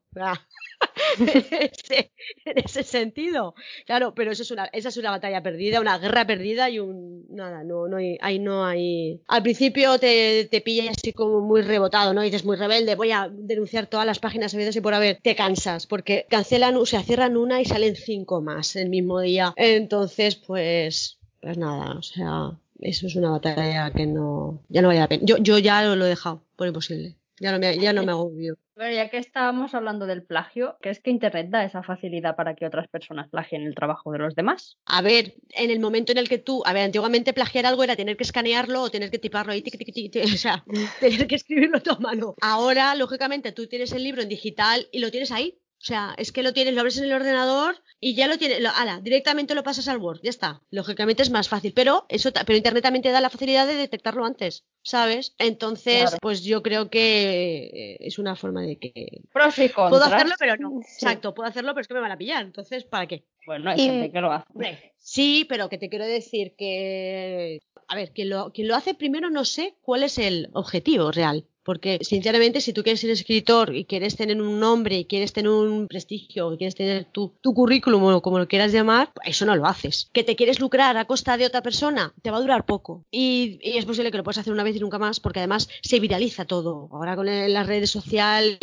en 2.44 2.58
ese 2.58 2.82
sentido. 2.82 3.54
Claro, 3.86 4.14
pero 4.14 4.32
eso 4.32 4.42
es 4.42 4.50
una, 4.50 4.66
esa 4.66 4.88
es 4.88 4.96
una 4.96 5.10
batalla 5.10 5.42
perdida, 5.42 5.80
una 5.80 5.98
guerra 5.98 6.26
perdida 6.26 6.70
y 6.70 6.78
un. 6.78 7.26
Nada, 7.30 7.64
no, 7.64 7.88
no 7.88 7.96
hay, 7.96 8.18
ahí 8.20 8.38
no 8.38 8.64
hay. 8.64 9.20
Al 9.28 9.42
principio 9.42 9.98
te, 9.98 10.46
te 10.50 10.60
pilla 10.60 10.90
así 10.90 11.12
como 11.12 11.40
muy 11.40 11.62
rebotado, 11.62 12.14
¿no? 12.14 12.22
Y 12.22 12.26
dices 12.26 12.44
muy 12.44 12.56
rebelde, 12.56 12.94
voy 12.94 13.12
a 13.12 13.28
denunciar 13.30 13.86
todas 13.86 14.06
las 14.06 14.18
páginas 14.18 14.54
habidas 14.54 14.76
y 14.76 14.80
por 14.80 14.94
haber. 14.94 15.18
Te 15.22 15.36
cansas, 15.36 15.86
porque 15.86 16.26
cancelan, 16.28 16.76
o 16.76 16.86
sea, 16.86 17.02
cierran 17.02 17.36
una 17.36 17.60
y 17.60 17.64
salen 17.64 17.96
cinco 17.96 18.40
más 18.40 18.76
el 18.76 18.88
mismo 18.88 19.20
día. 19.20 19.52
Entonces, 19.56 20.36
pues. 20.36 21.18
Pues 21.40 21.58
nada, 21.58 21.96
o 21.98 22.02
sea, 22.02 22.52
eso 22.80 23.06
es 23.06 23.16
una 23.16 23.30
batalla 23.30 23.90
que 23.90 24.06
no. 24.06 24.60
Ya 24.68 24.82
no 24.82 24.88
vale 24.88 25.00
la 25.00 25.08
pena. 25.08 25.22
Yo, 25.24 25.38
yo 25.38 25.58
ya 25.58 25.82
lo, 25.82 25.96
lo 25.96 26.06
he 26.06 26.10
dejado, 26.10 26.42
por 26.56 26.68
imposible. 26.68 27.16
Ya 27.40 27.50
no 27.50 27.58
me, 27.58 27.76
ya 27.76 27.92
no 27.92 28.04
me 28.04 28.12
agobio. 28.12 28.56
Bueno, 28.74 28.94
ya 28.94 29.10
que 29.10 29.18
estábamos 29.18 29.74
hablando 29.74 30.06
del 30.06 30.22
plagio, 30.22 30.78
¿crees 30.80 31.00
que 31.00 31.10
Internet 31.10 31.50
da 31.50 31.64
esa 31.64 31.82
facilidad 31.82 32.36
para 32.36 32.54
que 32.54 32.64
otras 32.64 32.88
personas 32.88 33.28
plagien 33.28 33.62
el 33.62 33.74
trabajo 33.74 34.10
de 34.12 34.18
los 34.18 34.34
demás? 34.34 34.78
A 34.86 35.02
ver, 35.02 35.34
en 35.50 35.70
el 35.70 35.78
momento 35.78 36.12
en 36.12 36.18
el 36.18 36.28
que 36.28 36.38
tú, 36.38 36.62
a 36.64 36.72
ver, 36.72 36.84
antiguamente 36.84 37.34
plagiar 37.34 37.66
algo 37.66 37.84
era 37.84 37.96
tener 37.96 38.16
que 38.16 38.24
escanearlo 38.24 38.82
o 38.82 38.90
tener 38.90 39.10
que 39.10 39.18
tiparlo 39.18 39.52
ahí, 39.52 39.62
o 39.62 40.36
sea, 40.38 40.64
tener 41.00 41.26
que 41.26 41.34
escribirlo 41.34 41.78
a 41.78 41.80
tu 41.80 42.00
mano. 42.00 42.34
Ahora, 42.40 42.94
lógicamente, 42.94 43.52
tú 43.52 43.66
tienes 43.66 43.92
el 43.92 44.04
libro 44.04 44.22
en 44.22 44.30
digital 44.30 44.88
y 44.90 45.00
lo 45.00 45.10
tienes 45.10 45.32
ahí. 45.32 45.61
O 45.82 45.84
sea, 45.84 46.14
es 46.16 46.30
que 46.30 46.44
lo 46.44 46.52
tienes, 46.52 46.74
lo 46.74 46.80
abres 46.80 46.98
en 46.98 47.06
el 47.06 47.12
ordenador 47.12 47.74
y 47.98 48.14
ya 48.14 48.28
lo 48.28 48.38
tienes, 48.38 48.60
lo, 48.60 48.70
ala, 48.70 49.00
directamente 49.00 49.56
lo 49.56 49.64
pasas 49.64 49.88
al 49.88 49.98
Word, 49.98 50.20
ya 50.22 50.30
está. 50.30 50.62
Lógicamente 50.70 51.24
es 51.24 51.30
más 51.30 51.48
fácil, 51.48 51.72
pero 51.74 52.06
eso, 52.08 52.30
pero 52.32 52.56
Internet 52.56 52.84
también 52.84 53.02
te 53.02 53.10
da 53.10 53.20
la 53.20 53.30
facilidad 53.30 53.66
de 53.66 53.74
detectarlo 53.74 54.24
antes, 54.24 54.64
¿sabes? 54.82 55.34
Entonces, 55.38 56.16
pues 56.20 56.44
yo 56.44 56.62
creo 56.62 56.88
que 56.88 57.64
eh, 57.64 57.96
es 57.98 58.20
una 58.20 58.36
forma 58.36 58.62
de 58.62 58.78
que 58.78 59.22
Pros 59.32 59.58
y 59.58 59.70
contras. 59.70 59.90
puedo 59.90 60.04
hacerlo, 60.04 60.34
pero 60.38 60.56
no. 60.56 60.80
Exacto, 60.82 61.34
puedo 61.34 61.48
hacerlo, 61.48 61.74
pero 61.74 61.80
es 61.80 61.88
que 61.88 61.94
me 61.94 62.00
van 62.00 62.12
a 62.12 62.18
pillar. 62.18 62.44
Entonces, 62.44 62.84
¿para 62.84 63.08
qué? 63.08 63.24
Bueno, 63.44 63.68
hay 63.68 63.78
gente 63.78 64.12
que 64.12 64.20
lo 64.20 64.30
hace. 64.30 64.92
Sí, 64.98 65.46
pero 65.48 65.68
que 65.68 65.78
te 65.78 65.88
quiero 65.88 66.06
decir 66.06 66.54
que 66.56 67.60
a 67.88 67.96
ver, 67.96 68.12
quien 68.12 68.30
lo, 68.30 68.52
quien 68.52 68.68
lo 68.68 68.76
hace 68.76 68.94
primero 68.94 69.30
no 69.30 69.44
sé 69.44 69.76
cuál 69.82 70.02
es 70.02 70.16
el 70.16 70.48
objetivo 70.54 71.10
real. 71.10 71.46
Porque, 71.64 71.98
sinceramente, 72.02 72.60
si 72.60 72.72
tú 72.72 72.82
quieres 72.82 73.00
ser 73.00 73.10
escritor 73.10 73.74
y 73.74 73.84
quieres 73.84 74.16
tener 74.16 74.40
un 74.40 74.58
nombre 74.58 74.98
y 74.98 75.04
quieres 75.04 75.32
tener 75.32 75.50
un 75.50 75.86
prestigio 75.86 76.52
y 76.52 76.56
quieres 76.56 76.74
tener 76.74 77.04
tu, 77.04 77.32
currículum 77.40 78.02
o 78.04 78.22
como 78.22 78.38
lo 78.38 78.48
quieras 78.48 78.72
llamar, 78.72 79.12
eso 79.24 79.46
no 79.46 79.54
lo 79.54 79.66
haces. 79.66 80.08
Que 80.12 80.24
te 80.24 80.36
quieres 80.36 80.60
lucrar 80.60 80.96
a 80.96 81.04
costa 81.04 81.36
de 81.36 81.46
otra 81.46 81.62
persona, 81.62 82.12
te 82.22 82.30
va 82.30 82.38
a 82.38 82.40
durar 82.40 82.66
poco. 82.66 83.04
Y, 83.10 83.60
es 83.62 83.84
posible 83.84 84.10
que 84.10 84.16
lo 84.16 84.24
puedas 84.24 84.38
hacer 84.38 84.52
una 84.52 84.64
vez 84.64 84.76
y 84.76 84.80
nunca 84.80 84.98
más, 84.98 85.20
porque 85.20 85.40
además 85.40 85.68
se 85.82 86.00
viraliza 86.00 86.44
todo. 86.44 86.88
Ahora 86.92 87.16
con 87.16 87.26
las 87.26 87.66
redes 87.66 87.90
sociales, 87.90 88.58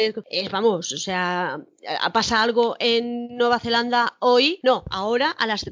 vamos, 0.52 0.92
o 0.92 0.98
sea, 0.98 1.62
pasa 2.14 2.42
algo 2.42 2.76
en 2.80 3.38
Nueva 3.38 3.60
Zelanda 3.60 4.18
hoy, 4.20 4.60
no, 4.64 4.84
ahora 4.90 5.32
a 5.32 5.48
las 5.48 5.66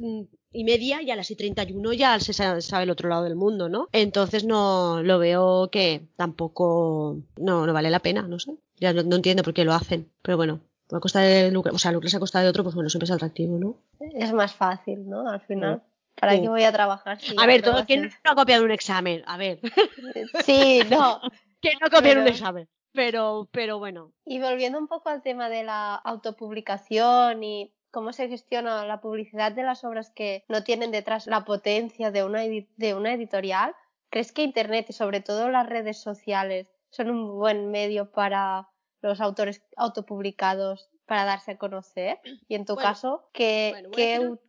y 0.58 0.64
media 0.64 1.04
y 1.04 1.12
a 1.12 1.16
las 1.16 1.30
y 1.30 1.36
31 1.36 1.94
ya 1.94 2.20
se 2.20 2.34
sabe 2.34 2.84
el 2.84 2.90
otro 2.90 3.10
lado 3.10 3.24
del 3.24 3.36
mundo, 3.36 3.70
¿no? 3.70 3.90
Entonces 3.92 4.44
no 4.44 5.04
lo 5.04 5.20
veo 5.20 5.70
que 5.72 6.08
tampoco 6.16 7.18
no, 7.38 7.68
no 7.68 7.74
vale 7.74 7.92
la 7.92 8.00
pena, 8.00 8.24
no 8.24 8.40
sé. 8.40 8.56
Ya 8.78 8.92
no, 8.92 9.16
entiendo 9.16 9.44
por 9.44 9.54
qué 9.54 9.64
lo 9.64 9.74
hacen, 9.74 10.10
pero 10.24 10.36
bueno, 10.36 10.60
a 10.92 11.00
costa 11.00 11.20
de 11.20 11.52
lucro, 11.52 11.76
o 11.76 11.78
sea, 11.78 11.92
lucrarse 11.92 12.18
a 12.18 12.20
costa 12.20 12.42
de 12.42 12.50
otro, 12.50 12.64
pues 12.64 12.74
bueno, 12.74 12.90
siempre 12.90 13.06
es 13.06 13.12
atractivo, 13.12 13.60
¿no? 13.60 13.76
Es 14.00 14.34
más 14.34 14.56
fácil, 14.56 15.08
¿no? 15.08 15.30
Al 15.30 15.42
final. 15.42 15.84
¿Para 16.20 16.34
qué 16.42 16.50
voy 16.50 16.64
a 16.64 16.72
trabajar? 16.72 17.20
a 17.38 17.46
ver, 17.46 17.62
todo 17.62 17.86
quien 17.86 18.10
no 18.26 18.32
ha 18.32 18.36
copiado 18.36 18.66
un 18.66 18.72
examen, 18.72 19.22
a 19.28 19.38
ver. 19.38 19.60
Sí, 20.44 20.82
no. 20.90 21.22
¿Quién 21.62 21.76
no 21.80 21.88
ha 21.88 21.90
copiado 21.92 22.22
un 22.22 22.28
examen? 22.28 22.68
Pero, 22.94 23.48
pero 23.52 23.78
bueno. 23.78 24.12
Y 24.26 24.40
volviendo 24.40 24.80
un 24.80 24.88
poco 24.88 25.10
al 25.10 25.22
tema 25.22 25.50
de 25.50 25.64
la 25.64 25.94
autopublicación 25.94 27.44
y 27.44 27.72
cómo 27.92 28.14
se 28.14 28.28
gestiona 28.28 28.86
la 28.86 29.02
publicidad 29.02 29.52
de 29.52 29.64
las 29.64 29.84
obras 29.84 30.12
que 30.12 30.44
no 30.48 30.64
tienen 30.64 30.92
detrás 30.92 31.28
la 31.28 31.46
potencia 31.46 32.12
de 32.12 32.24
una, 32.24 32.42
de 32.42 32.94
una 32.94 33.14
editorial, 33.14 33.76
¿crees 34.10 34.32
que 34.32 34.44
Internet 34.44 34.88
y 34.90 34.94
sobre 34.94 35.22
todo 35.22 35.50
las 35.50 35.68
redes 35.68 36.02
sociales 36.02 36.68
son 36.90 37.10
un 37.10 37.38
buen 37.38 37.72
medio 37.72 38.12
para 38.12 38.70
los 39.02 39.22
autores 39.22 39.62
autopublicados 39.76 40.90
para 41.06 41.26
darse 41.26 41.52
a 41.52 41.58
conocer? 41.58 42.20
Y 42.48 42.56
en 42.56 42.66
tu 42.66 42.76
caso, 42.76 43.30
¿qué, 43.34 43.74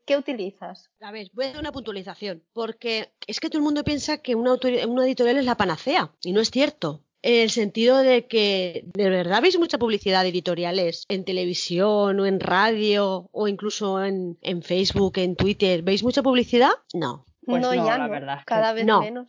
¿qué, 0.05 0.17
utilizas? 0.17 0.91
A 1.01 1.13
ver, 1.13 1.29
voy 1.33 1.47
a 1.47 1.49
hacer 1.49 1.61
una 1.61 1.73
puntualización, 1.73 2.45
porque 2.53 3.13
es 3.27 3.41
que 3.41 3.49
todo 3.49 3.59
el 3.59 3.65
mundo 3.65 3.85
piensa 3.85 4.19
que 4.19 4.35
una, 4.35 4.57
una 4.87 5.05
editorial 5.05 5.39
es 5.39 5.45
la 5.45 5.57
panacea, 5.57 6.13
y 6.23 6.33
no 6.33 6.41
es 6.41 6.51
cierto 6.51 7.05
el 7.23 7.51
sentido 7.51 7.99
de 7.99 8.27
que 8.27 8.85
de 8.95 9.11
verdad 9.11 9.43
veis 9.43 9.59
mucha 9.59 9.79
publicidad 9.79 10.23
de 10.23 10.29
editoriales 10.29 11.05
en 11.09 11.25
televisión 11.25 12.21
o 12.21 12.27
en 12.27 12.41
radio 12.41 13.29
o 13.33 13.49
incluso 13.49 14.03
en, 14.05 14.39
en 14.43 14.63
Facebook, 14.63 15.19
en 15.19 15.37
Twitter. 15.37 15.83
¿Veis 15.83 16.03
mucha 16.03 16.23
publicidad? 16.23 16.71
No. 16.95 17.27
Pues 17.45 17.63
no, 17.63 17.75
ya 17.75 17.99
no, 17.99 18.09
verdad. 18.11 18.41
cada 18.45 18.73
vez 18.73 18.85
menos. 18.85 19.29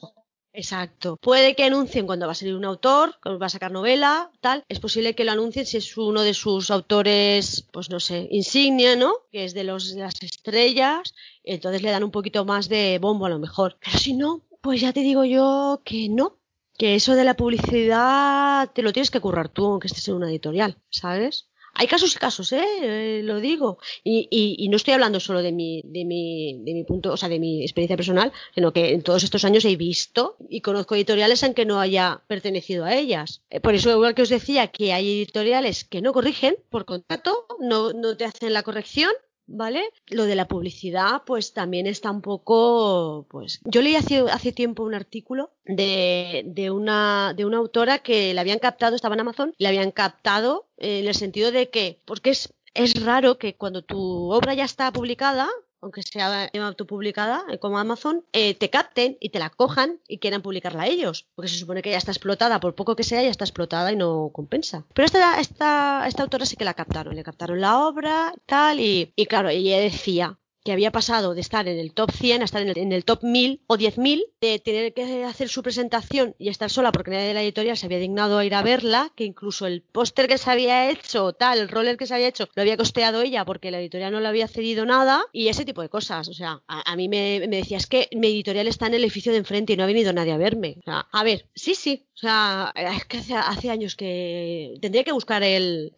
Exacto. 0.52 1.15
Puede 1.17 1.56
que 1.56 1.63
anuncien 1.63 2.06
cuando 2.06 2.25
va 2.25 2.34
a 2.34 2.36
salir 2.36 2.56
un 2.56 2.65
autor, 2.65 3.15
cuando 3.21 3.39
va 3.39 3.45
a 3.45 3.49
sacar 3.49 3.71
novela, 3.71 4.32
tal. 4.41 4.65
Es 4.67 4.80
posible 4.80 5.13
que 5.15 5.23
lo 5.23 5.32
anuncien 5.32 5.65
si 5.65 5.78
es 5.78 5.95
uno 5.95 6.21
de 6.23 6.34
sus 6.34 6.71
autores, 6.71 7.67
pues 7.71 7.89
no 7.89 7.99
sé, 7.99 8.28
insignia, 8.32 8.95
¿no? 8.95 9.13
Que 9.32 9.45
es 9.45 9.54
de, 9.54 9.63
los, 9.63 9.93
de 9.93 10.02
las 10.02 10.21
estrellas. 10.21 11.13
Entonces 11.43 11.82
le 11.82 11.91
dan 11.91 12.04
un 12.04 12.12
poquito 12.12 12.45
más 12.45 12.67
de 12.67 12.99
bombo 12.99 13.25
a 13.25 13.30
lo 13.30 13.39
mejor. 13.39 13.78
Pero 13.80 13.97
si 13.97 14.13
no, 14.13 14.43
pues 14.62 14.82
ya 14.82 14.91
te 14.91 15.02
digo 15.02 15.23
yo 15.23 15.82
que 15.86 16.10
no 16.10 16.38
que 16.80 16.96
eso 16.96 17.15
de 17.15 17.26
la 17.26 17.36
publicidad 17.36 18.72
te 18.72 18.82
lo 18.82 18.94
tienes 18.94 19.12
que 19.12 19.20
currar 19.20 19.50
tú, 19.50 19.65
aunque 19.65 19.88
estés 19.88 20.08
en 20.08 20.15
una 20.15 20.30
editorial, 20.30 20.78
¿sabes? 20.89 21.50
Hay 21.74 21.88
casos 21.88 22.15
y 22.15 22.20
casos, 22.20 22.54
¿eh? 22.54 22.63
eh 22.82 23.22
lo 23.24 23.42
digo. 23.42 23.80
Y, 24.02 24.30
y, 24.32 24.56
y, 24.58 24.70
no 24.70 24.78
estoy 24.78 24.94
hablando 24.94 25.20
solo 25.20 25.42
de 25.42 25.52
mi, 25.52 25.82
de, 25.84 26.06
mi, 26.06 26.63
de 26.63 26.74
mi 26.74 26.86
punto, 26.86 27.12
o 27.12 27.18
sea, 27.18 27.28
de 27.28 27.38
mi 27.38 27.63
experiencia 27.63 27.98
personal, 27.98 28.32
sino 28.56 28.72
que 28.72 28.94
en 28.94 29.04
todos 29.04 29.24
estos 29.24 29.44
años 29.44 29.65
he 29.65 29.76
visto 29.76 30.38
y 30.50 30.62
conozco 30.62 30.96
editoriales 30.96 31.44
en 31.44 31.54
que 31.54 31.65
no 31.65 31.82
haya 31.82 32.24
pertenecido 32.28 32.86
a 32.86 32.96
ellas. 32.96 33.42
Eh, 33.50 33.60
por 33.60 33.76
eso, 33.76 33.92
igual 33.92 34.15
que 34.15 34.22
os 34.22 34.30
decía, 34.30 34.68
que 34.68 34.94
hay 34.94 35.22
editoriales 35.22 35.84
que 35.84 36.02
no 36.02 36.13
corrigen 36.13 36.56
por 36.70 36.86
contrato, 36.86 37.46
no, 37.60 37.92
no 37.92 38.15
te 38.15 38.24
hacen 38.24 38.54
la 38.54 38.63
corrección 38.63 39.12
¿vale? 39.49 39.89
Lo 40.07 40.25
de 40.25 40.35
la 40.35 40.47
publicidad, 40.47 41.23
pues 41.25 41.53
también 41.53 41.88
está 41.88 42.12
un 42.12 42.21
poco, 42.21 43.27
pues, 43.29 43.59
yo 43.65 43.81
leí 43.81 43.95
hace, 43.95 44.51
tiempo 44.51 44.83
un 44.83 44.93
artículo 44.93 45.51
de, 45.65 46.43
de, 46.45 46.71
una, 46.71 47.33
de 47.35 47.45
una 47.45 47.57
autora 47.57 47.99
que 47.99 48.33
la 48.33 48.41
habían 48.41 48.59
captado, 48.59 48.95
estaba 48.95 49.15
en 49.15 49.21
Amazon, 49.21 49.53
la 49.57 49.69
habían 49.69 49.91
captado 49.91 50.67
en 50.77 51.07
el 51.07 51.15
sentido 51.15 51.51
de 51.51 51.69
que, 51.69 51.99
porque 52.05 52.31
es, 52.31 52.53
es 52.73 53.03
raro 53.03 53.38
que 53.38 53.55
cuando 53.55 53.83
tu 53.83 54.31
obra 54.31 54.53
ya 54.53 54.65
está 54.65 54.91
publicada, 54.91 55.49
aunque 55.82 56.04
sea 56.04 56.50
autopublicada, 56.62 57.44
eh, 57.50 57.60
como 57.60 57.78
Amazon, 57.78 58.24
eh, 58.34 58.54
te 58.56 58.70
capten 58.70 59.18
y 59.20 59.30
te 59.30 59.39
la 59.39 59.50
cojan 59.50 60.00
y 60.08 60.20
quieran 60.20 60.42
publicarla 60.42 60.88
ellos. 60.88 61.28
Porque 61.36 61.50
se 61.50 61.58
supone 61.58 61.82
que 61.82 61.92
ya 61.92 61.98
está 61.98 62.12
explotada, 62.12 62.60
por 62.60 62.76
poco 62.76 62.96
que 62.96 63.04
sea, 63.04 63.22
ya 63.22 63.30
está 63.30 63.46
explotada 63.46 63.92
y 63.92 63.96
no 63.96 64.32
compensa. 64.34 64.86
Pero 64.94 65.06
esta, 65.06 65.39
esta, 65.39 66.08
esta 66.08 66.24
autora 66.24 66.46
sí 66.46 66.56
que 66.56 66.65
la 66.65 66.74
captaron, 66.74 67.15
le 67.15 67.24
captaron 67.24 67.62
la 67.62 67.80
obra, 67.80 68.34
tal, 68.46 68.80
y, 68.80 69.13
y 69.15 69.26
claro, 69.28 69.50
ella 69.50 69.80
decía, 69.80 70.38
que 70.63 70.72
había 70.72 70.91
pasado 70.91 71.36
de 71.36 71.41
estar 71.41 71.67
en 71.67 71.80
el 71.80 71.93
top 71.93 72.12
100 72.12 72.41
a 72.41 72.45
estar 72.45 72.62
en 72.62 72.91
el, 72.91 73.06
top 73.06 73.24
1000 73.24 73.62
o 73.67 73.78
10.000, 73.78 74.26
de 74.41 74.60
tener 74.60 74.93
que 74.93 75.24
hacer 75.24 75.50
su 75.50 75.63
presentación 75.63 76.36
y 76.38 76.50
estar 76.50 76.69
sola 76.69 76.91
porque 76.91 77.12
nadie 77.12 77.28
de 77.28 77.34
la 77.34 77.43
editorial 77.43 77.78
se 77.78 77.86
había 77.86 78.00
dignado 78.00 78.38
a 78.38 78.45
ir 78.45 78.56
a 78.56 78.62
verla, 78.62 79.12
que 79.15 79.24
incluso 79.24 79.67
el 79.67 79.82
póster 79.82 80.28
que 80.28 80.38
se 80.38 80.52
había 80.52 80.89
hecho, 80.89 81.34
tal, 81.34 81.60
el 81.60 81.69
roller 81.69 81.98
que 81.98 82.06
se 82.06 82.13
había 82.13 82.28
hecho, 82.28 82.50
lo 82.56 82.62
había 82.62 82.78
costeado 82.78 83.22
ella 83.22 83.45
porque 83.45 83.72
la 83.72 83.80
editorial 83.80 84.12
no 84.12 84.19
le 84.19 84.28
había 84.28 84.48
cedido 84.48 84.86
nada 84.86 85.24
y 85.32 85.48
ese 85.48 85.65
tipo 85.65 85.82
de 85.82 85.89
cosas. 85.89 86.28
O 86.28 86.34
sea, 86.34 86.62
a, 86.67 86.95
mí 86.95 87.08
me, 87.10 87.39
decía, 87.48 87.78
es 87.78 87.88
que 87.88 88.10
mi 88.13 88.28
editorial 88.28 88.67
está 88.67 88.88
en 88.88 88.95
el 88.95 89.04
edificio 89.04 89.32
de 89.32 89.39
enfrente 89.39 89.74
y 89.74 89.78
no 89.78 89.84
ha 89.84 89.88
venido 89.88 90.13
nadie 90.13 90.34
a 90.34 90.38
verme. 90.38 90.76
O 90.80 90.84
sea, 90.84 91.08
a 91.12 91.24
ver, 91.24 91.48
sí, 91.56 91.76
sí, 91.76 92.06
o 92.19 92.21
sea, 92.21 92.73
es 92.75 93.05
que 93.05 93.17
hace, 93.34 93.69
años 93.69 93.95
que 93.95 94.77
tendría 94.82 95.05
que 95.05 95.13
buscar 95.13 95.41
el, 95.41 95.93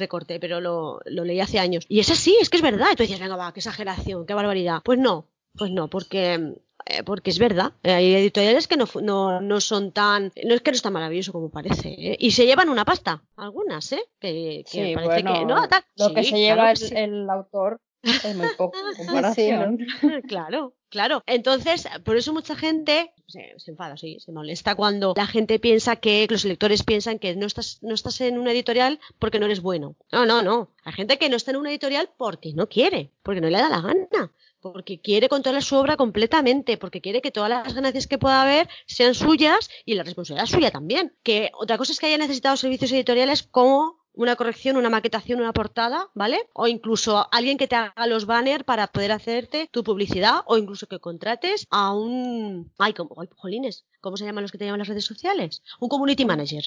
recorte, 0.00 0.40
pero 0.40 0.60
lo, 0.60 0.98
lo, 1.04 1.24
leí 1.24 1.38
hace 1.38 1.60
años. 1.60 1.84
Y 1.88 2.00
es 2.00 2.10
así, 2.10 2.36
es 2.40 2.50
que 2.50 2.56
es 2.56 2.62
verdad. 2.62 2.88
Y 2.92 2.96
tú 2.96 3.04
decías, 3.04 3.20
venga, 3.20 3.36
va, 3.36 3.52
qué 3.52 3.60
exageración 3.60 4.26
qué 4.26 4.34
barbaridad. 4.34 4.82
Pues 4.84 4.98
no, 4.98 5.28
pues 5.56 5.70
no, 5.70 5.88
porque 5.88 6.56
eh, 6.86 7.04
porque 7.04 7.30
es 7.30 7.38
verdad. 7.38 7.72
Hay 7.84 8.16
editoriales 8.16 8.66
que 8.66 8.76
no, 8.76 9.40
no, 9.40 9.60
son 9.60 9.92
tan. 9.92 10.32
No 10.44 10.54
es 10.54 10.60
que 10.60 10.72
no 10.72 10.74
está 10.74 10.90
maravilloso 10.90 11.30
como 11.30 11.50
parece. 11.50 11.90
¿eh? 11.90 12.16
Y 12.18 12.32
se 12.32 12.46
llevan 12.46 12.68
una 12.68 12.84
pasta, 12.84 13.22
algunas, 13.36 13.92
¿eh? 13.92 14.02
Que, 14.18 14.64
parece 14.96 15.22
que. 15.22 15.44
No, 15.44 15.68
Lo 15.96 16.14
que 16.14 16.24
se 16.24 16.36
lleva 16.36 16.72
el, 16.72 17.30
autor 17.30 17.80
es 18.02 18.36
muy 18.36 18.48
poco 18.56 18.78
comparación. 18.96 19.78
claro, 20.26 20.74
claro. 20.88 21.22
Entonces, 21.26 21.88
por 22.04 22.16
eso 22.16 22.32
mucha 22.32 22.56
gente 22.56 23.12
se, 23.26 23.54
se, 23.58 23.70
enfada, 23.72 23.96
sí, 23.96 24.18
se 24.20 24.32
molesta 24.32 24.74
cuando 24.74 25.14
la 25.16 25.26
gente 25.26 25.58
piensa 25.58 25.96
que, 25.96 26.26
los 26.30 26.44
lectores 26.44 26.82
piensan 26.82 27.18
que 27.18 27.36
no 27.36 27.46
estás, 27.46 27.78
no 27.82 27.94
estás 27.94 28.20
en 28.20 28.38
una 28.38 28.52
editorial 28.52 29.00
porque 29.18 29.38
no 29.38 29.46
eres 29.46 29.60
bueno. 29.60 29.96
No, 30.12 30.26
no, 30.26 30.42
no. 30.42 30.70
Hay 30.84 30.92
gente 30.92 31.18
que 31.18 31.28
no 31.28 31.36
está 31.36 31.50
en 31.50 31.58
una 31.58 31.70
editorial 31.70 32.10
porque 32.16 32.52
no 32.54 32.68
quiere, 32.68 33.10
porque 33.22 33.40
no 33.40 33.48
le 33.48 33.58
da 33.58 33.68
la 33.68 33.80
gana 33.80 34.32
porque 34.60 35.00
quiere 35.00 35.28
controlar 35.28 35.62
su 35.62 35.76
obra 35.76 35.96
completamente, 35.96 36.76
porque 36.76 37.00
quiere 37.00 37.22
que 37.22 37.30
todas 37.30 37.50
las 37.50 37.74
ganancias 37.74 38.06
que 38.06 38.18
pueda 38.18 38.42
haber 38.42 38.68
sean 38.86 39.14
suyas 39.14 39.70
y 39.84 39.94
la 39.94 40.02
responsabilidad 40.02 40.44
es 40.44 40.50
suya 40.50 40.70
también. 40.70 41.14
Que 41.22 41.50
otra 41.54 41.78
cosa 41.78 41.92
es 41.92 41.98
que 41.98 42.06
haya 42.06 42.18
necesitado 42.18 42.56
servicios 42.56 42.92
editoriales 42.92 43.42
como 43.42 43.99
una 44.12 44.36
corrección, 44.36 44.76
una 44.76 44.90
maquetación, 44.90 45.40
una 45.40 45.52
portada, 45.52 46.10
¿vale? 46.14 46.48
O 46.52 46.66
incluso 46.66 47.28
alguien 47.32 47.58
que 47.58 47.68
te 47.68 47.76
haga 47.76 48.06
los 48.06 48.26
banners 48.26 48.64
para 48.64 48.88
poder 48.88 49.12
hacerte 49.12 49.68
tu 49.70 49.84
publicidad 49.84 50.40
o 50.46 50.58
incluso 50.58 50.86
que 50.86 50.98
contrates 50.98 51.66
a 51.70 51.94
un... 51.94 52.72
Ay, 52.78 52.92
como... 52.92 53.14
jolines, 53.36 53.84
¿cómo 54.00 54.16
se 54.16 54.24
llaman 54.24 54.42
los 54.42 54.52
que 54.52 54.58
te 54.58 54.64
llaman 54.64 54.80
las 54.80 54.88
redes 54.88 55.04
sociales? 55.04 55.62
Un 55.78 55.88
community 55.88 56.24
manager. 56.24 56.64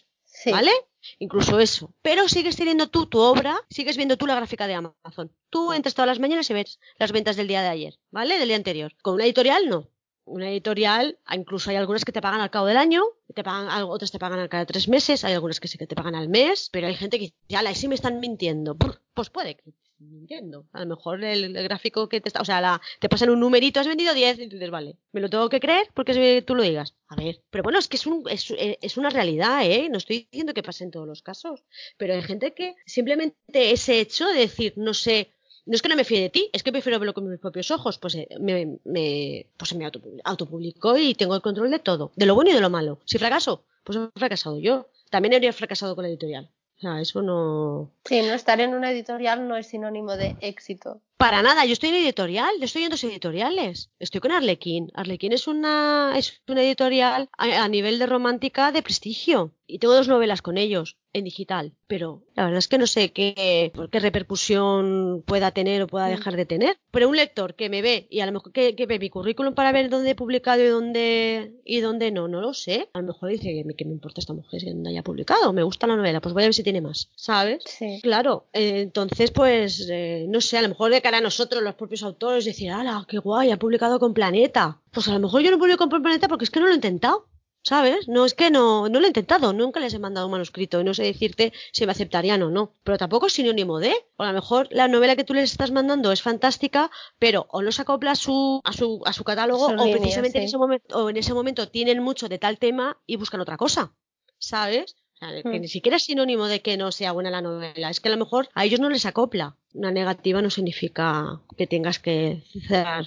¿Vale? 0.52 0.72
Incluso 1.20 1.60
eso. 1.60 1.94
Pero 2.02 2.28
sigues 2.28 2.56
teniendo 2.56 2.88
tú 2.88 3.06
tu 3.06 3.20
obra, 3.20 3.56
sigues 3.70 3.98
viendo 3.98 4.18
tú 4.18 4.26
la 4.26 4.36
gráfica 4.36 4.68
de 4.68 4.74
Amazon. 4.74 5.32
Tú 5.50 5.74
entras 5.74 5.94
todas 5.94 6.08
las 6.08 6.20
mañanas 6.20 6.50
y 6.50 6.54
ves 6.54 6.80
las 6.98 7.12
ventas 7.12 7.36
del 7.36 7.48
día 7.48 7.62
de 7.62 7.68
ayer, 7.68 8.00
¿vale? 8.10 8.40
Del 8.40 8.48
día 8.48 8.58
anterior. 8.58 8.96
Con 9.02 9.16
una 9.16 9.26
editorial 9.26 9.70
no. 9.70 9.90
Una 10.26 10.50
editorial, 10.50 11.18
incluso 11.32 11.70
hay 11.70 11.76
algunas 11.76 12.06
que 12.06 12.12
te 12.12 12.22
pagan 12.22 12.42
al 12.42 12.50
cabo 12.50 12.68
del 12.68 12.78
año, 12.78 13.04
te 13.34 13.44
pagan, 13.44 13.84
otras 13.84 14.12
te 14.12 14.20
pagan 14.20 14.40
al 14.40 14.50
cada 14.50 14.66
tres 14.66 14.88
meses, 14.88 15.24
hay 15.24 15.34
algunas 15.34 15.60
que 15.60 15.68
sí 15.68 15.78
que 15.78 15.88
te 15.88 15.96
pagan 15.96 16.16
al 16.16 16.30
mes, 16.30 16.70
pero 16.72 16.88
hay 16.88 16.96
gente 16.96 17.20
que 17.20 17.34
ya 17.50 17.62
la 17.62 17.76
sí 17.76 17.88
me 17.88 17.96
están 17.96 18.20
mintiendo. 18.20 18.78
Pues 19.14 19.30
puede 19.30 19.56
que 19.56 19.74
mintiendo. 20.10 20.66
A 20.72 20.82
lo 20.82 20.86
mejor 20.86 21.24
el, 21.24 21.54
gráfico 21.54 22.10
que 22.10 22.22
te 22.22 22.30
está, 22.30 22.42
o 22.42 22.46
sea, 22.46 22.62
la, 22.62 22.82
te 23.00 23.10
pasan 23.10 23.30
un 23.30 23.40
numerito, 23.40 23.80
has 23.80 23.88
vendido 23.88 24.14
10 24.14 24.40
y 24.40 24.48
dices, 24.48 24.70
vale, 24.70 24.98
me 25.12 25.22
lo 25.22 25.30
tengo 25.30 25.50
que 25.50 25.60
creer 25.60 25.88
porque 25.94 26.44
tú 26.46 26.56
lo 26.56 26.64
digas. 26.64 26.96
A 27.08 27.16
ver, 27.16 27.42
pero 27.50 27.64
bueno, 27.64 27.80
es 27.80 27.88
que 27.88 27.98
es, 27.98 28.06
un, 28.06 28.24
es, 28.30 28.54
es, 28.58 28.98
una 28.98 29.10
realidad, 29.10 29.66
¿eh? 29.66 29.88
No 29.90 29.98
estoy 29.98 30.28
diciendo 30.32 30.54
que 30.54 30.64
pase 30.64 30.84
en 30.84 30.92
todos 30.92 31.08
los 31.08 31.22
casos, 31.22 31.64
pero 31.98 32.14
hay 32.14 32.22
gente 32.22 32.54
que 32.54 32.76
simplemente 32.86 33.72
ese 33.72 34.00
hecho 34.00 34.28
de 34.28 34.40
decir, 34.40 34.74
no 34.78 34.94
sé, 34.94 35.32
no 35.66 35.76
es 35.76 35.82
que 35.82 35.90
no 35.90 35.96
me 35.96 36.04
fíe 36.04 36.22
de 36.22 36.30
ti, 36.30 36.50
es 36.54 36.64
que 36.64 36.72
prefiero 36.72 37.00
verlo 37.00 37.14
con 37.14 37.30
mis 37.30 37.40
propios 37.40 37.72
ojos, 37.72 37.98
pues 37.98 38.16
eh, 38.16 38.28
me, 38.40 38.78
me, 38.84 39.48
pues 39.58 39.74
me 39.76 39.90
autopublicó 40.24 40.98
y 40.98 41.16
tengo 41.16 41.36
el 41.36 41.42
control 41.42 41.72
de 41.72 41.80
todo, 41.80 42.12
de 42.16 42.26
lo 42.26 42.36
bueno 42.36 42.52
y 42.52 42.54
de 42.54 42.62
lo 42.62 42.70
malo. 42.70 43.00
Si 43.06 43.18
fracaso, 43.18 43.64
pues 43.84 43.98
he 43.98 44.20
fracasado 44.20 44.60
yo. 44.60 44.88
También 45.10 45.34
habría 45.34 45.54
fracasado 45.54 45.96
con 45.96 46.04
la 46.04 46.10
editorial. 46.10 46.50
O 46.78 46.82
sea, 46.82 47.00
eso 47.00 47.22
no. 47.22 47.92
Sí, 48.04 48.22
no 48.22 48.34
estar 48.34 48.60
en 48.60 48.74
una 48.74 48.92
editorial 48.92 49.48
no 49.48 49.56
es 49.56 49.68
sinónimo 49.68 50.18
de 50.18 50.36
éxito. 50.42 51.02
Para 51.24 51.42
nada, 51.42 51.64
yo 51.64 51.72
estoy 51.72 51.88
en 51.88 52.04
editorial, 52.04 52.54
yo 52.60 52.66
estoy 52.66 52.84
en 52.84 52.90
dos 52.90 53.02
editoriales. 53.06 53.90
Estoy 53.98 54.20
con 54.20 54.34
Arlequín. 54.34 54.92
Arlequín 54.94 55.32
es 55.32 55.48
una, 55.48 56.16
es 56.18 56.42
una 56.50 56.64
editorial 56.64 57.30
a 57.38 57.70
nivel 57.70 57.98
de 57.98 58.08
romántica 58.08 58.74
de 58.74 58.82
prestigio. 58.82 59.54
Y 59.66 59.80
tengo 59.80 59.96
dos 59.96 60.10
novelas 60.10 60.42
con 60.42 60.58
ellos 60.58 60.98
en 61.14 61.24
digital, 61.24 61.74
pero 61.88 62.24
la 62.36 62.46
verdad 62.46 62.58
es 62.58 62.68
que 62.68 62.78
no 62.78 62.88
sé 62.88 63.12
qué, 63.12 63.72
qué 63.92 64.00
repercusión 64.00 65.24
pueda 65.26 65.52
tener 65.52 65.82
o 65.84 65.88
pueda 65.88 66.08
mm. 66.08 66.12
dejar 66.12 66.36
de 66.36 66.46
tener. 66.46 66.78
Pero 66.92 67.08
un 67.08 67.16
lector 67.16 67.56
que 67.56 67.70
me 67.70 67.82
ve 67.82 68.08
y 68.10 68.20
a 68.20 68.26
lo 68.26 68.34
mejor 68.34 68.52
que, 68.52 68.76
ve 68.88 69.00
mi 69.00 69.10
currículum 69.10 69.54
para 69.54 69.72
ver 69.72 69.90
dónde 69.90 70.12
he 70.12 70.16
publicado 70.16 70.62
y 70.62 70.68
dónde 70.68 71.54
y 71.64 71.80
dónde 71.80 72.12
no, 72.12 72.28
no 72.28 72.42
lo 72.42 72.54
sé. 72.54 72.90
A 72.94 73.00
lo 73.00 73.08
mejor 73.08 73.30
dice 73.30 73.64
que 73.78 73.86
me 73.86 73.94
importa 73.94 74.22
esta 74.22 74.34
mujer 74.34 74.62
que 74.62 74.74
no 74.74 74.90
haya 74.90 75.04
publicado, 75.04 75.54
me 75.54 75.64
gusta 75.64 75.88
la 75.88 75.96
novela, 75.96 76.20
pues 76.20 76.34
voy 76.34 76.44
a 76.44 76.48
ver 76.48 76.54
si 76.54 76.64
tiene 76.64 76.82
más, 76.82 77.10
¿sabes? 77.16 77.64
Sí. 77.66 78.00
Claro, 78.02 78.48
eh, 78.54 78.82
entonces 78.82 79.32
pues 79.32 79.88
eh, 79.90 80.26
no 80.28 80.42
sé, 80.42 80.58
a 80.58 80.62
lo 80.64 80.70
mejor 80.70 80.92
de 80.92 81.02
cara 81.02 81.13
a 81.16 81.22
nosotros 81.22 81.64
los 81.64 81.76
propios 81.76 82.04
autores 82.04 82.46
decir, 82.46 82.72
¡hala, 82.72 83.06
qué 83.08 83.18
guay, 83.18 83.52
ha 83.52 83.58
publicado 83.58 84.00
con 84.00 84.14
Planeta! 84.14 84.82
Pues 84.92 85.08
a 85.08 85.14
lo 85.14 85.20
mejor 85.20 85.42
yo 85.42 85.52
no 85.52 85.60
publico 85.60 85.88
con 85.90 86.02
Planeta 86.02 86.28
porque 86.28 86.46
es 86.46 86.52
que 86.52 86.60
no 86.60 86.68
lo 86.68 86.72
he 86.72 86.76
intentado. 86.76 87.28
¿Sabes? 87.66 88.10
No 88.10 88.26
es 88.26 88.34
que 88.34 88.52
no, 88.52 88.90
no 88.90 89.00
lo 89.00 89.06
he 89.06 89.08
intentado, 89.08 89.54
nunca 89.54 89.80
les 89.80 89.94
he 89.94 90.00
mandado 90.00 90.28
un 90.28 90.34
manuscrito 90.34 90.82
y 90.82 90.84
no 90.84 90.94
sé 90.94 91.04
decirte 91.04 91.54
si 91.72 91.86
me 91.86 91.94
aceptarían 91.94 92.44
o 92.44 92.50
no. 92.50 92.74
Pero 92.84 92.98
tampoco 92.98 93.28
es 93.28 93.34
sinónimo 93.34 93.80
de. 93.80 93.96
O 94.18 94.24
a 94.24 94.28
lo 94.28 94.34
mejor 94.34 94.68
la 94.70 94.90
novela 94.90 95.16
que 95.16 95.24
tú 95.24 95.34
les 95.34 95.50
estás 95.50 95.72
mandando 95.72 96.12
es 96.12 96.22
fantástica, 96.22 96.92
pero 97.20 97.48
o 97.52 97.62
no 97.62 97.72
se 97.72 97.84
acopla 97.84 98.12
a 98.12 98.16
su, 98.16 98.60
a 98.66 98.74
su, 98.74 99.02
a 99.06 99.14
su 99.14 99.24
catálogo 99.24 99.68
o 99.68 99.92
precisamente 99.92 100.40
en, 100.40 100.44
ese 100.44 100.58
momento, 100.58 101.06
o 101.06 101.10
en 101.10 101.16
ese 101.16 101.34
momento 101.34 101.70
tienen 101.70 102.04
mucho 102.04 102.28
de 102.28 102.38
tal 102.38 102.60
tema 102.60 102.98
y 103.06 103.16
buscan 103.16 103.40
otra 103.40 103.56
cosa. 103.56 103.94
¿Sabes? 104.40 104.98
Que 105.44 105.50
hmm. 105.50 105.62
ni 105.62 105.68
siquiera 105.68 105.98
es 105.98 106.04
sinónimo 106.04 106.48
de 106.48 106.62
que 106.62 106.78
no 106.78 106.92
sea 106.92 107.12
buena 107.12 107.32
la 107.32 107.42
novela. 107.42 107.90
Es 107.90 108.00
que 108.00 108.10
a 108.10 108.12
lo 108.12 108.18
mejor 108.18 108.50
a 108.54 108.66
ellos 108.66 108.80
no 108.80 108.90
les 108.90 109.06
acopla. 109.06 109.56
Una 109.74 109.92
negativa 109.92 110.42
no 110.42 110.50
significa 110.50 111.42
que 111.58 111.68
tengas 111.68 112.00
que 112.00 112.44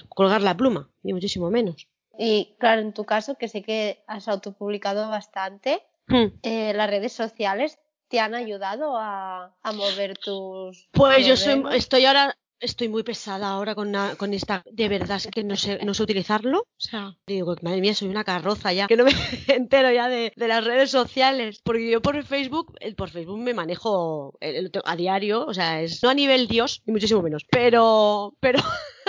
colgar 0.09 0.41
la 0.41 0.57
pluma, 0.57 0.89
ni 1.03 1.13
muchísimo 1.13 1.49
menos. 1.49 1.87
Y 2.17 2.55
claro, 2.59 2.81
en 2.81 2.93
tu 2.93 3.05
caso, 3.05 3.35
que 3.35 3.47
sé 3.47 3.61
que 3.61 4.03
has 4.07 4.27
autopublicado 4.27 5.09
bastante, 5.09 5.83
hmm. 6.07 6.25
eh, 6.43 6.73
las 6.73 6.89
redes 6.89 7.13
sociales 7.13 7.79
te 8.07 8.19
han 8.19 8.35
ayudado 8.35 8.97
a, 8.97 9.53
mover 9.73 10.17
tus. 10.17 10.87
Pues 10.91 11.25
yo 11.27 11.33
estoy 11.71 12.05
ahora 12.05 12.35
estoy 12.59 12.89
muy 12.89 13.03
pesada 13.03 13.49
ahora 13.49 13.75
con, 13.75 13.93
con 14.17 14.33
esta. 14.33 14.63
De 14.71 14.89
verdad 14.89 15.17
es 15.17 15.27
que 15.27 15.43
no 15.43 15.55
sé, 15.55 15.79
no 15.83 15.93
sé 15.93 16.03
utilizarlo. 16.03 16.59
O 16.59 16.65
sea, 16.79 17.15
digo, 17.25 17.55
madre 17.61 17.81
mía, 17.81 17.93
soy 17.93 18.07
una 18.07 18.23
carroza 18.23 18.73
ya. 18.73 18.87
Que 18.87 18.97
no 18.97 19.05
me 19.05 19.11
entero 19.47 19.91
ya 19.91 20.07
de, 20.09 20.33
las 20.35 20.63
redes 20.63 20.91
sociales. 20.91 21.61
Porque 21.63 21.89
yo 21.89 22.01
por 22.01 22.21
Facebook, 22.23 22.77
por 22.95 23.09
Facebook 23.09 23.39
me 23.39 23.53
manejo 23.53 24.37
a 24.85 24.95
diario. 24.95 25.45
O 25.45 25.53
sea, 25.53 25.81
es 25.81 26.01
no 26.03 26.09
a 26.09 26.13
nivel 26.13 26.47
Dios, 26.47 26.81
ni 26.85 26.93
muchísimo 26.93 27.21
menos. 27.21 27.45
Pero, 27.49 28.35
pero, 28.39 28.59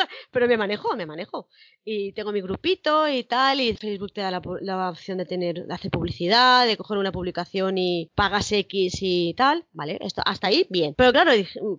pero 0.30 0.46
me 0.48 0.56
manejo, 0.56 0.96
me 0.96 1.06
manejo. 1.06 1.48
Y 1.84 2.12
tengo 2.12 2.32
mi 2.32 2.40
grupito 2.40 3.08
y 3.08 3.24
tal. 3.24 3.60
Y 3.60 3.76
Facebook 3.76 4.12
te 4.12 4.20
da 4.20 4.30
la, 4.30 4.88
opción 4.90 5.18
de 5.18 5.24
tener, 5.24 5.66
de 5.66 5.74
hacer 5.74 5.90
publicidad, 5.90 6.66
de 6.66 6.76
coger 6.76 6.98
una 6.98 7.12
publicación 7.12 7.78
y 7.78 8.10
pagas 8.14 8.52
X 8.52 8.98
y 9.00 9.34
tal. 9.34 9.66
Vale, 9.72 9.98
esto, 10.00 10.22
hasta 10.24 10.48
ahí, 10.48 10.66
bien. 10.70 10.94
Pero 10.96 11.12
claro, 11.12 11.32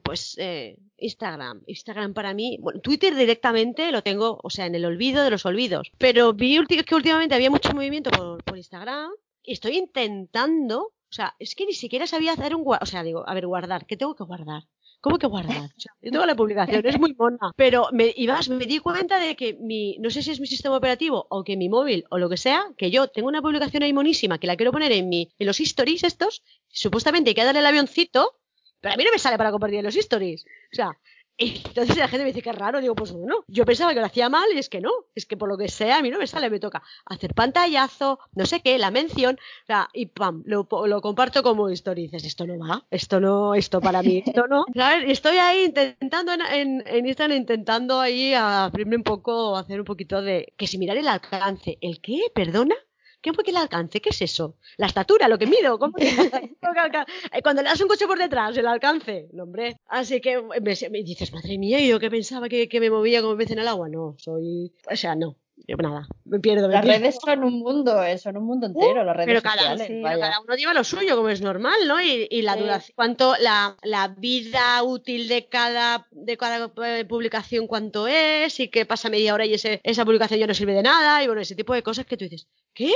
pues 0.04 0.36
eh, 0.38 0.78
Instagram. 1.02 1.64
Instagram 1.66 2.14
para 2.14 2.34
mí, 2.34 2.58
bueno, 2.62 2.80
Twitter 2.82 3.16
directamente 3.16 3.92
lo 3.92 4.04
tengo, 4.04 4.40
o 4.44 4.50
sea, 4.50 4.66
en 4.66 4.76
el 4.76 4.86
olvido 4.86 5.24
de 5.24 5.30
los 5.30 5.46
olvidos. 5.46 5.92
Pero 5.98 6.34
vi 6.34 6.60
que 6.66 6.96
últimamente 6.96 7.36
había 7.36 7.50
mucho 7.50 7.74
movimiento 7.74 8.12
por, 8.12 8.40
Instagram 8.56 9.12
y 9.44 9.54
estoy 9.54 9.78
intentando, 9.78 10.82
o 10.82 11.12
sea, 11.12 11.36
es 11.40 11.56
que 11.56 11.66
ni 11.66 11.74
siquiera 11.74 12.08
sabía 12.08 12.34
hacer 12.34 12.56
un, 12.56 12.64
o 12.68 12.86
sea, 12.86 13.04
digo, 13.04 13.24
a 13.28 13.34
ver, 13.34 13.48
guardar, 13.48 13.86
¿qué 13.86 13.96
tengo 13.96 14.16
que 14.16 14.24
guardar? 14.24 14.64
¿Cómo 15.02 15.18
que 15.18 15.28
guardar? 15.28 15.70
yo 15.78 16.12
tengo 16.12 16.26
la 16.26 16.36
publicación, 16.36 16.86
es 16.86 17.00
muy 17.00 17.14
mona. 17.14 17.54
Pero 17.56 17.88
me, 17.94 18.14
y 18.16 18.28
me 18.28 18.66
di 18.66 18.80
cuenta 18.80 19.18
de 19.18 19.36
que 19.36 19.54
mi, 19.54 19.98
no 20.00 20.10
sé 20.10 20.22
si 20.22 20.32
es 20.32 20.42
mi 20.42 20.48
sistema 20.48 20.76
operativo 20.76 21.26
o 21.30 21.44
que 21.44 21.56
mi 21.56 21.70
móvil 21.70 22.06
o 22.10 22.18
lo 22.18 22.30
que 22.30 22.36
sea, 22.36 22.66
que 22.78 22.92
yo 22.92 23.08
tengo 23.08 23.30
una 23.30 23.42
publicación 23.42 23.84
ahí 23.84 23.94
monísima 23.94 24.40
que 24.40 24.48
la 24.48 24.58
quiero 24.58 24.74
poner 24.74 24.92
en 24.92 25.08
mi, 25.08 25.32
en 25.40 25.48
los 25.48 25.60
stories 25.60 26.04
estos, 26.04 26.44
supuestamente 26.68 27.30
hay 27.30 27.36
que 27.36 27.44
darle 27.44 27.62
el 27.62 27.66
avioncito, 27.66 28.36
pero 28.82 28.94
a 28.94 28.98
mí 28.98 29.04
no 29.06 29.12
me 29.12 29.20
sale 29.20 29.38
para 29.38 29.52
compartir 29.52 29.80
en 29.80 29.86
los 29.86 29.96
stories. 29.96 30.44
O 30.44 30.76
sea, 30.76 30.98
entonces 31.40 31.98
la 31.98 32.08
gente 32.08 32.24
me 32.24 32.32
dice 32.32 32.42
que 32.42 32.50
es 32.50 32.56
raro, 32.56 32.82
digo, 32.82 32.96
pues 32.96 33.12
bueno, 33.12 33.44
yo 33.48 33.66
pensaba 33.66 33.94
que 33.94 34.00
lo 34.00 34.06
hacía 34.06 34.30
mal 34.30 34.48
y 34.54 34.60
es 34.60 34.70
que 34.70 34.82
no, 34.82 34.92
es 35.16 35.26
que 35.26 35.38
por 35.38 35.50
lo 35.50 35.58
que 35.58 35.70
sea 35.70 35.98
a 35.98 36.02
mí 36.02 36.10
no 36.10 36.20
me 36.20 36.28
sale, 36.28 36.50
me 36.50 36.60
toca 36.60 36.84
hacer 37.06 37.34
pantallazo, 37.34 38.20
no 38.34 38.46
sé 38.46 38.62
qué, 38.62 38.78
la 38.78 38.92
mención, 38.92 39.36
o 39.36 39.66
sea, 39.66 39.90
y 39.94 40.08
pam, 40.08 40.44
lo, 40.46 40.68
lo 40.86 41.02
comparto 41.02 41.42
como 41.42 41.70
historia 41.70 42.04
y 42.04 42.08
dices, 42.08 42.26
esto 42.26 42.46
no 42.46 42.58
va, 42.60 42.86
esto 42.92 43.20
no, 43.20 43.56
esto 43.56 43.80
para 43.80 44.02
mí, 44.02 44.24
esto 44.26 44.48
no, 44.48 44.66
¿sabes? 44.76 45.10
Estoy 45.10 45.38
ahí 45.38 45.66
intentando 45.66 46.34
en, 46.34 46.42
en, 46.42 46.84
en 46.86 47.06
Instagram, 47.06 47.38
intentando 47.38 48.00
ahí 48.00 48.34
abrirme 48.34 48.98
un 48.98 49.04
poco, 49.04 49.56
hacer 49.56 49.80
un 49.80 49.86
poquito 49.86 50.22
de, 50.22 50.54
que 50.58 50.68
si 50.68 50.78
mirar 50.78 50.98
el 50.98 51.08
alcance, 51.08 51.78
¿el 51.82 52.02
qué? 52.02 52.20
¿Perdona? 52.34 52.76
¿Qué 53.22 53.34
fue 53.34 53.44
que 53.44 53.52
el 53.52 53.58
alcance? 53.58 54.02
¿Qué 54.02 54.10
es 54.10 54.22
eso? 54.22 54.58
La 54.78 54.88
estatura, 54.88 55.28
lo 55.28 55.38
que 55.38 55.46
mido. 55.48 55.78
¿cómo 55.78 55.94
que... 55.94 56.06
Cuando 57.44 57.62
le 57.62 57.70
das 57.70 57.82
un 57.82 57.88
coche 57.88 58.08
por 58.08 58.18
detrás, 58.18 58.58
el 58.58 58.68
alcance. 58.68 59.28
No, 59.34 59.44
hombre. 59.44 59.78
Así 59.88 60.22
que 60.22 60.42
me, 60.42 60.60
me 60.90 61.04
dices, 61.04 61.34
madre 61.34 61.58
mía, 61.58 61.80
yo 61.82 62.00
que 62.00 62.10
pensaba 62.10 62.48
que, 62.50 62.70
que 62.70 62.80
me 62.80 62.90
movía 62.90 63.22
como 63.22 63.38
pez 63.38 63.52
en 63.52 63.60
el 63.60 63.68
agua. 63.68 63.90
No, 63.90 64.16
soy. 64.18 64.74
O 64.90 64.96
sea, 64.96 65.16
no. 65.16 65.36
Yo 65.70 65.78
nada, 65.78 66.08
me 66.26 66.40
pierdo. 66.40 66.68
Me 66.68 66.74
Las 66.74 66.84
pierdo. 66.84 67.00
redes 67.00 67.18
son 67.24 67.44
un 67.44 67.60
mundo, 67.60 68.04
eh, 68.04 68.18
son 68.18 68.38
un 68.38 68.44
mundo 68.44 68.66
entero, 68.66 69.04
las 69.04 69.16
redes 69.16 69.28
pero 69.28 69.42
cada, 69.44 69.58
sociales. 69.58 69.86
sí, 69.88 70.02
vaya. 70.02 70.20
cada 70.20 70.40
uno 70.42 70.56
lleva 70.56 70.74
lo 70.74 70.84
suyo, 70.84 71.16
como 71.16 71.30
es 71.30 71.42
normal, 71.42 71.76
¿no? 71.88 72.02
Y, 72.02 72.28
y 72.32 72.42
la 72.42 72.56
Sí. 72.56 72.60
duración, 72.62 72.94
cuánto, 72.96 73.36
la, 73.40 73.78
la 73.84 74.08
vida 74.08 74.82
útil 74.82 75.28
de 75.28 75.48
cada, 75.48 76.08
de 76.10 76.38
cada 76.38 76.72
eh, 76.86 77.06
publicación, 77.06 77.68
cuánto 77.68 78.08
es, 78.08 78.60
y 78.60 78.70
que 78.70 78.88
pasa 78.88 79.10
media 79.10 79.36
hora 79.36 79.46
y 79.46 79.54
ese, 79.54 79.80
esa 79.84 80.06
publicación 80.06 80.40
ya 80.40 80.48
no 80.48 80.56
sirve 80.56 80.74
de 80.74 80.82
nada, 80.82 81.24
y 81.24 81.28
bueno, 81.28 81.42
ese 81.42 81.54
tipo 81.56 81.76
de 81.76 81.84
cosas 81.84 82.08
que 82.08 82.18
tú 82.18 82.24
dices, 82.26 82.48
¿qué? 82.74 82.92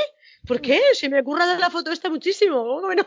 ¿Por 0.47 0.59
qué? 0.59 0.82
Si 0.93 1.09
me 1.09 1.19
ocurra 1.21 1.45
dar 1.45 1.59
la 1.59 1.69
foto 1.69 1.91
esta 1.91 2.09
muchísimo, 2.09 2.63
¿cómo 2.63 2.89
que 2.89 2.95
no? 2.95 3.05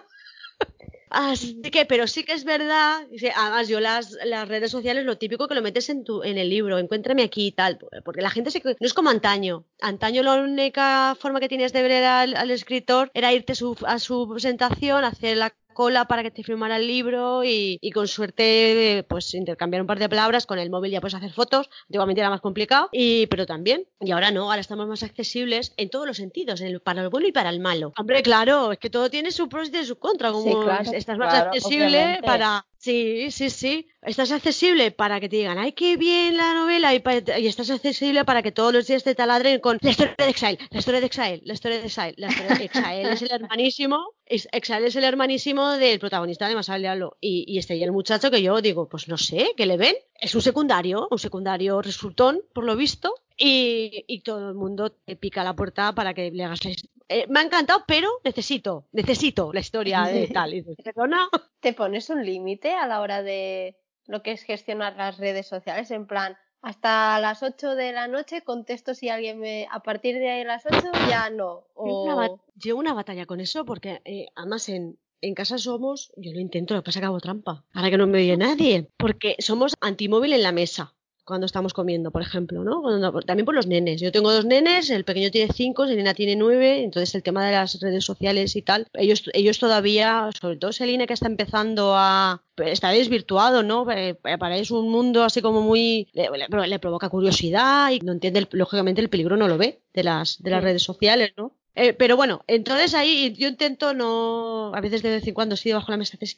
Así 1.09 1.61
que, 1.63 1.85
pero 1.87 2.07
sí 2.07 2.25
que 2.25 2.33
es 2.33 2.45
verdad, 2.45 3.07
además 3.37 3.69
yo 3.69 3.79
las, 3.81 4.11
las 4.25 4.49
redes 4.49 4.71
sociales, 4.73 5.05
lo 5.05 5.19
típico 5.19 5.47
que 5.47 5.55
lo 5.55 5.63
metes 5.63 5.89
en 5.89 6.03
tu, 6.05 6.23
en 6.25 6.37
el 6.37 6.49
libro, 6.51 6.79
encuéntrame 6.79 7.23
aquí 7.23 7.47
y 7.49 7.53
tal, 7.53 7.79
porque 8.05 8.23
la 8.23 8.31
gente 8.31 8.51
se, 8.51 8.61
no 8.65 8.75
es 8.81 8.95
como 8.95 9.11
antaño. 9.11 9.65
Antaño 9.81 10.23
la 10.23 10.35
única 10.35 11.15
forma 11.19 11.39
que 11.41 11.49
tenías 11.49 11.73
de 11.73 11.83
ver 11.83 12.05
al, 12.05 12.37
al 12.37 12.51
escritor 12.51 13.11
era 13.15 13.33
irte 13.33 13.55
su- 13.55 13.77
a 13.87 13.99
su 14.01 14.29
presentación, 14.29 15.05
hacer 15.05 15.37
la 15.37 15.55
cola 15.77 16.07
para 16.11 16.23
que 16.25 16.31
te 16.31 16.43
firmara 16.43 16.77
el 16.79 16.87
libro 16.87 17.45
y, 17.45 17.79
y 17.81 17.91
con 17.91 18.09
suerte 18.09 19.05
pues 19.09 19.35
intercambiar 19.35 19.83
un 19.83 19.87
par 19.87 19.99
de 19.99 20.09
palabras 20.09 20.47
con 20.47 20.59
el 20.59 20.71
móvil 20.71 20.91
ya 20.91 21.01
puedes 21.03 21.15
hacer 21.15 21.33
fotos 21.33 21.69
antiguamente 21.89 22.21
era 22.23 22.31
más 22.31 22.41
complicado 22.41 22.89
y 22.93 23.27
pero 23.27 23.45
también 23.47 23.87
y 24.01 24.11
ahora 24.13 24.31
no 24.31 24.45
ahora 24.51 24.61
estamos 24.61 24.87
más 24.89 25.03
accesibles 25.03 25.75
en 25.77 25.91
todos 25.91 26.07
los 26.07 26.17
sentidos 26.17 26.61
en 26.63 26.69
el- 26.69 26.81
para 26.81 27.03
el 27.03 27.09
bueno 27.11 27.27
y 27.29 27.33
para 27.33 27.51
el 27.51 27.61
malo 27.61 27.93
hombre 27.99 28.23
claro 28.23 28.73
es 28.73 28.79
que 28.79 28.91
todo 28.91 29.11
tiene 29.11 29.31
su 29.31 29.49
pros 29.49 29.69
y 29.69 29.71
tiene 29.71 29.87
su 29.87 29.97
contra 29.99 30.33
como 30.33 30.45
Sí, 30.51 30.57
claro, 30.65 30.91
estás 30.93 31.19
más 31.19 31.29
claro, 31.29 31.51
accesible 31.51 31.99
obviamente. 31.99 32.27
para 32.27 32.67
sí 32.87 33.31
sí 33.31 33.51
sí. 33.51 33.89
Estás 34.03 34.31
accesible 34.31 34.93
para 34.93 35.19
que 35.21 35.29
te 35.29 35.37
digan 35.37 35.59
ay 35.59 35.73
qué 35.73 35.97
bien 35.97 36.37
la 36.37 36.55
novela 36.55 36.95
y, 36.95 37.03
y 37.43 37.47
estás 37.49 37.71
accesible 37.71 38.25
para 38.25 38.43
que 38.45 38.53
todos 38.53 38.73
los 38.73 38.87
días 38.87 39.03
te 39.03 39.17
taladren 39.17 39.59
con 39.61 39.79
la 39.83 39.91
historia 39.91 40.15
de 40.17 40.31
Exile 40.31 40.59
la 40.71 40.79
historia 40.79 41.01
de 41.01 41.07
Exile 41.07 41.41
la 41.45 41.55
historia 41.55 41.79
de 41.81 41.87
Exile 41.87 42.15
la 42.17 42.29
historia 42.29 42.57
de 42.57 42.65
Exile 42.65 43.13
es 43.13 43.23
el 43.23 43.33
hermanísimo 43.33 43.99
Exile 44.27 44.87
es 44.87 44.97
el 44.97 45.05
hermanísimo 45.05 45.73
del 45.73 45.99
protagonista 45.99 46.49
de 46.49 46.55
Más 46.55 46.69
al 46.69 46.83
Diablo. 46.83 47.17
Y, 47.21 47.45
y 47.49 47.59
este 47.59 47.77
y 47.77 47.83
el 47.83 47.93
muchacho 47.93 48.31
que 48.31 48.43
yo 48.43 48.61
digo 48.61 48.89
pues 48.89 49.09
no 49.09 49.19
sé 49.19 49.49
¿qué 49.57 49.67
le 49.67 49.77
ven? 49.77 49.97
es 50.21 50.35
un 50.37 50.43
secundario 50.43 51.09
un 51.11 51.19
secundario 51.19 51.83
resultón 51.83 52.43
por 52.55 52.65
lo 52.65 52.77
visto 52.77 53.13
y, 53.37 54.05
y 54.07 54.21
todo 54.21 54.49
el 54.49 54.55
mundo 54.55 54.91
te 54.91 55.17
pica 55.17 55.45
la 55.45 55.55
puerta 55.55 55.93
para 55.95 56.15
que 56.15 56.31
le 56.31 56.45
hagas 56.45 56.65
la 56.65 56.73
eh, 57.09 57.27
me 57.29 57.41
ha 57.41 57.43
encantado 57.43 57.85
pero 57.87 58.09
necesito 58.25 58.87
necesito 58.93 59.53
la 59.53 59.61
historia 59.61 60.03
de 60.03 60.27
tal 60.35 60.55
y 60.55 60.63
dices, 60.63 60.77
¿perdona? 60.83 61.29
¿Te 61.61 61.73
pones 61.73 62.11
un 62.11 62.25
límite 62.25 62.75
a 62.75 62.87
la 62.87 63.01
hora 63.01 63.23
de 63.23 63.77
lo 64.07 64.23
que 64.23 64.33
es 64.33 64.43
gestionar 64.43 64.97
las 64.97 65.19
redes 65.19 65.47
sociales? 65.47 65.91
En 65.91 66.07
plan, 66.07 66.37
hasta 66.63 67.21
las 67.21 67.43
8 67.43 67.77
de 67.77 67.93
la 67.93 68.09
noche 68.09 68.43
contesto 68.43 68.95
si 68.95 69.09
alguien 69.09 69.39
me... 69.39 69.69
A 69.71 69.81
partir 69.81 70.17
de 70.19 70.31
ahí 70.31 70.45
las 70.45 70.65
8 70.67 70.79
ya 71.09 71.31
no. 71.31 71.67
Una, 71.75 72.27
O... 72.27 72.41
llevo 72.61 72.81
una 72.81 72.95
batalla 72.95 73.27
con 73.27 73.41
eso 73.41 73.65
porque 73.65 74.01
eh, 74.05 74.27
además 74.35 74.69
en, 74.69 74.99
en 75.21 75.35
casa 75.35 75.59
somos, 75.59 76.13
yo 76.17 76.33
lo 76.33 76.41
intento, 76.41 76.75
lo 76.75 76.81
que 76.81 76.87
pasa 76.87 76.99
es 76.99 77.03
que 77.03 77.07
hago 77.07 77.21
trampa. 77.21 77.65
Ahora 77.73 77.91
que 77.91 77.99
no 77.99 78.09
me 78.09 78.19
oye 78.19 78.37
nadie. 78.37 78.91
Porque 78.97 79.37
somos 79.39 79.75
antimóvil 79.81 80.33
en 80.33 80.43
la 80.43 80.51
mesa 80.51 80.96
cuando 81.27 81.45
estamos 81.45 81.75
comiendo, 81.75 82.11
por 82.11 82.23
ejemplo, 82.23 82.65
¿no? 82.65 82.81
Cuando- 82.81 83.21
también 83.23 83.45
por 83.45 83.55
los 83.55 83.67
nenes. 83.67 84.01
Yo 84.01 84.13
tengo 84.13 84.33
dos 84.33 84.45
nenes, 84.47 84.89
el 84.91 85.05
pequeño 85.05 85.31
tiene 85.31 85.53
cinco, 85.53 85.87
Selina 85.87 86.15
tiene 86.15 86.37
nueve, 86.37 86.83
entonces 86.85 87.15
el 87.15 87.23
tema 87.23 87.45
de 87.45 87.53
las 87.53 87.79
redes 87.81 88.05
sociales 88.05 88.57
y 88.57 88.63
tal, 88.63 88.87
ellos, 88.95 89.25
ellos 89.35 89.59
todavía, 89.59 90.31
sobre 90.41 90.57
todo 90.57 90.73
Selina 90.73 91.07
que 91.07 91.13
está 91.15 91.27
empezando 91.27 91.95
a... 91.97 92.43
está 92.59 92.91
desvirtuado, 92.91 93.63
¿no? 93.63 93.85
Eh, 93.91 94.15
Para 94.39 94.55
él 94.57 94.63
es 94.63 94.71
un 94.71 94.89
mundo 94.91 95.25
así 95.25 95.43
como 95.43 95.61
muy... 95.61 96.09
le, 96.15 96.29
le- 96.31 96.67
le 96.69 96.79
provoca 96.79 97.09
curiosidad 97.09 97.91
y 97.91 97.99
no 98.01 98.13
entiende, 98.13 98.39
el- 98.41 98.49
lógicamente 98.53 99.01
el 99.01 99.11
peligro 99.11 99.37
no 99.37 99.49
lo 99.49 99.59
ve 99.59 99.81
de 99.93 100.05
las, 100.05 100.43
de 100.43 100.51
las 100.51 100.61
Sí. 100.61 100.65
redes 100.65 100.83
sociales, 100.83 101.33
¿no? 101.37 101.53
Eh, 101.79 101.93
pero 101.93 102.17
bueno, 102.17 102.43
entonces 102.47 102.95
ahí 102.95 103.35
yo 103.35 103.49
intento 103.49 103.93
no, 103.93 104.75
a 104.75 104.81
veces 104.81 105.03
de 105.03 105.11
vez 105.11 105.27
en 105.27 105.35
cuando 105.35 105.57
sí 105.57 105.69
debajo 105.69 105.89
de 105.89 105.93
la 105.93 105.97
mesa 105.99 106.17
haces 106.17 106.35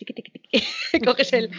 coges 1.06 1.32
el, 1.32 1.50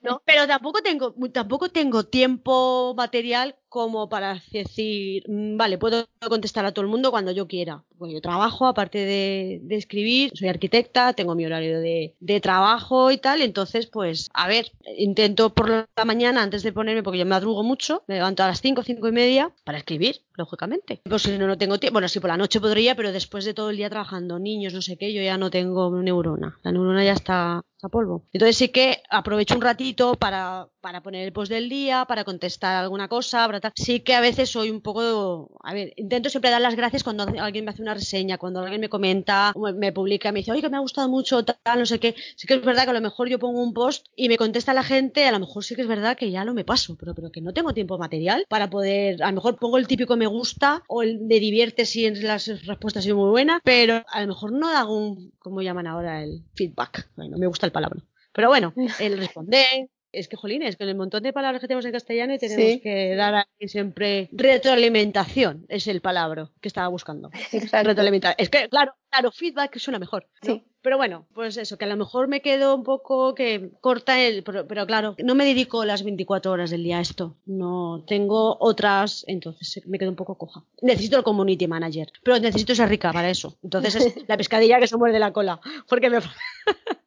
¿no? 0.00 0.22
Pero 0.24 0.46
tampoco 0.46 0.80
tengo, 0.80 1.14
tampoco 1.30 1.68
tengo 1.68 2.04
tiempo 2.04 2.94
material 2.96 3.54
como 3.68 4.08
para 4.08 4.42
decir, 4.52 5.22
mm, 5.28 5.58
vale, 5.58 5.76
puedo 5.76 6.08
contestar 6.26 6.64
a 6.64 6.72
todo 6.72 6.82
el 6.82 6.90
mundo 6.90 7.10
cuando 7.10 7.30
yo 7.30 7.46
quiera. 7.46 7.84
Pues 7.98 8.12
yo 8.12 8.20
trabajo, 8.20 8.66
aparte 8.66 8.98
de, 8.98 9.60
escribir, 9.70 10.30
soy 10.34 10.48
arquitecta, 10.48 11.12
tengo 11.12 11.34
mi 11.34 11.46
horario 11.46 11.80
de, 11.80 12.14
trabajo 12.42 13.10
y 13.10 13.18
tal, 13.18 13.40
entonces 13.40 13.86
pues, 13.86 14.28
a 14.34 14.46
ver, 14.46 14.70
intento 14.96 15.50
por 15.50 15.70
la 15.70 16.04
mañana 16.04 16.42
antes 16.42 16.62
de 16.62 16.72
ponerme, 16.72 17.02
porque 17.02 17.18
yo 17.18 17.24
me 17.24 17.30
madrugo 17.30 17.62
mucho, 17.62 18.02
me 18.06 18.16
levanto 18.16 18.42
a 18.42 18.48
las 18.48 18.60
5, 18.60 18.82
cinco 18.82 19.08
y 19.08 19.12
media 19.12 19.52
para 19.64 19.78
escribir, 19.78 20.20
lógicamente. 20.34 21.00
Pues 21.04 21.22
si 21.22 21.36
no, 21.38 21.46
no 21.46 21.56
tengo 21.56 21.78
tiempo, 21.78 21.94
bueno, 21.94 22.08
sí, 22.08 22.20
por 22.20 22.28
la 22.28 22.36
noche 22.36 22.60
podría, 22.60 22.94
pero 22.94 23.12
después 23.12 23.44
de 23.44 23.54
todo 23.54 23.70
el 23.70 23.76
día 23.76 23.88
trabajando, 23.88 24.38
niños, 24.38 24.74
no 24.74 24.82
sé 24.82 24.96
qué, 24.98 25.12
yo 25.12 25.22
ya 25.22 25.38
no 25.38 25.50
tengo 25.50 25.90
neurona. 25.90 26.58
La 26.62 26.72
neurona 26.72 27.04
ya 27.04 27.12
está 27.12 27.62
a 27.82 27.88
polvo. 27.88 28.24
Entonces 28.32 28.56
sí 28.56 28.68
que 28.68 29.02
aprovecho 29.10 29.54
un 29.54 29.62
ratito 29.62 30.14
para, 30.14 30.68
para 30.86 31.02
poner 31.02 31.24
el 31.24 31.32
post 31.32 31.50
del 31.50 31.68
día, 31.68 32.04
para 32.06 32.22
contestar 32.22 32.76
alguna 32.76 33.08
cosa. 33.08 33.50
Sí 33.74 33.98
que 33.98 34.14
a 34.14 34.20
veces 34.20 34.50
soy 34.50 34.70
un 34.70 34.80
poco, 34.80 35.50
a 35.64 35.74
ver, 35.74 35.92
intento 35.96 36.30
siempre 36.30 36.52
dar 36.52 36.60
las 36.60 36.76
gracias 36.76 37.02
cuando 37.02 37.24
alguien 37.24 37.64
me 37.64 37.72
hace 37.72 37.82
una 37.82 37.94
reseña, 37.94 38.38
cuando 38.38 38.60
alguien 38.60 38.80
me 38.80 38.88
comenta, 38.88 39.52
me, 39.74 39.90
publica, 39.90 40.30
me 40.30 40.38
dice, 40.38 40.52
oye, 40.52 40.62
que 40.62 40.68
me 40.68 40.76
ha 40.76 40.86
gustado 40.86 41.08
mucho, 41.08 41.44
tal, 41.44 41.80
no 41.80 41.86
sé 41.86 41.98
qué. 41.98 42.14
Sí 42.36 42.46
que 42.46 42.54
es 42.54 42.64
verdad 42.64 42.84
que 42.84 42.90
a 42.90 42.92
lo 42.92 43.00
mejor 43.00 43.28
yo 43.28 43.40
pongo 43.40 43.60
un 43.64 43.74
post 43.74 44.06
y 44.14 44.28
me 44.28 44.36
contesta 44.36 44.72
la 44.74 44.84
gente, 44.84 45.26
a 45.26 45.32
lo 45.32 45.40
mejor 45.40 45.64
sí 45.64 45.74
que 45.74 45.82
es 45.82 45.88
verdad 45.88 46.16
que 46.16 46.30
ya 46.30 46.44
lo 46.44 46.54
me 46.54 46.62
paso, 46.62 46.96
pero, 46.96 47.16
pero 47.16 47.32
que 47.32 47.40
no 47.40 47.52
tengo 47.52 47.74
tiempo 47.74 47.98
material 47.98 48.46
para 48.48 48.70
poder, 48.70 49.24
a 49.24 49.30
lo 49.30 49.34
mejor 49.34 49.56
pongo 49.56 49.78
el 49.78 49.88
típico 49.88 50.16
me 50.16 50.28
gusta 50.28 50.84
o 50.86 51.02
el 51.02 51.18
me 51.18 51.40
divierte 51.40 51.84
si 51.84 52.08
las 52.14 52.46
respuestas 52.64 53.04
son 53.04 53.16
muy 53.16 53.30
buenas, 53.30 53.60
pero 53.64 54.04
a 54.06 54.20
lo 54.20 54.28
mejor 54.28 54.52
no 54.52 54.68
hago 54.68 54.96
un, 54.96 55.32
¿cómo 55.40 55.62
llaman 55.62 55.88
ahora? 55.88 56.22
El 56.22 56.44
feedback. 56.54 57.08
Bueno, 57.16 57.38
me 57.38 57.48
gusta 57.48 57.66
el 57.66 57.72
palabra. 57.72 58.00
Pero 58.32 58.48
bueno, 58.48 58.72
el 59.00 59.18
responder. 59.18 59.88
Es 60.16 60.28
que, 60.28 60.36
jolines, 60.36 60.76
con 60.76 60.88
el 60.88 60.94
montón 60.94 61.22
de 61.22 61.32
palabras 61.32 61.60
que 61.60 61.68
tenemos 61.68 61.84
en 61.84 61.92
castellano 61.92 62.34
y 62.34 62.38
tenemos 62.38 62.64
Sí. 62.64 62.80
que 62.80 63.14
dar 63.14 63.34
aquí 63.34 63.68
siempre 63.68 64.28
retroalimentación, 64.32 65.66
es 65.68 65.86
el 65.88 66.00
palabra 66.00 66.50
que 66.60 66.68
estaba 66.68 66.88
buscando. 66.88 67.30
Exacto. 67.52 67.88
Retroalimentación. 67.88 68.36
Es 68.38 68.48
que, 68.48 68.68
claro, 68.68 68.94
claro, 69.10 69.30
feedback 69.32 69.76
suena 69.78 69.98
mejor. 69.98 70.26
¿no? 70.42 70.54
Sí. 70.54 70.64
Pero 70.82 70.96
bueno, 70.98 71.26
pues 71.34 71.56
eso, 71.56 71.76
que 71.76 71.84
a 71.84 71.88
lo 71.88 71.96
mejor 71.96 72.28
me 72.28 72.40
quedo 72.40 72.74
un 72.76 72.84
poco 72.84 73.34
que 73.34 73.70
corta 73.80 74.20
el. 74.20 74.42
Pero, 74.44 74.66
pero 74.68 74.86
claro, 74.86 75.16
no 75.22 75.34
me 75.34 75.44
dedico 75.44 75.84
las 75.84 76.02
24 76.04 76.52
horas 76.52 76.70
del 76.70 76.84
día 76.84 76.98
a 76.98 77.00
esto. 77.00 77.36
No 77.44 78.04
tengo 78.06 78.56
otras, 78.60 79.24
entonces 79.26 79.84
me 79.86 79.98
quedo 79.98 80.10
un 80.10 80.16
poco 80.16 80.38
coja. 80.38 80.62
Necesito 80.82 81.16
el 81.18 81.24
community 81.24 81.66
manager, 81.66 82.08
pero 82.22 82.38
necesito 82.38 82.74
ser 82.74 82.88
rica 82.88 83.12
para 83.12 83.28
eso. 83.28 83.56
Entonces 83.64 83.96
es 83.96 84.14
la 84.28 84.36
pescadilla 84.36 84.78
que 84.78 84.86
se 84.86 84.96
muerde 84.96 85.18
la 85.18 85.32
cola, 85.32 85.60
porque 85.88 86.08
me, 86.08 86.18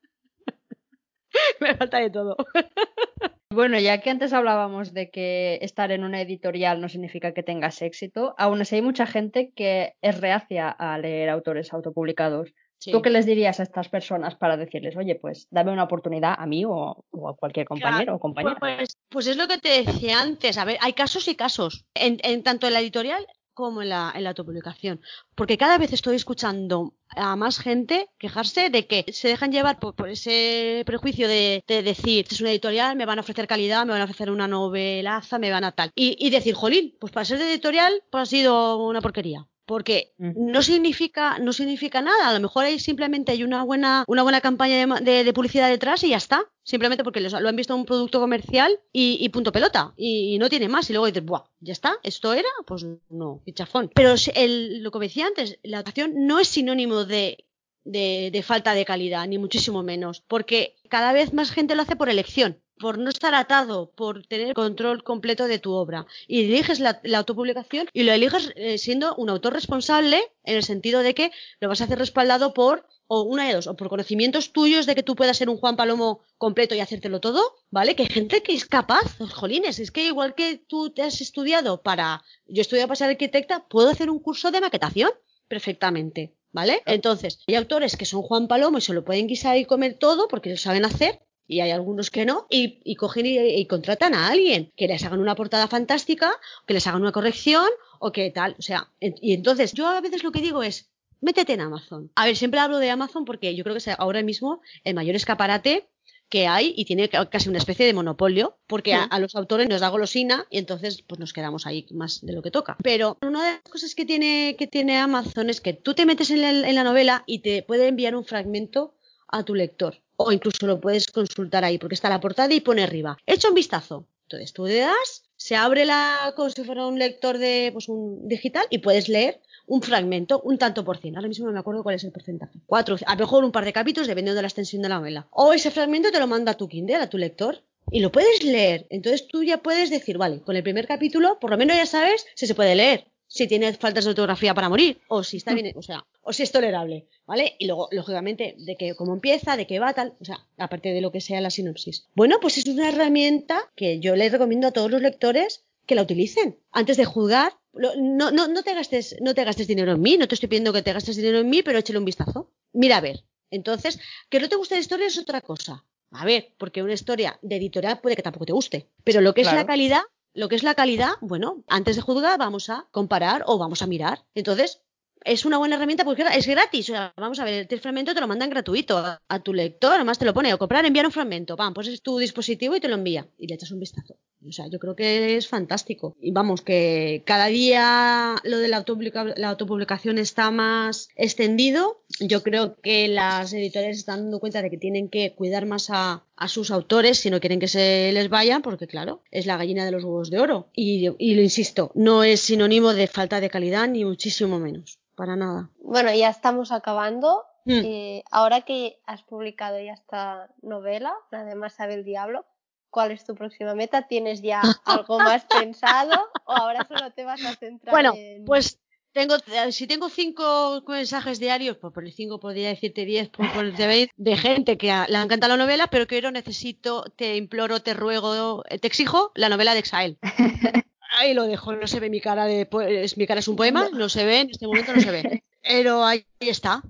me 1.59 1.75
falta 1.75 1.99
de 1.99 2.09
todo. 2.09 2.35
Bueno, 3.51 3.79
ya 3.79 3.99
que 3.99 4.11
antes 4.11 4.31
hablábamos 4.31 4.93
de 4.93 5.09
que 5.09 5.57
estar 5.63 5.91
en 5.91 6.03
una 6.03 6.21
editorial 6.21 6.79
no 6.81 6.87
significa 6.87 7.33
que 7.33 7.41
tengas 7.41 7.81
éxito, 7.81 8.35
aún 8.37 8.61
así 8.61 8.75
hay 8.75 8.83
mucha 8.83 9.07
gente 9.07 9.51
que 9.55 9.95
es 10.03 10.21
reacia 10.21 10.69
a 10.69 10.99
leer 10.99 11.29
autores 11.29 11.73
autopublicados. 11.73 12.53
Sí. 12.77 12.91
¿Tú 12.91 13.01
qué 13.01 13.09
les 13.09 13.25
dirías 13.25 13.59
a 13.59 13.63
estas 13.63 13.89
personas 13.89 14.35
para 14.35 14.55
decirles, 14.55 14.95
oye, 14.95 15.15
pues 15.15 15.47
dame 15.49 15.71
una 15.71 15.85
oportunidad 15.85 16.35
a 16.37 16.45
mí 16.45 16.63
o, 16.63 17.03
o 17.09 17.29
a 17.29 17.35
cualquier 17.35 17.65
compañero 17.65 18.15
o 18.15 18.19
compañera? 18.19 18.55
Pues, 18.59 18.95
pues 19.09 19.25
es 19.25 19.35
lo 19.35 19.47
que 19.47 19.57
te 19.57 19.83
decía 19.83 20.21
antes. 20.21 20.59
A 20.59 20.65
ver, 20.65 20.77
hay 20.79 20.93
casos 20.93 21.27
y 21.27 21.35
casos, 21.35 21.85
en, 21.95 22.19
en 22.21 22.43
tanto 22.43 22.67
en 22.67 22.73
la 22.73 22.81
editorial 22.81 23.25
como 23.53 23.81
en 23.81 23.89
la, 23.89 24.11
en 24.15 24.23
la 24.23 24.29
autopublicación. 24.29 25.01
Porque 25.35 25.57
cada 25.57 25.77
vez 25.77 25.91
estoy 25.93 26.15
escuchando 26.15 26.93
a 27.09 27.35
más 27.35 27.59
gente 27.59 28.07
quejarse 28.17 28.69
de 28.69 28.87
que 28.87 29.05
se 29.11 29.27
dejan 29.27 29.51
llevar 29.51 29.79
por, 29.79 30.09
ese 30.09 30.83
prejuicio 30.85 31.27
de, 31.27 31.63
de 31.67 31.83
decir, 31.83 32.23
"Esta 32.23 32.35
es 32.35 32.41
una 32.41 32.51
editorial, 32.51 32.95
me 32.95 33.05
van 33.05 33.17
a 33.19 33.21
ofrecer 33.21 33.47
calidad, 33.47 33.85
me 33.85 33.93
van 33.93 34.01
a 34.01 34.05
ofrecer 34.05 34.31
una 34.31 34.47
novelaza, 34.47 35.39
me 35.39 35.51
van 35.51 35.63
a 35.65 35.71
tal. 35.73 35.91
Y, 35.95 36.15
y 36.25 36.29
decir, 36.29 36.53
jolín, 36.55 36.95
pues 36.99 37.11
para 37.11 37.25
ser 37.25 37.39
de 37.39 37.51
editorial, 37.51 38.03
pues 38.09 38.23
ha 38.23 38.25
sido 38.25 38.77
una 38.85 39.01
porquería. 39.01 39.48
Porque 39.69 40.13
Mm. 40.17 40.51
no 40.51 40.61
significa 40.63 41.37
no 41.37 41.53
significa 41.53 42.01
nada. 42.01 42.27
A 42.29 42.33
lo 42.33 42.39
mejor 42.39 42.65
hay 42.65 42.79
simplemente 42.79 43.31
hay 43.31 43.43
una 43.43 43.63
buena 43.63 44.03
una 44.07 44.23
buena 44.23 44.41
campaña 44.41 44.75
de, 44.79 44.87
de- 45.11 45.23
de 45.23 45.33
publicidad 45.33 45.69
detrás 45.69 46.03
y 46.03 46.09
ya 46.09 46.17
está. 46.17 46.39
Simplemente 46.63 47.03
porque 47.03 47.21
lo 47.21 47.47
han 47.49 47.55
visto 47.55 47.73
en 47.73 47.79
un 47.81 47.85
producto 47.85 48.19
comercial 48.19 48.71
y, 48.91 49.17
y 49.21 49.29
punto 49.29 49.51
pelota. 49.51 49.93
Y, 49.95 50.33
y 50.33 50.39
no 50.39 50.49
tiene 50.49 50.67
más. 50.69 50.89
Y 50.89 50.93
luego 50.93 51.05
dices 51.05 51.23
buah 51.23 51.43
ya 51.59 51.73
está. 51.73 51.91
Esto 52.03 52.33
era 52.33 52.49
pues 52.65 52.85
no. 53.09 53.41
Y 53.45 53.53
chafón 53.53 53.91
pero 53.93 54.15
el- 54.35 54.81
lo 54.83 54.89
que 54.91 54.99
decía 55.07 55.27
antes 55.27 55.59
la 55.63 55.77
actuación 55.79 56.13
no 56.27 56.39
es 56.39 56.47
sinónimo 56.47 57.05
de 57.05 57.45
de, 57.85 58.29
de 58.31 58.43
falta 58.43 58.73
de 58.73 58.85
calidad, 58.85 59.25
ni 59.27 59.37
muchísimo 59.37 59.81
menos, 59.83 60.21
porque 60.27 60.75
cada 60.89 61.13
vez 61.13 61.33
más 61.33 61.49
gente 61.49 61.75
lo 61.75 61.81
hace 61.81 61.95
por 61.95 62.09
elección, 62.09 62.59
por 62.79 62.97
no 62.97 63.09
estar 63.09 63.35
atado, 63.35 63.91
por 63.91 64.25
tener 64.25 64.53
control 64.53 65.03
completo 65.03 65.47
de 65.47 65.59
tu 65.59 65.73
obra. 65.73 66.07
Y 66.27 66.45
eliges 66.45 66.79
la, 66.79 66.99
la 67.03 67.19
autopublicación 67.19 67.87
y 67.93 68.03
lo 68.03 68.13
eliges 68.13 68.51
eh, 68.55 68.77
siendo 68.77 69.15
un 69.15 69.29
autor 69.29 69.53
responsable 69.53 70.21
en 70.43 70.55
el 70.55 70.63
sentido 70.63 71.01
de 71.01 71.13
que 71.13 71.31
lo 71.59 71.67
vas 71.67 71.81
a 71.81 71.83
hacer 71.83 71.99
respaldado 71.99 72.53
por, 72.53 72.85
o 73.07 73.23
una 73.23 73.47
de 73.47 73.53
dos, 73.53 73.67
o 73.67 73.75
por 73.75 73.89
conocimientos 73.89 74.53
tuyos 74.53 74.85
de 74.85 74.95
que 74.95 75.03
tú 75.03 75.15
puedas 75.15 75.37
ser 75.37 75.49
un 75.49 75.57
Juan 75.57 75.75
Palomo 75.75 76.21
completo 76.37 76.73
y 76.73 76.79
hacértelo 76.79 77.19
todo, 77.19 77.41
¿vale? 77.69 77.95
Que 77.95 78.03
hay 78.03 78.09
gente 78.09 78.41
que 78.41 78.53
es 78.53 78.65
capaz, 78.65 79.17
jolines, 79.33 79.79
es 79.79 79.91
que 79.91 80.05
igual 80.05 80.35
que 80.35 80.57
tú 80.57 80.91
te 80.91 81.01
has 81.01 81.19
estudiado 81.19 81.81
para, 81.81 82.23
yo 82.47 82.59
he 82.59 82.61
estudiado 82.61 82.87
para 82.87 82.97
ser 82.97 83.09
arquitecta, 83.09 83.67
puedo 83.67 83.89
hacer 83.89 84.09
un 84.09 84.19
curso 84.19 84.51
de 84.51 84.61
maquetación 84.61 85.11
perfectamente. 85.47 86.35
¿Vale? 86.51 86.81
Entonces, 86.87 87.43
hay 87.47 87.53
autores 87.53 87.95
que 87.95 88.05
son 88.05 88.23
Juan 88.23 88.47
Palomo 88.47 88.79
y 88.79 88.81
se 88.81 88.95
lo 88.95 89.05
pueden 89.05 89.27
guisar 89.27 89.55
y 89.59 89.65
comer 89.65 89.99
todo 89.99 90.27
porque 90.27 90.49
lo 90.49 90.57
saben 90.57 90.83
hacer, 90.83 91.19
y 91.49 91.59
hay 91.59 91.71
algunos 91.71 92.09
que 92.11 92.25
no, 92.25 92.45
y, 92.49 92.79
y 92.85 92.95
cogen 92.95 93.25
y, 93.25 93.37
y 93.39 93.65
contratan 93.65 94.13
a 94.13 94.29
alguien 94.29 94.71
que 94.77 94.87
les 94.87 95.03
hagan 95.03 95.19
una 95.19 95.35
portada 95.35 95.67
fantástica, 95.67 96.31
que 96.65 96.73
les 96.75 96.87
hagan 96.87 97.01
una 97.01 97.11
corrección, 97.11 97.67
o 97.99 98.11
que 98.13 98.29
tal. 98.31 98.55
O 98.57 98.61
sea, 98.61 98.89
y 99.01 99.33
entonces 99.33 99.73
yo 99.73 99.87
a 99.87 99.99
veces 99.99 100.23
lo 100.23 100.31
que 100.31 100.39
digo 100.41 100.63
es, 100.63 100.89
métete 101.21 101.53
en 101.53 101.61
Amazon. 101.61 102.11
A 102.15 102.25
ver, 102.25 102.37
siempre 102.37 102.59
hablo 102.61 102.77
de 102.77 102.89
Amazon 102.91 103.25
porque 103.25 103.53
yo 103.55 103.63
creo 103.63 103.73
que 103.73 103.79
es 103.79 103.87
ahora 103.89 104.21
mismo 104.23 104.61
el 104.85 104.93
mayor 104.95 105.15
escaparate 105.15 105.89
que 106.29 106.45
hay 106.47 106.73
y 106.77 106.85
tiene 106.85 107.09
ca- 107.09 107.27
casi 107.29 107.49
una 107.49 107.57
especie 107.57 107.87
de 107.87 107.93
monopolio, 107.93 108.57
porque 108.67 108.93
a 109.09 109.17
los 109.19 109.35
autores 109.35 109.67
nos 109.67 109.81
da 109.81 109.89
golosina 109.89 110.45
y 110.51 110.59
entonces 110.59 111.01
pues 111.01 111.19
nos 111.19 111.33
quedamos 111.33 111.65
ahí 111.65 111.87
más 111.89 112.23
de 112.23 112.33
lo 112.33 112.43
que 112.43 112.51
toca. 112.51 112.77
Pero 112.83 113.17
una 113.23 113.43
de 113.43 113.51
las 113.53 113.61
cosas 113.63 113.95
que 113.95 114.05
tiene, 114.05 114.55
que 114.57 114.67
tiene 114.67 114.97
Amazon 114.97 115.49
es 115.49 115.59
que 115.59 115.73
tú 115.73 115.95
te 115.95 116.05
metes 116.05 116.29
en 116.29 116.41
la, 116.43 116.51
en 116.51 116.75
la 116.75 116.83
novela 116.83 117.23
y 117.25 117.39
te 117.39 117.63
puede 117.63 117.87
enviar 117.87 118.15
un 118.15 118.23
fragmento 118.25 118.93
a 119.27 119.43
tu 119.43 119.55
lector. 119.55 119.97
O 120.21 120.33
incluso 120.33 120.67
lo 120.67 120.81
puedes 120.81 121.07
consultar 121.07 121.63
ahí, 121.63 121.77
porque 121.77 121.95
está 121.95 122.09
la 122.09 122.19
portada 122.19 122.53
y 122.53 122.59
pone 122.59 122.83
arriba. 122.83 123.17
Echa 123.25 123.47
un 123.47 123.55
vistazo. 123.55 124.05
Entonces 124.23 124.51
tú 124.51 124.65
le 124.65 124.79
das, 124.79 125.23
se 125.37 125.55
abre 125.55 125.85
la 125.85 126.33
como 126.35 126.49
si 126.49 126.63
fuera 126.65 126.85
un 126.85 126.99
lector 126.99 127.37
de 127.37 127.69
pues 127.71 127.87
un 127.87 128.27
digital 128.27 128.65
y 128.69 128.79
puedes 128.79 129.07
leer 129.07 129.39
un 129.65 129.81
fragmento, 129.81 130.41
un 130.41 130.57
tanto 130.57 130.83
por 130.83 130.97
cien. 130.97 131.15
Ahora 131.15 131.29
mismo 131.29 131.45
no 131.45 131.53
me 131.53 131.59
acuerdo 131.59 131.83
cuál 131.83 131.95
es 131.95 132.03
el 132.03 132.11
porcentaje. 132.11 132.59
Cuatro, 132.65 132.97
a 133.05 133.15
lo 133.15 133.19
mejor 133.19 133.45
un 133.45 133.53
par 133.53 133.63
de 133.63 133.71
capítulos 133.71 134.07
dependiendo 134.07 134.35
de 134.35 134.41
la 134.41 134.49
extensión 134.49 134.81
de 134.81 134.89
la 134.89 134.97
novela. 134.97 135.27
O 135.31 135.53
ese 135.53 135.71
fragmento 135.71 136.11
te 136.11 136.19
lo 136.19 136.27
manda 136.27 136.51
a 136.51 136.57
tu 136.57 136.67
Kindle, 136.67 136.97
a 136.97 137.09
tu 137.09 137.17
lector. 137.17 137.63
Y 137.89 138.01
lo 138.01 138.11
puedes 138.11 138.43
leer. 138.43 138.87
Entonces 138.89 139.25
tú 139.27 139.43
ya 139.43 139.59
puedes 139.59 139.89
decir, 139.89 140.17
vale, 140.17 140.41
con 140.41 140.55
el 140.55 140.63
primer 140.63 140.85
capítulo, 140.85 141.39
por 141.39 141.49
lo 141.49 141.57
menos 141.57 141.77
ya 141.77 141.85
sabes 141.85 142.25
si 142.35 142.45
se 142.45 142.55
puede 142.55 142.75
leer. 142.75 143.07
Si 143.29 143.47
tiene 143.47 143.71
faltas 143.73 144.03
de 144.03 144.09
ortografía 144.09 144.53
para 144.53 144.69
morir. 144.69 144.99
O 145.07 145.23
si 145.23 145.37
está 145.37 145.53
bien, 145.53 145.71
o 145.75 145.83
sea, 145.83 146.05
o 146.23 146.33
si 146.33 146.43
es 146.43 146.51
tolerable. 146.51 147.07
¿Vale? 147.27 147.55
Y 147.59 147.67
luego, 147.67 147.87
lógicamente, 147.91 148.55
de 148.57 148.75
que 148.75 148.95
cómo 148.95 149.13
empieza, 149.13 149.55
de 149.55 149.67
qué 149.67 149.79
va, 149.79 149.93
tal. 149.93 150.15
O 150.19 150.25
sea, 150.25 150.45
aparte 150.57 150.89
de 150.89 150.99
lo 150.99 151.11
que 151.11 151.21
sea 151.21 151.39
la 151.39 151.51
sinopsis. 151.51 152.07
Bueno, 152.15 152.39
pues 152.41 152.57
es 152.57 152.65
una 152.65 152.89
herramienta 152.89 153.71
que 153.75 153.99
yo 153.99 154.15
les 154.15 154.31
recomiendo 154.31 154.67
a 154.67 154.71
todos 154.71 154.89
los 154.89 155.01
lectores 155.01 155.63
que 155.85 155.95
la 155.95 156.01
utilicen. 156.01 156.57
Antes 156.71 156.97
de 156.97 157.05
juzgar, 157.05 157.53
no, 157.73 157.95
no, 158.31 158.47
no, 158.47 158.63
te 158.63 158.73
gastes, 158.73 159.15
no 159.21 159.35
te 159.35 159.43
gastes 159.43 159.67
dinero 159.67 159.91
en 159.91 160.01
mí, 160.01 160.17
no 160.17 160.27
te 160.27 160.35
estoy 160.35 160.49
pidiendo 160.49 160.73
que 160.73 160.81
te 160.81 160.93
gastes 160.93 161.15
dinero 161.15 161.39
en 161.39 161.49
mí, 161.49 161.61
pero 161.61 161.79
échale 161.79 161.99
un 161.99 162.05
vistazo. 162.05 162.51
Mira 162.73 162.97
a 162.97 163.01
ver. 163.01 163.23
Entonces, 163.51 163.99
que 164.29 164.39
no 164.39 164.49
te 164.49 164.55
guste 164.55 164.75
la 164.75 164.81
historia 164.81 165.07
es 165.07 165.17
otra 165.17 165.41
cosa. 165.41 165.85
A 166.11 166.25
ver, 166.25 166.53
porque 166.57 166.81
una 166.81 166.93
historia 166.93 167.39
de 167.41 167.57
editorial 167.57 167.99
puede 168.01 168.15
que 168.15 168.23
tampoco 168.23 168.45
te 168.45 168.53
guste. 168.53 168.89
Pero 169.03 169.21
lo 169.21 169.33
que 169.33 169.41
es 169.41 169.53
la 169.53 169.65
calidad, 169.65 170.01
lo 170.33 170.49
que 170.49 170.55
es 170.55 170.63
la 170.63 170.75
calidad, 170.75 171.13
bueno, 171.21 171.63
antes 171.67 171.95
de 171.95 172.01
juzgar 172.01 172.37
vamos 172.39 172.69
a 172.69 172.87
comparar 172.91 173.43
o 173.47 173.57
vamos 173.57 173.81
a 173.81 173.87
mirar. 173.87 174.25
Entonces, 174.35 174.81
es 175.25 175.45
una 175.45 175.57
buena 175.57 175.75
herramienta 175.75 176.05
porque 176.05 176.23
es 176.33 176.47
gratis. 176.47 176.89
O 176.89 176.93
sea, 176.93 177.13
vamos 177.17 177.39
a 177.39 177.43
ver, 177.43 177.67
el 177.69 177.79
fragmento 177.79 178.13
te 178.13 178.21
lo 178.21 178.27
mandan 178.27 178.49
gratuito 178.49 178.97
a, 178.97 179.21
a 179.27 179.39
tu 179.39 179.53
lector, 179.53 179.93
además 179.93 180.19
te 180.19 180.25
lo 180.25 180.33
pone, 180.33 180.53
o 180.53 180.57
comprar, 180.59 180.85
enviar 180.85 181.05
un 181.05 181.11
fragmento, 181.11 181.57
pam, 181.57 181.73
pues 181.73 181.87
es 181.87 182.01
tu 182.01 182.17
dispositivo 182.17 182.75
y 182.75 182.79
te 182.79 182.87
lo 182.87 182.95
envía 182.95 183.27
y 183.37 183.47
le 183.47 183.55
echas 183.55 183.71
un 183.71 183.79
vistazo. 183.79 184.15
O 184.47 184.51
sea, 184.51 184.67
yo 184.67 184.79
creo 184.79 184.95
que 184.95 185.35
es 185.35 185.47
fantástico. 185.47 186.15
Y 186.21 186.31
vamos, 186.31 186.61
que 186.61 187.23
cada 187.25 187.47
día 187.47 188.35
lo 188.43 188.57
de 188.59 188.67
la, 188.69 188.77
autopublica- 188.83 189.33
la 189.35 189.49
autopublicación 189.49 190.17
está 190.17 190.49
más 190.49 191.09
extendido. 191.15 192.01
Yo 192.19 192.41
creo 192.41 192.79
que 192.81 193.07
las 193.09 193.51
editoriales 193.53 193.97
están 193.97 194.23
dando 194.23 194.39
cuenta 194.39 194.61
de 194.61 194.69
que 194.69 194.77
tienen 194.77 195.09
que 195.09 195.33
cuidar 195.33 195.65
más 195.65 195.89
a, 195.89 196.23
a 196.35 196.47
sus 196.47 196.71
autores 196.71 197.19
si 197.19 197.29
no 197.29 197.39
quieren 197.39 197.59
que 197.59 197.67
se 197.67 198.11
les 198.13 198.29
vayan, 198.29 198.61
porque 198.61 198.87
claro, 198.87 199.21
es 199.29 199.45
la 199.45 199.57
gallina 199.57 199.83
de 199.83 199.91
los 199.91 200.03
huevos 200.03 200.29
de 200.29 200.39
oro. 200.39 200.67
Y, 200.73 201.09
y 201.17 201.35
lo 201.35 201.41
insisto, 201.41 201.91
no 201.95 202.23
es 202.23 202.39
sinónimo 202.39 202.93
de 202.93 203.07
falta 203.07 203.41
de 203.41 203.49
calidad, 203.49 203.87
ni 203.87 204.05
muchísimo 204.05 204.59
menos. 204.59 204.99
Para 205.15 205.35
nada. 205.35 205.69
Bueno, 205.81 206.13
ya 206.13 206.29
estamos 206.29 206.71
acabando. 206.71 207.43
Mm. 207.65 207.81
Eh, 207.83 208.23
ahora 208.31 208.61
que 208.61 208.99
has 209.05 209.21
publicado 209.23 209.77
ya 209.81 209.91
esta 209.91 210.49
novela, 210.61 211.13
además 211.29 211.73
sabe 211.73 211.95
el 211.95 212.05
diablo, 212.05 212.45
¿cuál 212.89 213.11
es 213.11 213.23
tu 213.25 213.35
próxima 213.35 213.75
meta? 213.75 214.07
¿Tienes 214.07 214.41
ya 214.41 214.61
algo 214.85 215.19
más 215.19 215.45
pensado 215.45 216.15
o 216.45 216.51
ahora 216.51 216.85
solo 216.87 217.11
te 217.11 217.23
vas 217.23 217.43
a 217.45 217.53
centrar 217.55 217.93
Bueno, 217.93 218.13
en... 218.15 218.45
pues 218.45 218.79
tengo, 219.11 219.35
eh, 219.35 219.71
si 219.71 219.87
tengo 219.87 220.09
cinco 220.09 220.83
mensajes 220.87 221.39
diarios, 221.39 221.77
pues 221.77 221.93
por 221.93 222.05
el 222.05 222.13
cinco 222.13 222.39
podría 222.39 222.69
decirte 222.69 223.05
diez, 223.05 223.29
por 223.29 223.51
ponerte 223.51 223.87
veinte, 223.87 224.13
de 224.17 224.37
gente 224.37 224.77
que 224.77 224.87
le 224.87 225.17
ha 225.17 225.21
encantado 225.23 225.55
la 225.57 225.63
novela, 225.63 225.87
pero 225.87 226.05
quiero, 226.07 226.31
necesito, 226.31 227.03
te 227.15 227.35
imploro, 227.35 227.81
te 227.81 227.93
ruego, 227.93 228.63
eh, 228.69 228.77
te 228.79 228.87
exijo 228.87 229.31
la 229.35 229.49
novela 229.49 229.73
de 229.73 229.79
Exile. 229.79 230.17
Ahí 231.17 231.33
lo 231.33 231.45
dejo, 231.45 231.75
no 231.75 231.87
se 231.87 231.99
ve 231.99 232.09
mi 232.09 232.21
cara 232.21 232.45
de 232.45 232.67
po- 232.67 232.81
es 232.81 233.17
mi 233.17 233.25
cara 233.25 233.39
es 233.39 233.47
un 233.47 233.55
poema, 233.55 233.89
no 233.89 234.09
se 234.09 234.25
ve, 234.25 234.41
en 234.41 234.51
este 234.51 234.67
momento 234.67 234.93
no 234.93 235.01
se 235.01 235.11
ve. 235.11 235.43
Pero 235.63 236.05
ahí 236.05 236.23
está. 236.39 236.83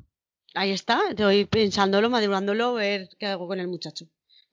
Ahí 0.56 0.72
está, 0.72 1.02
estoy 1.10 1.45
pensándolo, 1.45 2.10
madurándolo, 2.10 2.74
ver 2.74 3.08
qué 3.18 3.28
hago 3.28 3.47
con 3.47 3.60
el 3.60 3.68
muchacho. 3.68 4.06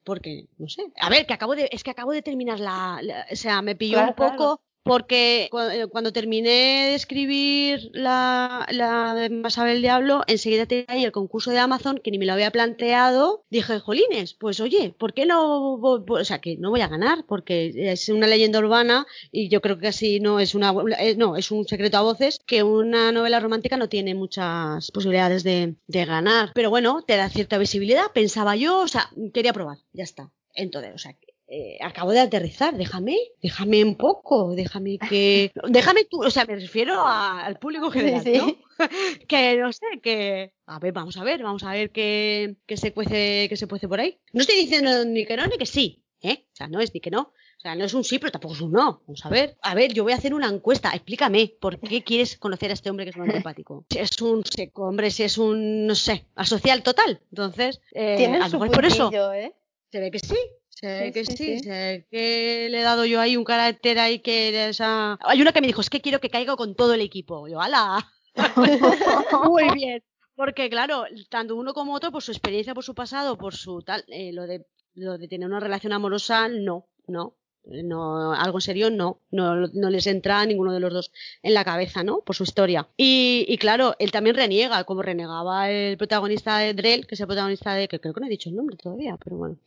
Porque, 0.07 0.45
no 0.57 0.69
sé. 0.69 0.83
A 1.01 1.09
ver, 1.09 1.25
que 1.25 1.33
acabo 1.33 1.53
de, 1.53 1.67
es 1.69 1.83
que 1.83 1.91
acabo 1.91 2.13
de 2.13 2.21
terminar 2.21 2.61
la, 2.61 2.99
la- 3.03 3.25
o 3.29 3.35
sea, 3.35 3.61
me 3.61 3.75
pilló 3.75 3.97
Claro, 3.97 4.11
un 4.11 4.15
poco 4.15 4.35
claro. 4.37 4.61
Porque 4.87 5.47
cu- 5.51 5.59
eh, 5.59 5.87
cuando 5.87 6.11
terminé 6.13 6.49
de 6.89 6.95
escribir 6.95 7.89
la, 7.93 8.65
la 8.71 9.13
de 9.13 9.27
el 9.71 9.81
diablo, 9.81 10.23
enseguida 10.27 10.65
tenía 10.65 10.85
ahí 10.87 11.03
el 11.03 11.11
concurso 11.11 11.51
de 11.51 11.59
Amazon 11.59 11.99
que 12.03 12.11
ni 12.11 12.17
me 12.17 12.25
lo 12.25 12.33
había 12.33 12.51
planteado. 12.51 13.43
Dije, 13.49 13.79
jolines, 13.79 14.33
pues 14.33 14.59
oye, 14.59 14.93
¿por 14.97 15.13
qué 15.13 15.25
no? 15.25 15.77
vo- 15.77 16.03
vo- 16.05 16.21
O 16.21 16.25
sea, 16.25 16.39
que 16.39 16.57
no 16.57 16.69
voy 16.69 16.81
a 16.81 16.87
ganar 16.87 17.25
porque 17.27 17.71
es 17.91 18.09
una 18.09 18.27
leyenda 18.27 18.59
urbana 18.59 19.05
y 19.31 19.49
yo 19.49 19.61
creo 19.61 19.77
que 19.79 19.87
así 19.87 20.19
no 20.19 20.39
es 20.39 20.55
una, 20.55 20.73
eh, 20.99 21.15
no, 21.15 21.35
es 21.35 21.51
un 21.51 21.67
secreto 21.67 21.97
a 21.97 22.01
voces 22.01 22.39
que 22.45 22.63
una 22.63 23.11
novela 23.11 23.39
romántica 23.39 23.77
no 23.77 23.89
tiene 23.89 24.15
muchas 24.15 24.91
posibilidades 24.91 25.43
de, 25.43 25.75
de 25.87 26.05
ganar. 26.05 26.51
Pero 26.53 26.69
bueno, 26.69 27.01
te 27.05 27.15
da 27.17 27.29
cierta 27.29 27.57
visibilidad, 27.57 28.11
pensaba 28.13 28.55
yo, 28.55 28.79
o 28.81 28.87
sea, 28.87 29.09
quería 29.33 29.53
probar, 29.53 29.77
ya 29.93 30.03
está. 30.03 30.31
Entonces, 30.53 30.93
o 30.95 30.97
sea, 30.97 31.13
eh, 31.47 31.77
acabo 31.81 32.11
de 32.11 32.19
aterrizar, 32.19 32.75
déjame, 32.75 33.15
déjame 33.41 33.83
un 33.83 33.95
poco, 33.95 34.53
déjame 34.55 34.97
que, 35.09 35.51
déjame 35.69 36.03
tú, 36.05 36.23
o 36.23 36.29
sea, 36.29 36.45
me 36.45 36.55
refiero 36.55 36.93
a- 36.95 37.45
al 37.45 37.57
público 37.57 37.89
general, 37.91 38.21
Sí, 38.23 38.33
sí. 38.33 38.37
¿no? 38.37 38.55
que 39.27 39.57
no 39.57 39.71
sé, 39.73 39.85
que, 40.03 40.53
a 40.65 40.79
ver, 40.79 40.93
vamos 40.93 41.17
a 41.17 41.23
ver, 41.23 41.41
vamos 41.43 41.63
a 41.63 41.71
ver 41.71 41.91
qué, 41.91 42.55
qué 42.65 42.77
se 42.77 42.91
cuece, 42.93 43.47
qué 43.49 43.55
se 43.57 43.67
cuece 43.67 43.87
por 43.87 43.99
ahí. 43.99 44.19
No 44.33 44.41
estoy 44.41 44.57
diciendo 44.57 45.05
ni 45.05 45.25
que 45.25 45.37
no 45.37 45.47
ni 45.47 45.57
que 45.57 45.65
sí, 45.65 46.03
¿eh? 46.21 46.45
O 46.51 46.55
sea, 46.55 46.67
no 46.67 46.79
es 46.81 46.93
ni 46.93 46.99
que 46.99 47.11
no. 47.11 47.21
O 47.57 47.59
sea, 47.59 47.73
no 47.73 47.85
es 47.85 47.93
un 47.95 48.03
sí, 48.03 48.19
pero 48.19 48.31
tampoco 48.31 48.53
es 48.53 48.61
un 48.61 48.71
no. 48.71 49.01
Vamos 49.07 49.25
a 49.25 49.29
ver. 49.29 49.57
A 49.63 49.73
ver, 49.73 49.91
yo 49.91 50.03
voy 50.03 50.13
a 50.13 50.17
hacer 50.17 50.35
una 50.35 50.47
encuesta. 50.47 50.91
Explícame, 50.93 51.53
¿por 51.59 51.79
qué 51.79 52.03
quieres 52.03 52.37
conocer 52.37 52.69
a 52.69 52.73
este 52.75 52.91
hombre 52.91 53.05
que 53.05 53.09
es 53.09 53.15
un 53.15 53.23
antipático? 53.23 53.83
Si 53.89 53.97
es 53.97 54.21
un 54.21 54.43
seco, 54.45 54.83
hombre, 54.83 55.09
si 55.09 55.23
es 55.23 55.39
un, 55.39 55.87
no 55.87 55.95
sé, 55.95 56.27
asocial 56.35 56.83
total. 56.83 57.19
Entonces, 57.31 57.81
eh, 57.93 58.27
a 58.27 58.47
lo 58.47 58.59
mejor 58.59 58.67
es 58.67 58.73
por 58.75 58.85
eso. 58.85 59.03
puntillo, 59.05 59.33
¿eh? 59.33 59.55
Se 59.91 59.99
ve 59.99 60.11
que 60.11 60.19
sí. 60.19 60.35
Sí, 60.79 61.11
que 61.11 61.25
sí, 61.25 61.35
sí, 61.35 61.57
sí. 61.57 61.59
se 61.61 61.69
ve 61.69 62.07
que 62.11 62.67
le 62.69 62.81
he 62.81 62.83
dado 62.83 63.03
yo 63.05 63.19
ahí 63.19 63.35
un 63.35 63.43
carácter 63.43 63.97
ahí 63.97 64.19
que 64.19 64.69
esa... 64.69 65.17
Hay 65.21 65.41
una 65.41 65.51
que 65.51 65.59
me 65.59 65.65
dijo, 65.65 65.81
es 65.81 65.89
que 65.89 66.01
quiero 66.01 66.19
que 66.19 66.29
caiga 66.29 66.55
con 66.55 66.75
todo 66.75 66.93
el 66.93 67.01
equipo. 67.01 67.47
Yo, 67.47 67.59
ala. 67.59 68.07
Muy 69.51 69.71
bien. 69.73 70.03
Porque 70.35 70.69
claro, 70.69 71.05
tanto 71.29 71.55
uno 71.55 71.73
como 71.73 71.95
otro, 71.95 72.11
por 72.11 72.21
su 72.21 72.31
experiencia, 72.31 72.75
por 72.75 72.83
su 72.83 72.93
pasado, 72.93 73.39
por 73.39 73.55
su 73.55 73.81
tal, 73.81 74.05
eh, 74.07 74.31
lo 74.31 74.45
de 74.45 74.67
lo 74.93 75.17
de 75.17 75.27
tener 75.27 75.47
una 75.47 75.59
relación 75.59 75.93
amorosa, 75.93 76.47
no, 76.47 76.87
no. 77.07 77.36
No, 77.69 78.33
algo 78.33 78.61
serio, 78.61 78.89
no, 78.89 79.19
no, 79.31 79.67
no 79.67 79.89
les 79.89 80.07
entra 80.07 80.39
a 80.39 80.45
ninguno 80.45 80.73
de 80.73 80.79
los 80.79 80.93
dos 80.93 81.11
en 81.43 81.53
la 81.53 81.65
cabeza, 81.65 82.03
¿no? 82.03 82.21
Por 82.21 82.35
su 82.35 82.43
historia. 82.43 82.87
Y, 82.95 83.45
y 83.47 83.57
claro, 83.57 83.95
él 83.99 84.11
también 84.11 84.35
reniega, 84.35 84.83
como 84.85 85.01
renegaba 85.01 85.69
el 85.69 85.97
protagonista 85.97 86.59
de 86.59 86.73
Drell, 86.73 87.05
que 87.05 87.15
es 87.15 87.21
el 87.21 87.27
protagonista 87.27 87.73
de, 87.73 87.87
que 87.87 87.99
creo 87.99 88.13
que 88.13 88.21
no 88.21 88.27
he 88.27 88.29
dicho 88.29 88.49
el 88.49 88.55
nombre 88.55 88.77
todavía, 88.77 89.17
pero 89.21 89.35
bueno. 89.35 89.57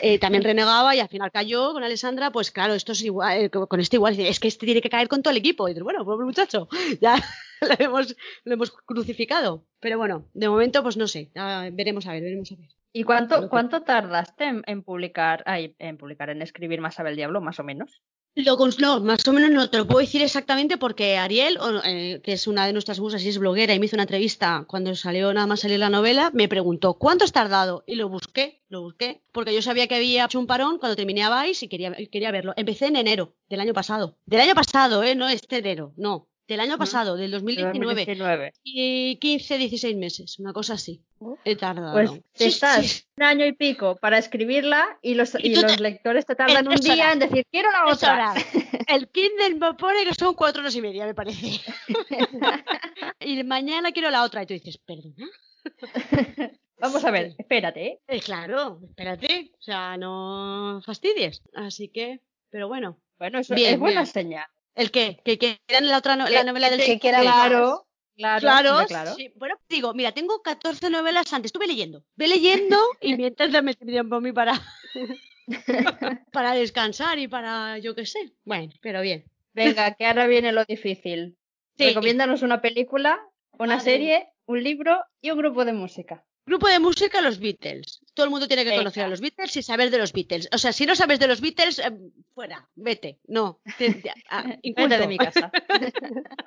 Eh, 0.00 0.18
también 0.18 0.42
renegaba 0.42 0.96
y 0.96 1.00
al 1.00 1.08
final 1.08 1.30
cayó 1.30 1.72
con 1.72 1.84
Alessandra, 1.84 2.30
pues 2.32 2.50
claro, 2.50 2.74
esto 2.74 2.92
es 2.92 3.02
igual, 3.02 3.42
eh, 3.42 3.50
con 3.50 3.80
este 3.80 3.96
igual, 3.96 4.18
es 4.18 4.40
que 4.40 4.48
este 4.48 4.64
tiene 4.64 4.80
que 4.80 4.90
caer 4.90 5.08
con 5.08 5.22
todo 5.22 5.32
el 5.32 5.38
equipo. 5.38 5.68
Y 5.68 5.72
dices, 5.72 5.84
bueno, 5.84 6.04
pobre 6.04 6.24
muchacho, 6.24 6.68
ya. 7.00 7.22
lo, 7.78 7.84
hemos, 7.84 8.16
lo 8.44 8.54
hemos 8.54 8.70
crucificado. 8.70 9.64
Pero 9.80 9.98
bueno, 9.98 10.28
de 10.34 10.48
momento, 10.48 10.82
pues 10.82 10.96
no 10.96 11.06
sé. 11.06 11.30
Veremos 11.72 12.06
a 12.06 12.12
ver, 12.12 12.22
veremos 12.22 12.50
a 12.52 12.56
ver. 12.56 12.68
¿Y 12.92 13.04
cuánto, 13.04 13.48
cuánto 13.48 13.82
tardaste 13.82 14.44
en, 14.44 14.62
en 14.66 14.82
publicar, 14.82 15.42
ay, 15.46 15.74
en 15.78 15.96
publicar, 15.96 16.30
en 16.30 16.42
escribir 16.42 16.80
Más 16.80 16.94
sabe 16.94 17.10
el 17.10 17.16
diablo, 17.16 17.40
más 17.40 17.58
o 17.58 17.64
menos? 17.64 18.02
Lo, 18.34 18.56
no, 18.78 19.00
más 19.00 19.28
o 19.28 19.32
menos 19.34 19.50
no 19.50 19.68
te 19.68 19.76
lo 19.76 19.86
puedo 19.86 20.00
decir 20.00 20.22
exactamente 20.22 20.78
porque 20.78 21.18
Ariel, 21.18 21.58
eh, 21.84 22.22
que 22.24 22.32
es 22.32 22.46
una 22.46 22.66
de 22.66 22.72
nuestras 22.72 22.98
musas 22.98 23.22
y 23.22 23.28
es 23.28 23.36
bloguera 23.36 23.74
y 23.74 23.78
me 23.78 23.84
hizo 23.84 23.96
una 23.96 24.04
entrevista 24.04 24.64
cuando 24.66 24.94
salió 24.94 25.34
nada 25.34 25.46
más 25.46 25.60
salir 25.60 25.78
la 25.78 25.90
novela, 25.90 26.30
me 26.32 26.48
preguntó 26.48 26.94
¿cuánto 26.94 27.26
has 27.26 27.32
tardado? 27.32 27.84
Y 27.86 27.96
lo 27.96 28.08
busqué, 28.08 28.62
lo 28.70 28.80
busqué, 28.80 29.22
porque 29.32 29.54
yo 29.54 29.60
sabía 29.60 29.86
que 29.86 29.96
había 29.96 30.24
hecho 30.24 30.38
un 30.38 30.46
parón 30.46 30.78
cuando 30.78 30.96
terminé 30.96 31.22
a 31.22 31.42
Vice 31.42 31.66
y 31.66 31.68
quería, 31.68 31.94
quería 32.10 32.30
verlo. 32.30 32.54
Empecé 32.56 32.86
en 32.86 32.96
enero 32.96 33.34
del 33.50 33.60
año 33.60 33.74
pasado. 33.74 34.16
Del 34.24 34.40
año 34.40 34.54
pasado, 34.54 35.02
¿eh? 35.02 35.14
No 35.14 35.28
este 35.28 35.58
enero, 35.58 35.92
no. 35.96 36.30
Del 36.52 36.60
año 36.60 36.76
pasado, 36.76 37.16
del 37.16 37.30
2019. 37.30 37.78
2019. 38.04 38.52
Y 38.62 39.16
15, 39.16 39.56
16 39.56 39.96
meses, 39.96 40.38
una 40.38 40.52
cosa 40.52 40.74
así. 40.74 41.00
Uh. 41.18 41.34
He 41.46 41.56
tardado. 41.56 41.92
Pues 41.94 42.10
Sí, 42.34 42.44
estás 42.44 42.86
sí, 42.86 43.04
un 43.16 43.22
año 43.22 43.46
y 43.46 43.52
pico 43.52 43.96
para 43.96 44.18
escribirla 44.18 44.98
y 45.00 45.14
los, 45.14 45.34
Y 45.36 45.48
y 45.48 45.54
los 45.54 45.76
te- 45.76 45.82
lectores 45.82 46.26
te 46.26 46.34
tardan 46.34 46.68
un 46.68 46.74
día 46.76 46.92
horas. 46.94 47.12
en 47.14 47.18
decir 47.20 47.46
quiero 47.50 47.70
la 47.70 47.86
otra. 47.86 48.34
El 48.88 49.08
Kindle 49.08 49.54
me 49.54 49.72
pone 49.74 50.04
que 50.04 50.12
son 50.14 50.34
cuatro 50.34 50.60
horas 50.60 50.74
y 50.76 50.82
media, 50.82 51.06
me 51.06 51.14
parece. 51.14 51.60
y 53.20 53.42
mañana 53.44 53.92
quiero 53.92 54.10
la 54.10 54.22
otra. 54.24 54.42
Y 54.42 54.46
tú 54.46 54.52
dices, 54.54 54.78
perdona. 54.78 55.30
Vamos 56.78 57.04
a 57.04 57.10
ver, 57.12 57.34
espérate, 57.38 57.86
¿eh? 57.86 58.00
Eh, 58.08 58.20
claro, 58.20 58.80
espérate. 58.88 59.52
O 59.58 59.62
sea, 59.62 59.96
no 59.96 60.82
fastidies. 60.84 61.40
Así 61.54 61.88
que, 61.88 62.20
pero 62.50 62.68
bueno. 62.68 62.98
Bueno, 63.18 63.38
eso 63.38 63.54
Bien, 63.54 63.74
es 63.74 63.78
buena 63.80 64.00
bien. 64.02 64.12
señal. 64.12 64.46
¿El 64.74 64.90
qué? 64.90 65.20
¿Que 65.24 65.38
quieran 65.38 65.88
la 65.88 65.98
otra 65.98 66.16
no- 66.16 66.28
la 66.28 66.44
novela 66.44 66.70
del 66.70 66.80
que 66.84 66.98
quiera. 66.98 67.20
Claro, 67.20 67.86
claro, 68.16 68.86
Claro, 68.88 69.14
sí. 69.14 69.30
Bueno, 69.36 69.56
digo, 69.68 69.92
mira, 69.94 70.12
tengo 70.12 70.40
14 70.42 70.88
novelas 70.90 71.32
antes. 71.32 71.48
Estuve 71.50 71.66
leyendo. 71.66 72.04
Ve 72.16 72.28
leyendo 72.28 72.78
y 73.00 73.16
mientras 73.16 73.52
dame 73.52 73.74
tiempo 73.74 74.16
a 74.16 74.20
mí 74.20 74.32
para, 74.32 74.54
para 76.32 76.54
descansar 76.54 77.18
y 77.18 77.28
para, 77.28 77.78
yo 77.78 77.94
qué 77.94 78.06
sé. 78.06 78.32
Bueno, 78.44 78.72
pero 78.80 79.00
bien. 79.02 79.24
Venga, 79.54 79.94
que 79.94 80.06
ahora 80.06 80.26
viene 80.26 80.52
lo 80.52 80.64
difícil. 80.64 81.36
Sí. 81.76 81.88
Recomiéndanos 81.88 82.42
una 82.42 82.60
película, 82.60 83.20
una 83.58 83.80
serie, 83.80 84.28
un 84.46 84.62
libro 84.62 85.02
y 85.20 85.30
un 85.30 85.38
grupo 85.38 85.64
de 85.64 85.72
música. 85.72 86.24
Grupo 86.44 86.66
de 86.68 86.80
música, 86.80 87.20
los 87.20 87.38
Beatles. 87.38 88.00
Todo 88.14 88.24
el 88.24 88.30
mundo 88.30 88.48
tiene 88.48 88.64
que 88.64 88.70
Venga. 88.70 88.80
conocer 88.82 89.04
a 89.04 89.08
los 89.08 89.20
Beatles 89.20 89.56
y 89.56 89.62
saber 89.62 89.90
de 89.90 89.98
los 89.98 90.12
Beatles. 90.12 90.48
O 90.52 90.58
sea, 90.58 90.72
si 90.72 90.84
no 90.86 90.96
sabes 90.96 91.18
de 91.20 91.28
los 91.28 91.40
Beatles, 91.40 91.78
eh, 91.78 91.90
fuera, 92.34 92.68
vete. 92.74 93.20
No, 93.28 93.60
te- 93.78 94.02
ah. 94.28 94.44
Vete 94.76 94.98
de 94.98 95.06
mi 95.06 95.18
casa. 95.18 95.50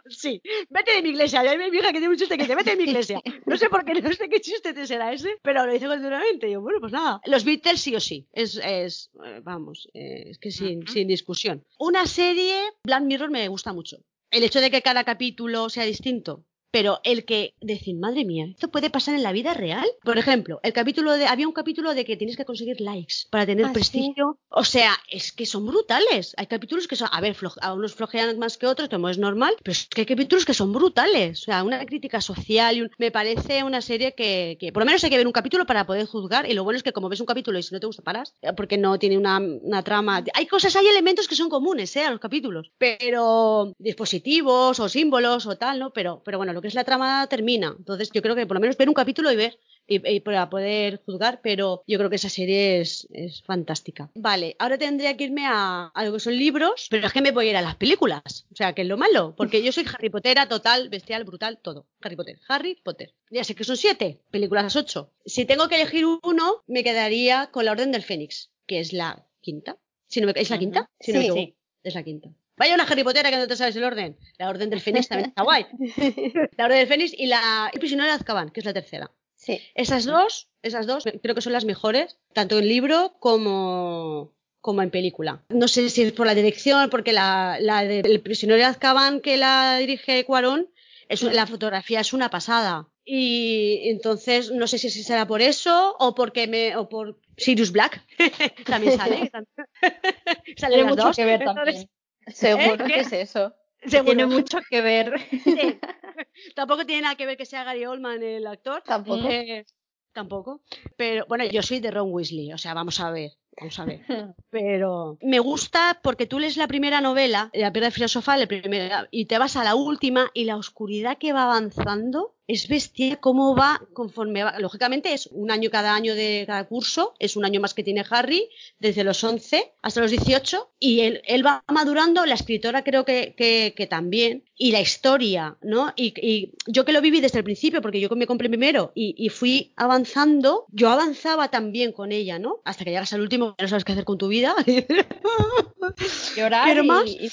Sí, 0.07 0.39
vete 0.69 0.91
de 0.93 1.01
mi 1.01 1.09
iglesia. 1.09 1.43
Ya 1.43 1.57
mi 1.57 1.65
hija 1.75 1.87
que 1.87 1.93
tiene 1.93 2.09
un 2.09 2.17
chiste 2.17 2.37
que 2.37 2.43
dice, 2.43 2.55
vete 2.55 2.71
de 2.71 2.75
mi 2.77 2.83
iglesia. 2.83 3.19
No 3.47 3.57
sé 3.57 3.69
por 3.69 3.83
qué, 3.83 3.99
no 4.01 4.13
sé 4.13 4.29
qué 4.29 4.39
chiste 4.39 4.71
te 4.73 4.85
será 4.85 5.11
ese, 5.11 5.37
pero 5.41 5.65
lo 5.65 5.73
dice 5.73 5.87
continuamente. 5.87 6.47
Y 6.47 6.51
yo, 6.53 6.61
bueno, 6.61 6.79
pues 6.79 6.91
nada. 6.93 7.21
Los 7.25 7.43
Beatles 7.43 7.81
sí 7.81 7.95
o 7.95 7.99
sí. 7.99 8.27
Es, 8.31 8.59
es 8.63 9.09
eh, 9.25 9.39
vamos, 9.43 9.87
eh, 9.95 10.25
es 10.29 10.37
que 10.37 10.51
sin, 10.51 10.87
sin 10.87 11.07
discusión. 11.07 11.65
Una 11.79 12.05
serie, 12.05 12.55
Black 12.83 13.01
Mirror 13.03 13.31
me 13.31 13.47
gusta 13.47 13.73
mucho. 13.73 13.97
El 14.29 14.43
hecho 14.43 14.61
de 14.61 14.69
que 14.69 14.81
cada 14.83 15.03
capítulo 15.03 15.69
sea 15.69 15.85
distinto. 15.85 16.43
Pero 16.75 16.99
el 17.05 17.23
que 17.23 17.53
decir, 17.61 17.95
madre 17.95 18.25
mía, 18.25 18.47
esto 18.51 18.67
puede 18.69 18.89
pasar 18.89 19.15
en 19.15 19.23
la 19.23 19.31
vida 19.31 19.53
real. 19.53 19.87
Por 20.03 20.17
ejemplo, 20.17 20.59
el 20.61 20.73
capítulo 20.73 21.13
de 21.13 21.25
había 21.25 21.47
un 21.47 21.53
capítulo 21.53 21.93
de 21.93 22.03
que 22.03 22.17
tienes 22.17 22.35
que 22.35 22.43
conseguir 22.43 22.81
likes 22.81 23.15
para 23.31 23.45
tener 23.45 23.65
Ah, 23.67 23.71
prestigio. 23.71 24.37
O 24.49 24.65
sea, 24.65 24.91
es 25.09 25.31
que 25.31 25.45
son 25.45 25.65
brutales. 25.65 26.33
Hay 26.35 26.47
capítulos 26.47 26.87
que 26.89 26.97
son, 26.97 27.07
a 27.11 27.21
ver, 27.21 27.33
flo- 27.33 27.55
a 27.61 27.73
unos 27.73 27.95
flojean 27.95 28.37
más 28.39 28.57
que 28.57 28.67
otros, 28.67 28.89
como 28.89 29.07
es 29.07 29.17
normal, 29.17 29.55
pero 29.63 29.71
es 29.71 29.87
que 29.87 30.01
hay 30.01 30.05
capítulos 30.05 30.43
que 30.45 30.53
son 30.53 30.73
brutales. 30.73 31.43
O 31.43 31.45
sea, 31.45 31.63
una 31.63 31.85
crítica 31.85 32.19
social 32.19 32.75
y 32.75 32.81
un- 32.81 32.91
me 32.97 33.09
parece 33.09 33.63
una 33.63 33.79
serie 33.81 34.13
que, 34.13 34.57
que 34.59 34.73
por 34.73 34.81
lo 34.81 34.85
menos 34.85 35.01
hay 35.05 35.09
que 35.09 35.17
ver 35.17 35.27
un 35.27 35.31
capítulo 35.33 35.65
para 35.65 35.85
poder 35.85 36.05
juzgar. 36.07 36.49
Y 36.49 36.53
lo 36.55 36.65
bueno 36.65 36.75
es 36.75 36.83
que 36.83 36.91
como 36.91 37.07
ves 37.07 37.21
un 37.21 37.25
capítulo 37.25 37.57
y 37.57 37.63
si 37.63 37.73
no 37.73 37.79
te 37.79 37.87
gusta 37.87 38.03
paras, 38.03 38.33
eh, 38.41 38.51
porque 38.51 38.77
no 38.77 38.99
tiene 38.99 39.17
una, 39.17 39.37
una 39.39 39.81
trama. 39.81 40.21
Hay 40.33 40.45
cosas, 40.45 40.75
hay 40.75 40.87
elementos 40.87 41.29
que 41.29 41.35
son 41.35 41.47
comunes, 41.49 41.95
¿eh? 41.95 42.03
A 42.03 42.11
los 42.11 42.19
capítulos. 42.19 42.69
Pero 42.77 43.73
dispositivos 43.79 44.79
o 44.79 44.89
símbolos 44.89 45.45
o 45.45 45.55
tal, 45.57 45.79
¿no? 45.79 45.91
Pero, 45.91 46.21
pero 46.25 46.37
bueno, 46.37 46.51
lo 46.51 46.61
que 46.65 46.69
es 46.69 46.75
la 46.75 46.83
trama 46.83 47.27
termina. 47.27 47.75
Entonces 47.77 48.09
yo 48.11 48.21
creo 48.21 48.35
que 48.35 48.45
por 48.47 48.55
lo 48.55 48.61
menos 48.61 48.75
ver 48.77 48.87
un 48.89 48.93
capítulo 48.95 49.31
y 49.31 49.35
ver 49.35 49.57
y, 49.87 50.07
y 50.15 50.19
para 50.21 50.49
poder 50.49 50.99
juzgar, 51.05 51.41
pero 51.43 51.83
yo 51.85 51.97
creo 51.99 52.09
que 52.09 52.15
esa 52.15 52.29
serie 52.29 52.81
es, 52.81 53.07
es 53.11 53.43
fantástica. 53.43 54.09
Vale, 54.15 54.55
ahora 54.57 54.77
tendría 54.77 55.15
que 55.15 55.25
irme 55.25 55.45
a, 55.45 55.87
a 55.93 56.05
lo 56.05 56.13
que 56.13 56.19
son 56.19 56.35
libros, 56.35 56.87
pero 56.89 57.05
es 57.07 57.13
que 57.13 57.21
me 57.21 57.31
voy 57.31 57.47
a 57.47 57.49
ir 57.51 57.57
a 57.57 57.61
las 57.61 57.75
películas. 57.75 58.47
O 58.51 58.55
sea, 58.55 58.73
que 58.73 58.81
es 58.81 58.87
lo 58.87 58.97
malo, 58.97 59.35
porque 59.37 59.61
yo 59.63 59.71
soy 59.71 59.85
Harry 59.93 60.09
Pottera 60.09 60.47
total, 60.49 60.89
bestial, 60.89 61.23
brutal, 61.23 61.59
todo. 61.61 61.85
Harry 62.01 62.15
Potter, 62.15 62.39
Harry 62.47 62.75
Potter. 62.83 63.13
Ya 63.29 63.43
sé 63.43 63.53
que 63.53 63.63
son 63.63 63.77
siete, 63.77 64.19
películas 64.31 64.75
ocho. 64.75 65.11
Si 65.25 65.45
tengo 65.45 65.67
que 65.69 65.75
elegir 65.79 66.05
uno, 66.05 66.63
me 66.67 66.83
quedaría 66.83 67.51
con 67.51 67.65
la 67.65 67.71
Orden 67.71 67.91
del 67.91 68.01
Fénix, 68.03 68.49
que 68.65 68.79
es 68.79 68.91
la 68.91 69.27
quinta. 69.41 69.77
Si 70.07 70.19
no 70.21 70.27
me- 70.27 70.33
¿Es 70.35 70.49
la 70.49 70.57
quinta? 70.57 70.89
Si 70.99 71.11
no 71.13 71.19
me 71.19 71.25
Sí. 71.25 71.29
equivoco. 71.31 71.51
Sí. 71.51 71.55
Es 71.83 71.93
la 71.93 72.03
quinta. 72.03 72.29
Vaya 72.57 72.75
una 72.75 72.83
Harry 72.83 73.03
Pottera 73.03 73.29
que 73.29 73.37
no 73.37 73.47
te 73.47 73.55
sabes 73.55 73.75
el 73.75 73.83
orden. 73.83 74.17
La 74.37 74.49
Orden 74.49 74.69
del 74.69 74.81
Fénix 74.81 75.07
también 75.07 75.29
está 75.29 75.43
guay. 75.43 75.65
La 76.57 76.65
Orden 76.65 76.79
del 76.79 76.87
Fénix 76.87 77.13
y 77.17 77.27
la 77.27 77.69
El 77.73 77.79
prisionero 77.79 78.09
de 78.09 78.15
Azkaban, 78.15 78.49
que 78.49 78.61
es 78.61 78.65
la 78.65 78.73
tercera. 78.73 79.11
Sí. 79.35 79.59
Esas 79.75 80.05
dos, 80.05 80.49
esas 80.61 80.87
dos 80.87 81.03
creo 81.21 81.35
que 81.35 81.41
son 81.41 81.53
las 81.53 81.65
mejores, 81.65 82.17
tanto 82.33 82.57
en 82.57 82.67
libro 82.67 83.15
como, 83.19 84.33
como 84.61 84.81
en 84.81 84.89
película. 84.89 85.43
No 85.49 85.67
sé 85.67 85.89
si 85.89 86.01
es 86.03 86.13
por 86.13 86.25
la 86.25 86.33
dirección, 86.33 86.89
porque 86.89 87.13
la, 87.13 87.57
la 87.59 87.83
de 87.83 87.99
El 87.99 88.21
prisionero 88.21 88.57
de 88.57 88.65
Azkaban 88.65 89.19
que 89.19 89.37
la 89.37 89.77
dirige 89.77 90.25
Cuarón, 90.25 90.69
es, 91.09 91.21
la 91.21 91.45
fotografía 91.45 91.99
es 91.99 92.13
una 92.13 92.29
pasada. 92.29 92.87
Y 93.03 93.89
entonces 93.89 94.51
no 94.51 94.65
sé 94.65 94.79
si 94.79 94.89
será 94.89 95.27
por 95.27 95.41
eso 95.41 95.95
o 95.99 96.15
porque 96.15 96.47
me 96.47 96.75
o 96.75 96.89
por 96.89 97.19
Sirius 97.37 97.71
Black 97.71 98.03
también 98.65 98.97
sale. 98.97 99.31
Las 100.57 100.83
mucho 100.85 100.95
dos. 100.95 101.15
que 101.15 101.25
ver 101.25 101.41
Entonces, 101.41 101.65
también. 101.65 101.89
Seguro 102.27 102.85
¿Eh? 102.85 102.87
que 102.93 102.99
es 103.01 103.13
eso. 103.13 103.53
seguro. 103.85 104.05
Tiene 104.15 104.25
mucho 104.25 104.59
que 104.69 104.81
ver. 104.81 105.13
Sí. 105.43 105.79
Tampoco 106.55 106.85
tiene 106.85 107.03
nada 107.03 107.15
que 107.15 107.25
ver 107.25 107.37
que 107.37 107.45
sea 107.45 107.63
Gary 107.63 107.85
Oldman 107.85 108.21
el 108.23 108.47
actor. 108.47 108.81
Tampoco. 108.85 109.27
Eh, 109.29 109.65
tampoco. 110.13 110.61
Pero 110.97 111.25
bueno, 111.27 111.43
yo 111.45 111.61
soy 111.61 111.79
de 111.79 111.91
Ron 111.91 112.11
Weasley, 112.11 112.53
o 112.53 112.57
sea, 112.57 112.73
vamos 112.73 112.99
a 112.99 113.11
ver. 113.11 113.31
Vamos 113.57 113.79
a 113.79 113.85
ver. 113.85 114.01
Pero 114.49 115.17
me 115.21 115.39
gusta 115.39 115.99
porque 116.03 116.25
tú 116.25 116.39
lees 116.39 116.57
la 116.57 116.67
primera 116.67 116.99
novela, 117.01 117.49
La 117.53 117.71
piedra 117.71 117.91
filosofal, 117.91 118.41
el 118.41 118.47
primer- 118.47 119.07
y 119.11 119.25
te 119.25 119.37
vas 119.37 119.55
a 119.55 119.63
la 119.63 119.75
última 119.75 120.29
y 120.33 120.45
la 120.45 120.57
oscuridad 120.57 121.17
que 121.17 121.33
va 121.33 121.43
avanzando 121.43 122.34
es 122.47 122.67
bestia 122.67 123.17
cómo 123.17 123.55
va 123.55 123.81
conforme 123.93 124.43
va. 124.43 124.59
Lógicamente 124.59 125.13
es 125.13 125.27
un 125.31 125.49
año 125.51 125.69
cada 125.69 125.95
año 125.95 126.13
de 126.15 126.43
cada 126.45 126.65
curso, 126.67 127.13
es 127.19 127.35
un 127.35 127.45
año 127.45 127.59
más 127.59 127.73
que 127.73 127.83
tiene 127.83 128.05
Harry, 128.09 128.47
desde 128.79 129.03
los 129.03 129.23
11 129.23 129.73
hasta 129.81 130.01
los 130.01 130.11
18, 130.11 130.71
y 130.79 131.01
él, 131.01 131.21
él 131.25 131.45
va 131.45 131.63
madurando, 131.71 132.25
la 132.25 132.35
escritora 132.35 132.83
creo 132.83 133.05
que, 133.05 133.33
que, 133.35 133.73
que 133.75 133.87
también, 133.87 134.43
y 134.57 134.71
la 134.71 134.81
historia, 134.81 135.57
¿no? 135.61 135.91
Y, 135.95 136.13
y 136.21 136.53
yo 136.67 136.85
que 136.85 136.93
lo 136.93 137.01
viví 137.01 137.19
desde 137.21 137.39
el 137.39 137.43
principio, 137.43 137.81
porque 137.81 137.99
yo 137.99 138.09
me 138.15 138.27
compré 138.27 138.47
primero 138.49 138.91
y, 138.95 139.15
y 139.17 139.29
fui 139.29 139.73
avanzando, 139.75 140.65
yo 140.71 140.89
avanzaba 140.89 141.49
también 141.49 141.91
con 141.91 142.11
ella, 142.11 142.39
¿no? 142.39 142.61
Hasta 142.63 142.83
que 142.83 142.91
llegas 142.91 143.11
al 143.13 143.21
último, 143.21 143.55
que 143.55 143.63
no 143.63 143.69
sabes 143.69 143.83
qué 143.83 143.91
hacer 143.93 144.05
con 144.05 144.17
tu 144.17 144.27
vida. 144.27 144.55
Llorar 146.35 146.67
Pero 146.67 146.83
más. 146.83 147.05
y- 147.07 147.29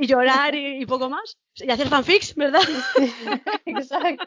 y 0.00 0.06
llorar 0.06 0.54
y, 0.54 0.82
y 0.82 0.86
poco 0.86 1.10
más. 1.10 1.38
Y 1.56 1.70
hacer 1.70 1.88
fanfics, 1.88 2.34
¿verdad? 2.34 2.62
Exacto. 3.66 4.26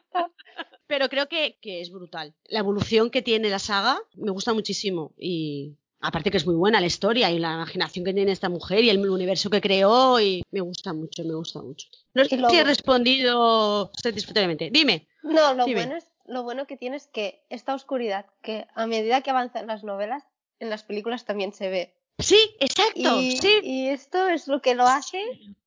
Pero 0.87 1.09
creo 1.09 1.27
que, 1.27 1.57
que 1.61 1.81
es 1.81 1.91
brutal. 1.91 2.33
La 2.45 2.59
evolución 2.59 3.09
que 3.09 3.21
tiene 3.21 3.49
la 3.49 3.59
saga 3.59 3.99
me 4.15 4.31
gusta 4.31 4.53
muchísimo. 4.53 5.13
Y 5.17 5.75
aparte 5.99 6.29
que 6.29 6.37
es 6.37 6.45
muy 6.45 6.55
buena 6.55 6.79
la 6.79 6.87
historia 6.87 7.31
y 7.31 7.39
la 7.39 7.53
imaginación 7.53 8.05
que 8.05 8.13
tiene 8.13 8.31
esta 8.31 8.49
mujer 8.49 8.83
y 8.83 8.89
el 8.89 8.99
universo 9.09 9.49
que 9.49 9.61
creó. 9.61 10.19
Y 10.19 10.43
me 10.51 10.61
gusta 10.61 10.93
mucho, 10.93 11.23
me 11.23 11.33
gusta 11.33 11.61
mucho. 11.61 11.87
No 12.13 12.23
sé 12.23 12.37
si 12.37 12.55
he 12.55 12.63
respondido 12.63 13.91
satisfactoriamente. 14.01 14.69
Dime. 14.71 15.07
No, 15.23 15.53
lo 15.53 15.65
Dime. 15.65 15.81
bueno 15.81 15.97
es 15.97 16.07
lo 16.25 16.43
bueno 16.43 16.67
que 16.67 16.77
tiene 16.77 16.95
es 16.95 17.07
que 17.07 17.43
esta 17.49 17.73
oscuridad, 17.73 18.25
que 18.41 18.67
a 18.75 18.87
medida 18.87 19.21
que 19.21 19.31
avanzan 19.31 19.67
las 19.67 19.83
novelas, 19.83 20.23
en 20.59 20.69
las 20.69 20.83
películas 20.83 21.25
también 21.25 21.53
se 21.53 21.69
ve. 21.69 21.95
Sí, 22.19 22.55
exacto. 22.59 23.19
Y, 23.19 23.37
sí. 23.37 23.59
y 23.63 23.87
esto 23.87 24.29
es 24.29 24.47
lo 24.47 24.61
que 24.61 24.75
lo 24.75 24.85
hace. 24.85 25.21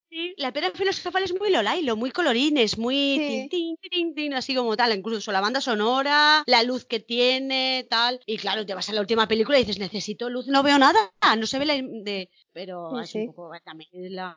Sí, 0.09 0.35
la 0.39 0.53
piedra 0.53 0.71
filosofal 0.71 1.25
es 1.25 1.35
muy 1.39 1.51
lolailo, 1.51 1.97
muy 1.97 2.11
colorines, 2.13 2.79
muy 2.79 3.17
Sí. 3.19 3.27
tin, 3.27 3.49
tin, 3.49 3.77
tin, 3.91 4.15
tin, 4.15 4.35
así 4.35 4.55
como 4.55 4.77
tal, 4.77 4.97
incluso 4.97 5.33
la 5.33 5.41
banda 5.41 5.61
sonora, 5.61 6.45
la 6.47 6.63
luz 6.63 6.85
que 6.85 7.01
tiene, 7.01 7.87
tal. 7.91 8.21
Y 8.25 8.37
claro, 8.39 8.65
te 8.65 8.75
vas 8.75 8.89
a 8.89 8.93
la 8.93 9.01
última 9.01 9.27
película 9.27 9.59
y 9.59 9.63
dices, 9.63 9.79
necesito 9.81 10.31
luz, 10.31 10.47
no 10.47 10.63
veo 10.63 10.79
nada, 10.79 11.11
no 11.37 11.47
se 11.47 11.59
ve 11.59 11.67
la 11.67 11.75
de... 11.75 12.31
Pero 12.53 12.91
Sí, 12.99 13.03
es 13.03 13.11
sí. 13.11 13.19
un 13.19 13.27
poco 13.35 13.51
también 13.65 13.89
la, 14.15 14.37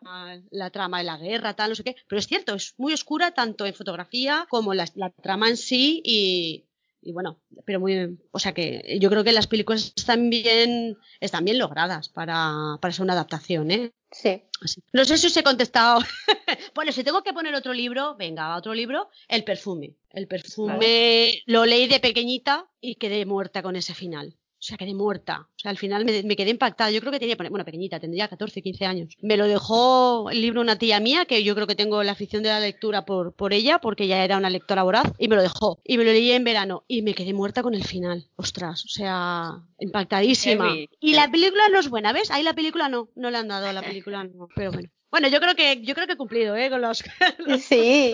la 0.50 0.70
trama 0.72 0.98
de 1.00 1.04
la 1.06 1.18
guerra, 1.18 1.56
tal, 1.56 1.70
no 1.70 1.76
sé 1.76 1.84
qué. 1.84 1.96
Pero 2.08 2.20
es 2.20 2.28
cierto, 2.28 2.56
es 2.56 2.74
muy 2.78 2.92
oscura 2.94 3.32
tanto 3.32 3.66
en 3.66 3.74
fotografía 3.74 4.48
como 4.50 4.74
la, 4.74 4.86
la 4.96 5.12
trama 5.12 5.50
en 5.50 5.58
sí 5.58 6.02
y, 6.04 6.66
y 7.02 7.14
bueno, 7.14 7.40
pero 7.66 7.80
muy, 7.80 8.18
o 8.32 8.40
sea 8.40 8.54
que 8.54 8.98
yo 9.00 9.10
creo 9.10 9.24
que 9.24 9.32
las 9.32 9.48
películas 9.48 9.94
están 9.96 10.30
bien, 10.30 10.98
están 11.20 11.46
bien 11.46 11.58
logradas 11.58 12.10
para, 12.10 12.78
para 12.82 12.94
ser 12.94 13.04
una 13.04 13.14
adaptación, 13.14 13.72
¿eh? 13.72 13.92
Sí. 14.12 14.44
No 14.92 15.06
sé 15.06 15.18
si 15.18 15.28
os 15.28 15.38
he 15.38 15.44
contestado. 15.44 16.02
bueno, 16.76 16.92
si 16.92 17.04
tengo 17.04 17.24
que 17.24 17.34
poner 17.34 17.56
otro 17.56 17.74
libro, 17.74 18.16
venga, 18.16 18.56
otro 18.56 18.74
libro, 18.74 19.10
El 19.28 19.44
perfume. 19.44 19.96
El 20.12 20.28
perfume 20.28 21.44
lo 21.46 21.66
leí 21.66 21.88
de 21.88 22.00
pequeñita 22.00 22.68
y 22.82 22.96
quedé 22.96 23.26
muerta 23.26 23.62
con 23.62 23.76
ese 23.76 23.94
final. 23.94 24.36
O 24.60 24.62
sea, 24.62 24.78
quedé 24.78 24.94
muerta. 24.94 25.48
O 25.56 25.60
sea, 25.60 25.72
al 25.72 25.78
final 25.78 26.04
me, 26.04 26.36
quedé 26.36 26.50
impactada. 26.50 26.92
Yo 26.92 27.00
creo 27.00 27.14
que 27.14 27.20
tenía, 27.20 27.38
bueno, 27.38 27.64
pequeñita, 27.64 28.00
tendría 28.00 28.28
14, 28.28 28.62
15 28.62 28.86
años. 28.86 29.16
Me 29.22 29.38
lo 29.38 29.48
dejó 29.48 30.30
el 30.30 30.42
libro 30.42 30.60
una 30.60 30.78
tía 30.78 31.00
mía, 31.00 31.26
que 31.26 31.46
yo 31.46 31.56
creo 31.56 31.66
que 31.66 31.76
tengo 31.76 32.04
la 32.04 32.12
afición 32.12 32.44
de 32.44 32.50
la 32.50 32.60
lectura 32.60 33.06
por, 33.06 33.34
por 33.34 33.54
ella, 33.54 33.80
porque 33.80 34.04
ella 34.04 34.24
era 34.24 34.38
una 34.38 34.50
lectora 34.50 34.84
voraz, 34.84 35.08
y 35.18 35.30
me 35.30 35.38
lo 35.38 35.42
dejó. 35.42 35.80
Y 35.86 35.98
me 35.98 36.04
lo 36.04 36.12
leí 36.12 36.32
en 36.32 36.44
verano 36.44 36.84
y 36.88 37.02
me 37.04 37.14
quedé 37.14 37.34
muerta 37.34 37.64
con 37.64 37.74
el 37.74 37.86
final. 37.86 38.28
Ostras, 38.36 38.84
o 38.84 38.90
sea, 38.90 39.64
impactadísima. 39.80 40.76
Y 41.00 41.14
la 41.14 41.32
película 41.32 41.70
no 41.70 41.80
es 41.80 41.90
buena, 41.90 42.12
¿ves? 42.12 42.30
Ahí 42.30 42.44
la 42.44 42.54
película 42.54 42.90
no, 42.90 43.10
no 43.16 43.32
le 43.32 43.38
han 43.38 43.48
dado 43.48 43.68
a 43.68 43.74
la 43.74 43.82
película, 43.82 44.26
no. 44.26 44.50
Pero 44.56 44.74
bueno. 44.74 44.90
Bueno, 45.12 45.28
yo 45.28 45.40
creo 45.40 45.56
que 45.56 45.82
yo 45.82 45.96
creo 45.96 46.06
que 46.06 46.14
he 46.14 46.18
cumplido, 46.18 46.56
¿eh? 46.56 46.70
Con 46.70 46.82
los. 46.82 47.00
sí. 47.62 48.14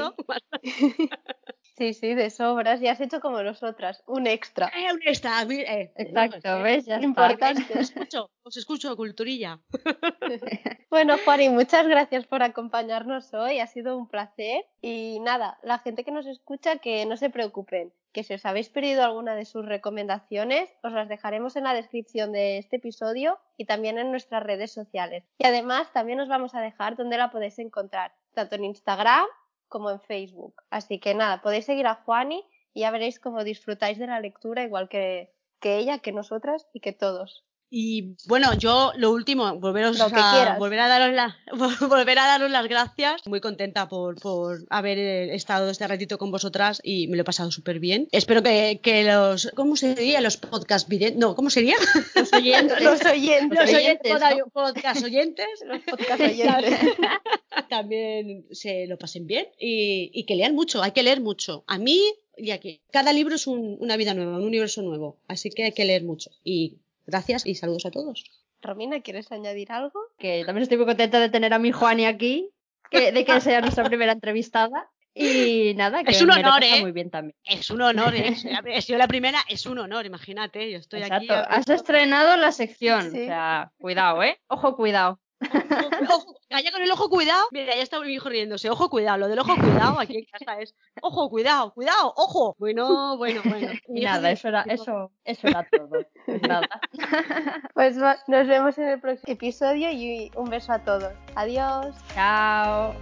Sí, 1.78 1.93
sí, 1.93 2.13
de 2.13 2.30
sobras. 2.30 2.82
Y 2.82 2.88
has 2.88 3.01
hecho 3.01 3.19
como 3.19 3.43
nosotras, 3.43 4.01
un 4.07 4.28
extra. 4.28 4.71
Eh, 4.76 4.93
un 4.93 5.01
extra. 5.05 5.41
Eh, 5.43 5.91
Exacto, 5.97 6.61
¿ves? 6.61 6.86
Ya 6.86 7.01
Importante. 7.01 7.65
Os 7.80 7.89
escucho, 7.89 8.30
os 8.43 8.57
escucho, 8.57 8.95
culturilla. 8.95 9.59
bueno, 10.89 11.17
Juani, 11.26 11.49
muchas 11.49 11.86
gracias 11.88 12.28
por 12.28 12.43
acompañarnos 12.43 13.34
hoy. 13.34 13.59
Ha 13.59 13.67
sido 13.67 13.97
un 13.97 14.07
placer. 14.07 14.65
Y 14.82 15.19
nada, 15.19 15.57
la 15.63 15.80
gente 15.80 16.05
que 16.05 16.11
nos 16.11 16.26
escucha, 16.28 16.78
que 16.78 17.05
no 17.05 17.17
se 17.17 17.30
preocupen. 17.30 17.91
Que 18.13 18.23
si 18.23 18.34
os 18.34 18.45
habéis 18.45 18.69
perdido 18.69 19.03
alguna 19.03 19.36
de 19.36 19.43
sus 19.43 19.65
recomendaciones, 19.65 20.69
os 20.82 20.93
las 20.93 21.09
dejaremos 21.09 21.57
en 21.57 21.65
la 21.65 21.73
descripción 21.73 22.32
de 22.32 22.57
este 22.57 22.78
episodio 22.78 23.38
y 23.57 23.65
también 23.65 23.97
en 23.97 24.11
nuestras 24.11 24.43
redes 24.43 24.71
sociales. 24.71 25.26
Y 25.39 25.45
además 25.45 25.91
también 25.91 26.21
os 26.21 26.30
vamos 26.30 26.55
a 26.55 26.61
dejar 26.61 26.95
donde 26.95 27.17
la 27.17 27.32
podéis 27.32 27.59
encontrar, 27.59 28.13
tanto 28.34 28.55
en 28.55 28.63
Instagram 28.63 29.26
como 29.68 29.89
en 29.91 30.01
Facebook. 30.01 30.55
Así 30.70 30.99
que 30.99 31.13
nada, 31.13 31.41
podéis 31.41 31.66
seguir 31.66 31.88
a 31.88 31.95
Juani 31.95 32.43
y 32.74 32.82
ya 32.82 32.91
veréis 32.91 33.20
cómo 33.20 33.43
disfrutáis 33.43 33.97
de 33.97 34.07
la 34.07 34.20
lectura 34.20 34.63
igual 34.63 34.89
que, 34.89 35.34
que 35.59 35.78
ella, 35.78 35.99
que 35.99 36.11
nosotras 36.11 36.68
y 36.74 36.80
que 36.80 36.93
todos. 36.93 37.45
Y 37.70 38.16
bueno, 38.28 38.53
yo 38.57 38.93
lo 38.95 39.11
último, 39.11 39.59
volveros 39.59 39.99
a, 39.99 40.57
volver 40.57 40.80
a 40.80 40.88
daros 40.88 41.13
la, 41.13 41.38
volver 41.89 42.20
a 42.20 42.28
daros 42.28 42.51
las 42.51 42.68
gracias. 42.68 43.22
Muy 43.26 43.41
contenta 43.41 43.88
por, 43.88 44.20
por 44.20 44.66
haber 44.70 44.97
eh, 44.97 45.36
estado 45.36 45.70
este 45.70 45.88
ratito 45.88 46.18
con 46.18 46.32
vosotras 46.32 46.80
y 46.84 47.07
me 47.07 47.18
lo 47.18 47.22
he 47.22 47.26
pasado 47.26 47.51
súper 47.51 47.80
bien. 47.80 48.07
Espero 48.11 48.43
que, 48.43 48.80
que, 48.82 49.03
los, 49.03 49.51
¿cómo 49.55 49.76
sería? 49.76 50.22
Los 50.22 50.38
podcast 50.38 50.88
videntes, 50.88 51.20
no, 51.20 51.36
¿cómo 51.36 51.49
sería? 51.49 51.76
Los 52.16 52.32
oyentes. 52.34 52.82
los 52.84 53.03
oyentes. 53.05 53.59
Los 53.59 53.74
oyentes, 53.74 54.13
podcast 54.53 55.03
oyentes. 55.03 55.47
los 55.66 55.82
podcast 55.82 56.22
oyentes. 56.22 56.80
También 57.70 58.45
se 58.51 58.86
lo 58.88 58.97
pasen 58.97 59.26
bien 59.26 59.47
y, 59.59 60.11
y, 60.13 60.26
que 60.26 60.36
lean 60.36 60.55
mucho, 60.55 60.84
hay 60.84 60.91
que 60.91 61.03
leer 61.03 61.22
mucho. 61.22 61.63
A 61.68 61.78
mí 61.78 62.01
y 62.38 62.51
aquí, 62.51 62.82
cada 62.91 63.13
libro 63.13 63.36
es 63.36 63.47
un, 63.47 63.78
una 63.80 63.97
vida 63.97 64.13
nueva, 64.13 64.38
un 64.38 64.43
universo 64.43 64.82
nuevo, 64.82 65.18
así 65.28 65.49
que 65.49 65.63
hay 65.63 65.72
que 65.72 65.86
leer 65.86 66.03
mucho. 66.03 66.32
Y 66.43 66.78
Gracias 67.06 67.45
y 67.45 67.56
saludos 67.56 67.86
a 67.86 67.91
todos. 67.91 68.24
Romina, 68.62 69.01
¿quieres 69.01 69.32
añadir 69.32 69.72
algo? 69.72 69.99
Que 70.18 70.43
también 70.45 70.64
estoy 70.64 70.78
muy 70.78 70.88
contenta 70.88 71.20
de 71.20 71.30
tener 71.30 71.53
a 71.53 71.60
mi 71.60 71.72
Juani 71.72 72.06
aquí, 72.06 72.49
que, 72.89 73.12
de 73.12 73.26
que 73.26 73.41
sea 73.41 73.62
nuestra 73.62 73.84
primera 73.84 74.12
entrevistada. 74.12 74.89
Y 75.18 75.74
nada, 75.76 76.03
que 76.03 76.12
es 76.12 76.22
un 76.22 76.32
honor, 76.32 76.62
¿eh? 76.62 76.82
muy 76.82 76.91
bien 76.91 77.10
también. 77.10 77.38
Es 77.45 77.70
un 77.70 77.82
honor, 77.82 78.14
¿eh? 78.16 78.36
He 78.66 78.82
sido 78.82 78.99
la 78.99 79.08
primera, 79.08 79.39
es 79.47 79.66
un 79.66 79.80
honor, 79.80 80.06
imagínate. 80.06 80.70
Yo 80.70 80.78
estoy 80.78 81.03
Exacto. 81.03 81.34
aquí. 81.34 81.47
Has 81.47 81.70
estrenado 81.70 82.36
la 82.36 82.51
sección. 82.51 83.08
O 83.08 83.12
sea, 83.12 83.72
cuidado, 83.78 84.24
¿eh? 84.24 84.38
Ojo, 84.47 84.76
cuidado. 84.76 85.22
Ojo, 85.41 86.36
calla 86.49 86.71
con 86.71 86.81
el 86.81 86.91
ojo 86.91 87.09
cuidado. 87.09 87.45
Mira, 87.51 87.75
ya 87.75 87.81
está 87.81 87.99
mi 87.99 88.13
hijo 88.13 88.29
riéndose. 88.29 88.69
Ojo, 88.69 88.89
cuidado. 88.89 89.17
Lo 89.17 89.27
del 89.27 89.39
ojo 89.39 89.55
cuidado 89.55 89.99
aquí 89.99 90.17
en 90.17 90.25
casa 90.31 90.59
es. 90.59 90.75
Ojo, 91.01 91.29
cuidado, 91.29 91.73
cuidado, 91.73 92.13
ojo. 92.15 92.55
Bueno, 92.57 93.17
bueno, 93.17 93.41
bueno. 93.45 93.71
Y 93.88 94.01
nada, 94.01 94.31
eso 94.31 94.47
era, 94.47 94.63
eso, 94.63 95.11
eso 95.23 95.47
era 95.47 95.67
todo. 95.69 96.05
Pues 96.25 96.41
nada. 96.41 96.67
Pues 97.73 97.95
nos 97.97 98.47
vemos 98.47 98.77
en 98.77 98.88
el 98.89 98.99
próximo 98.99 99.33
episodio 99.33 99.91
y 99.91 100.31
un 100.36 100.49
beso 100.49 100.73
a 100.73 100.79
todos. 100.79 101.13
Adiós. 101.36 101.95
Chao. 102.13 102.93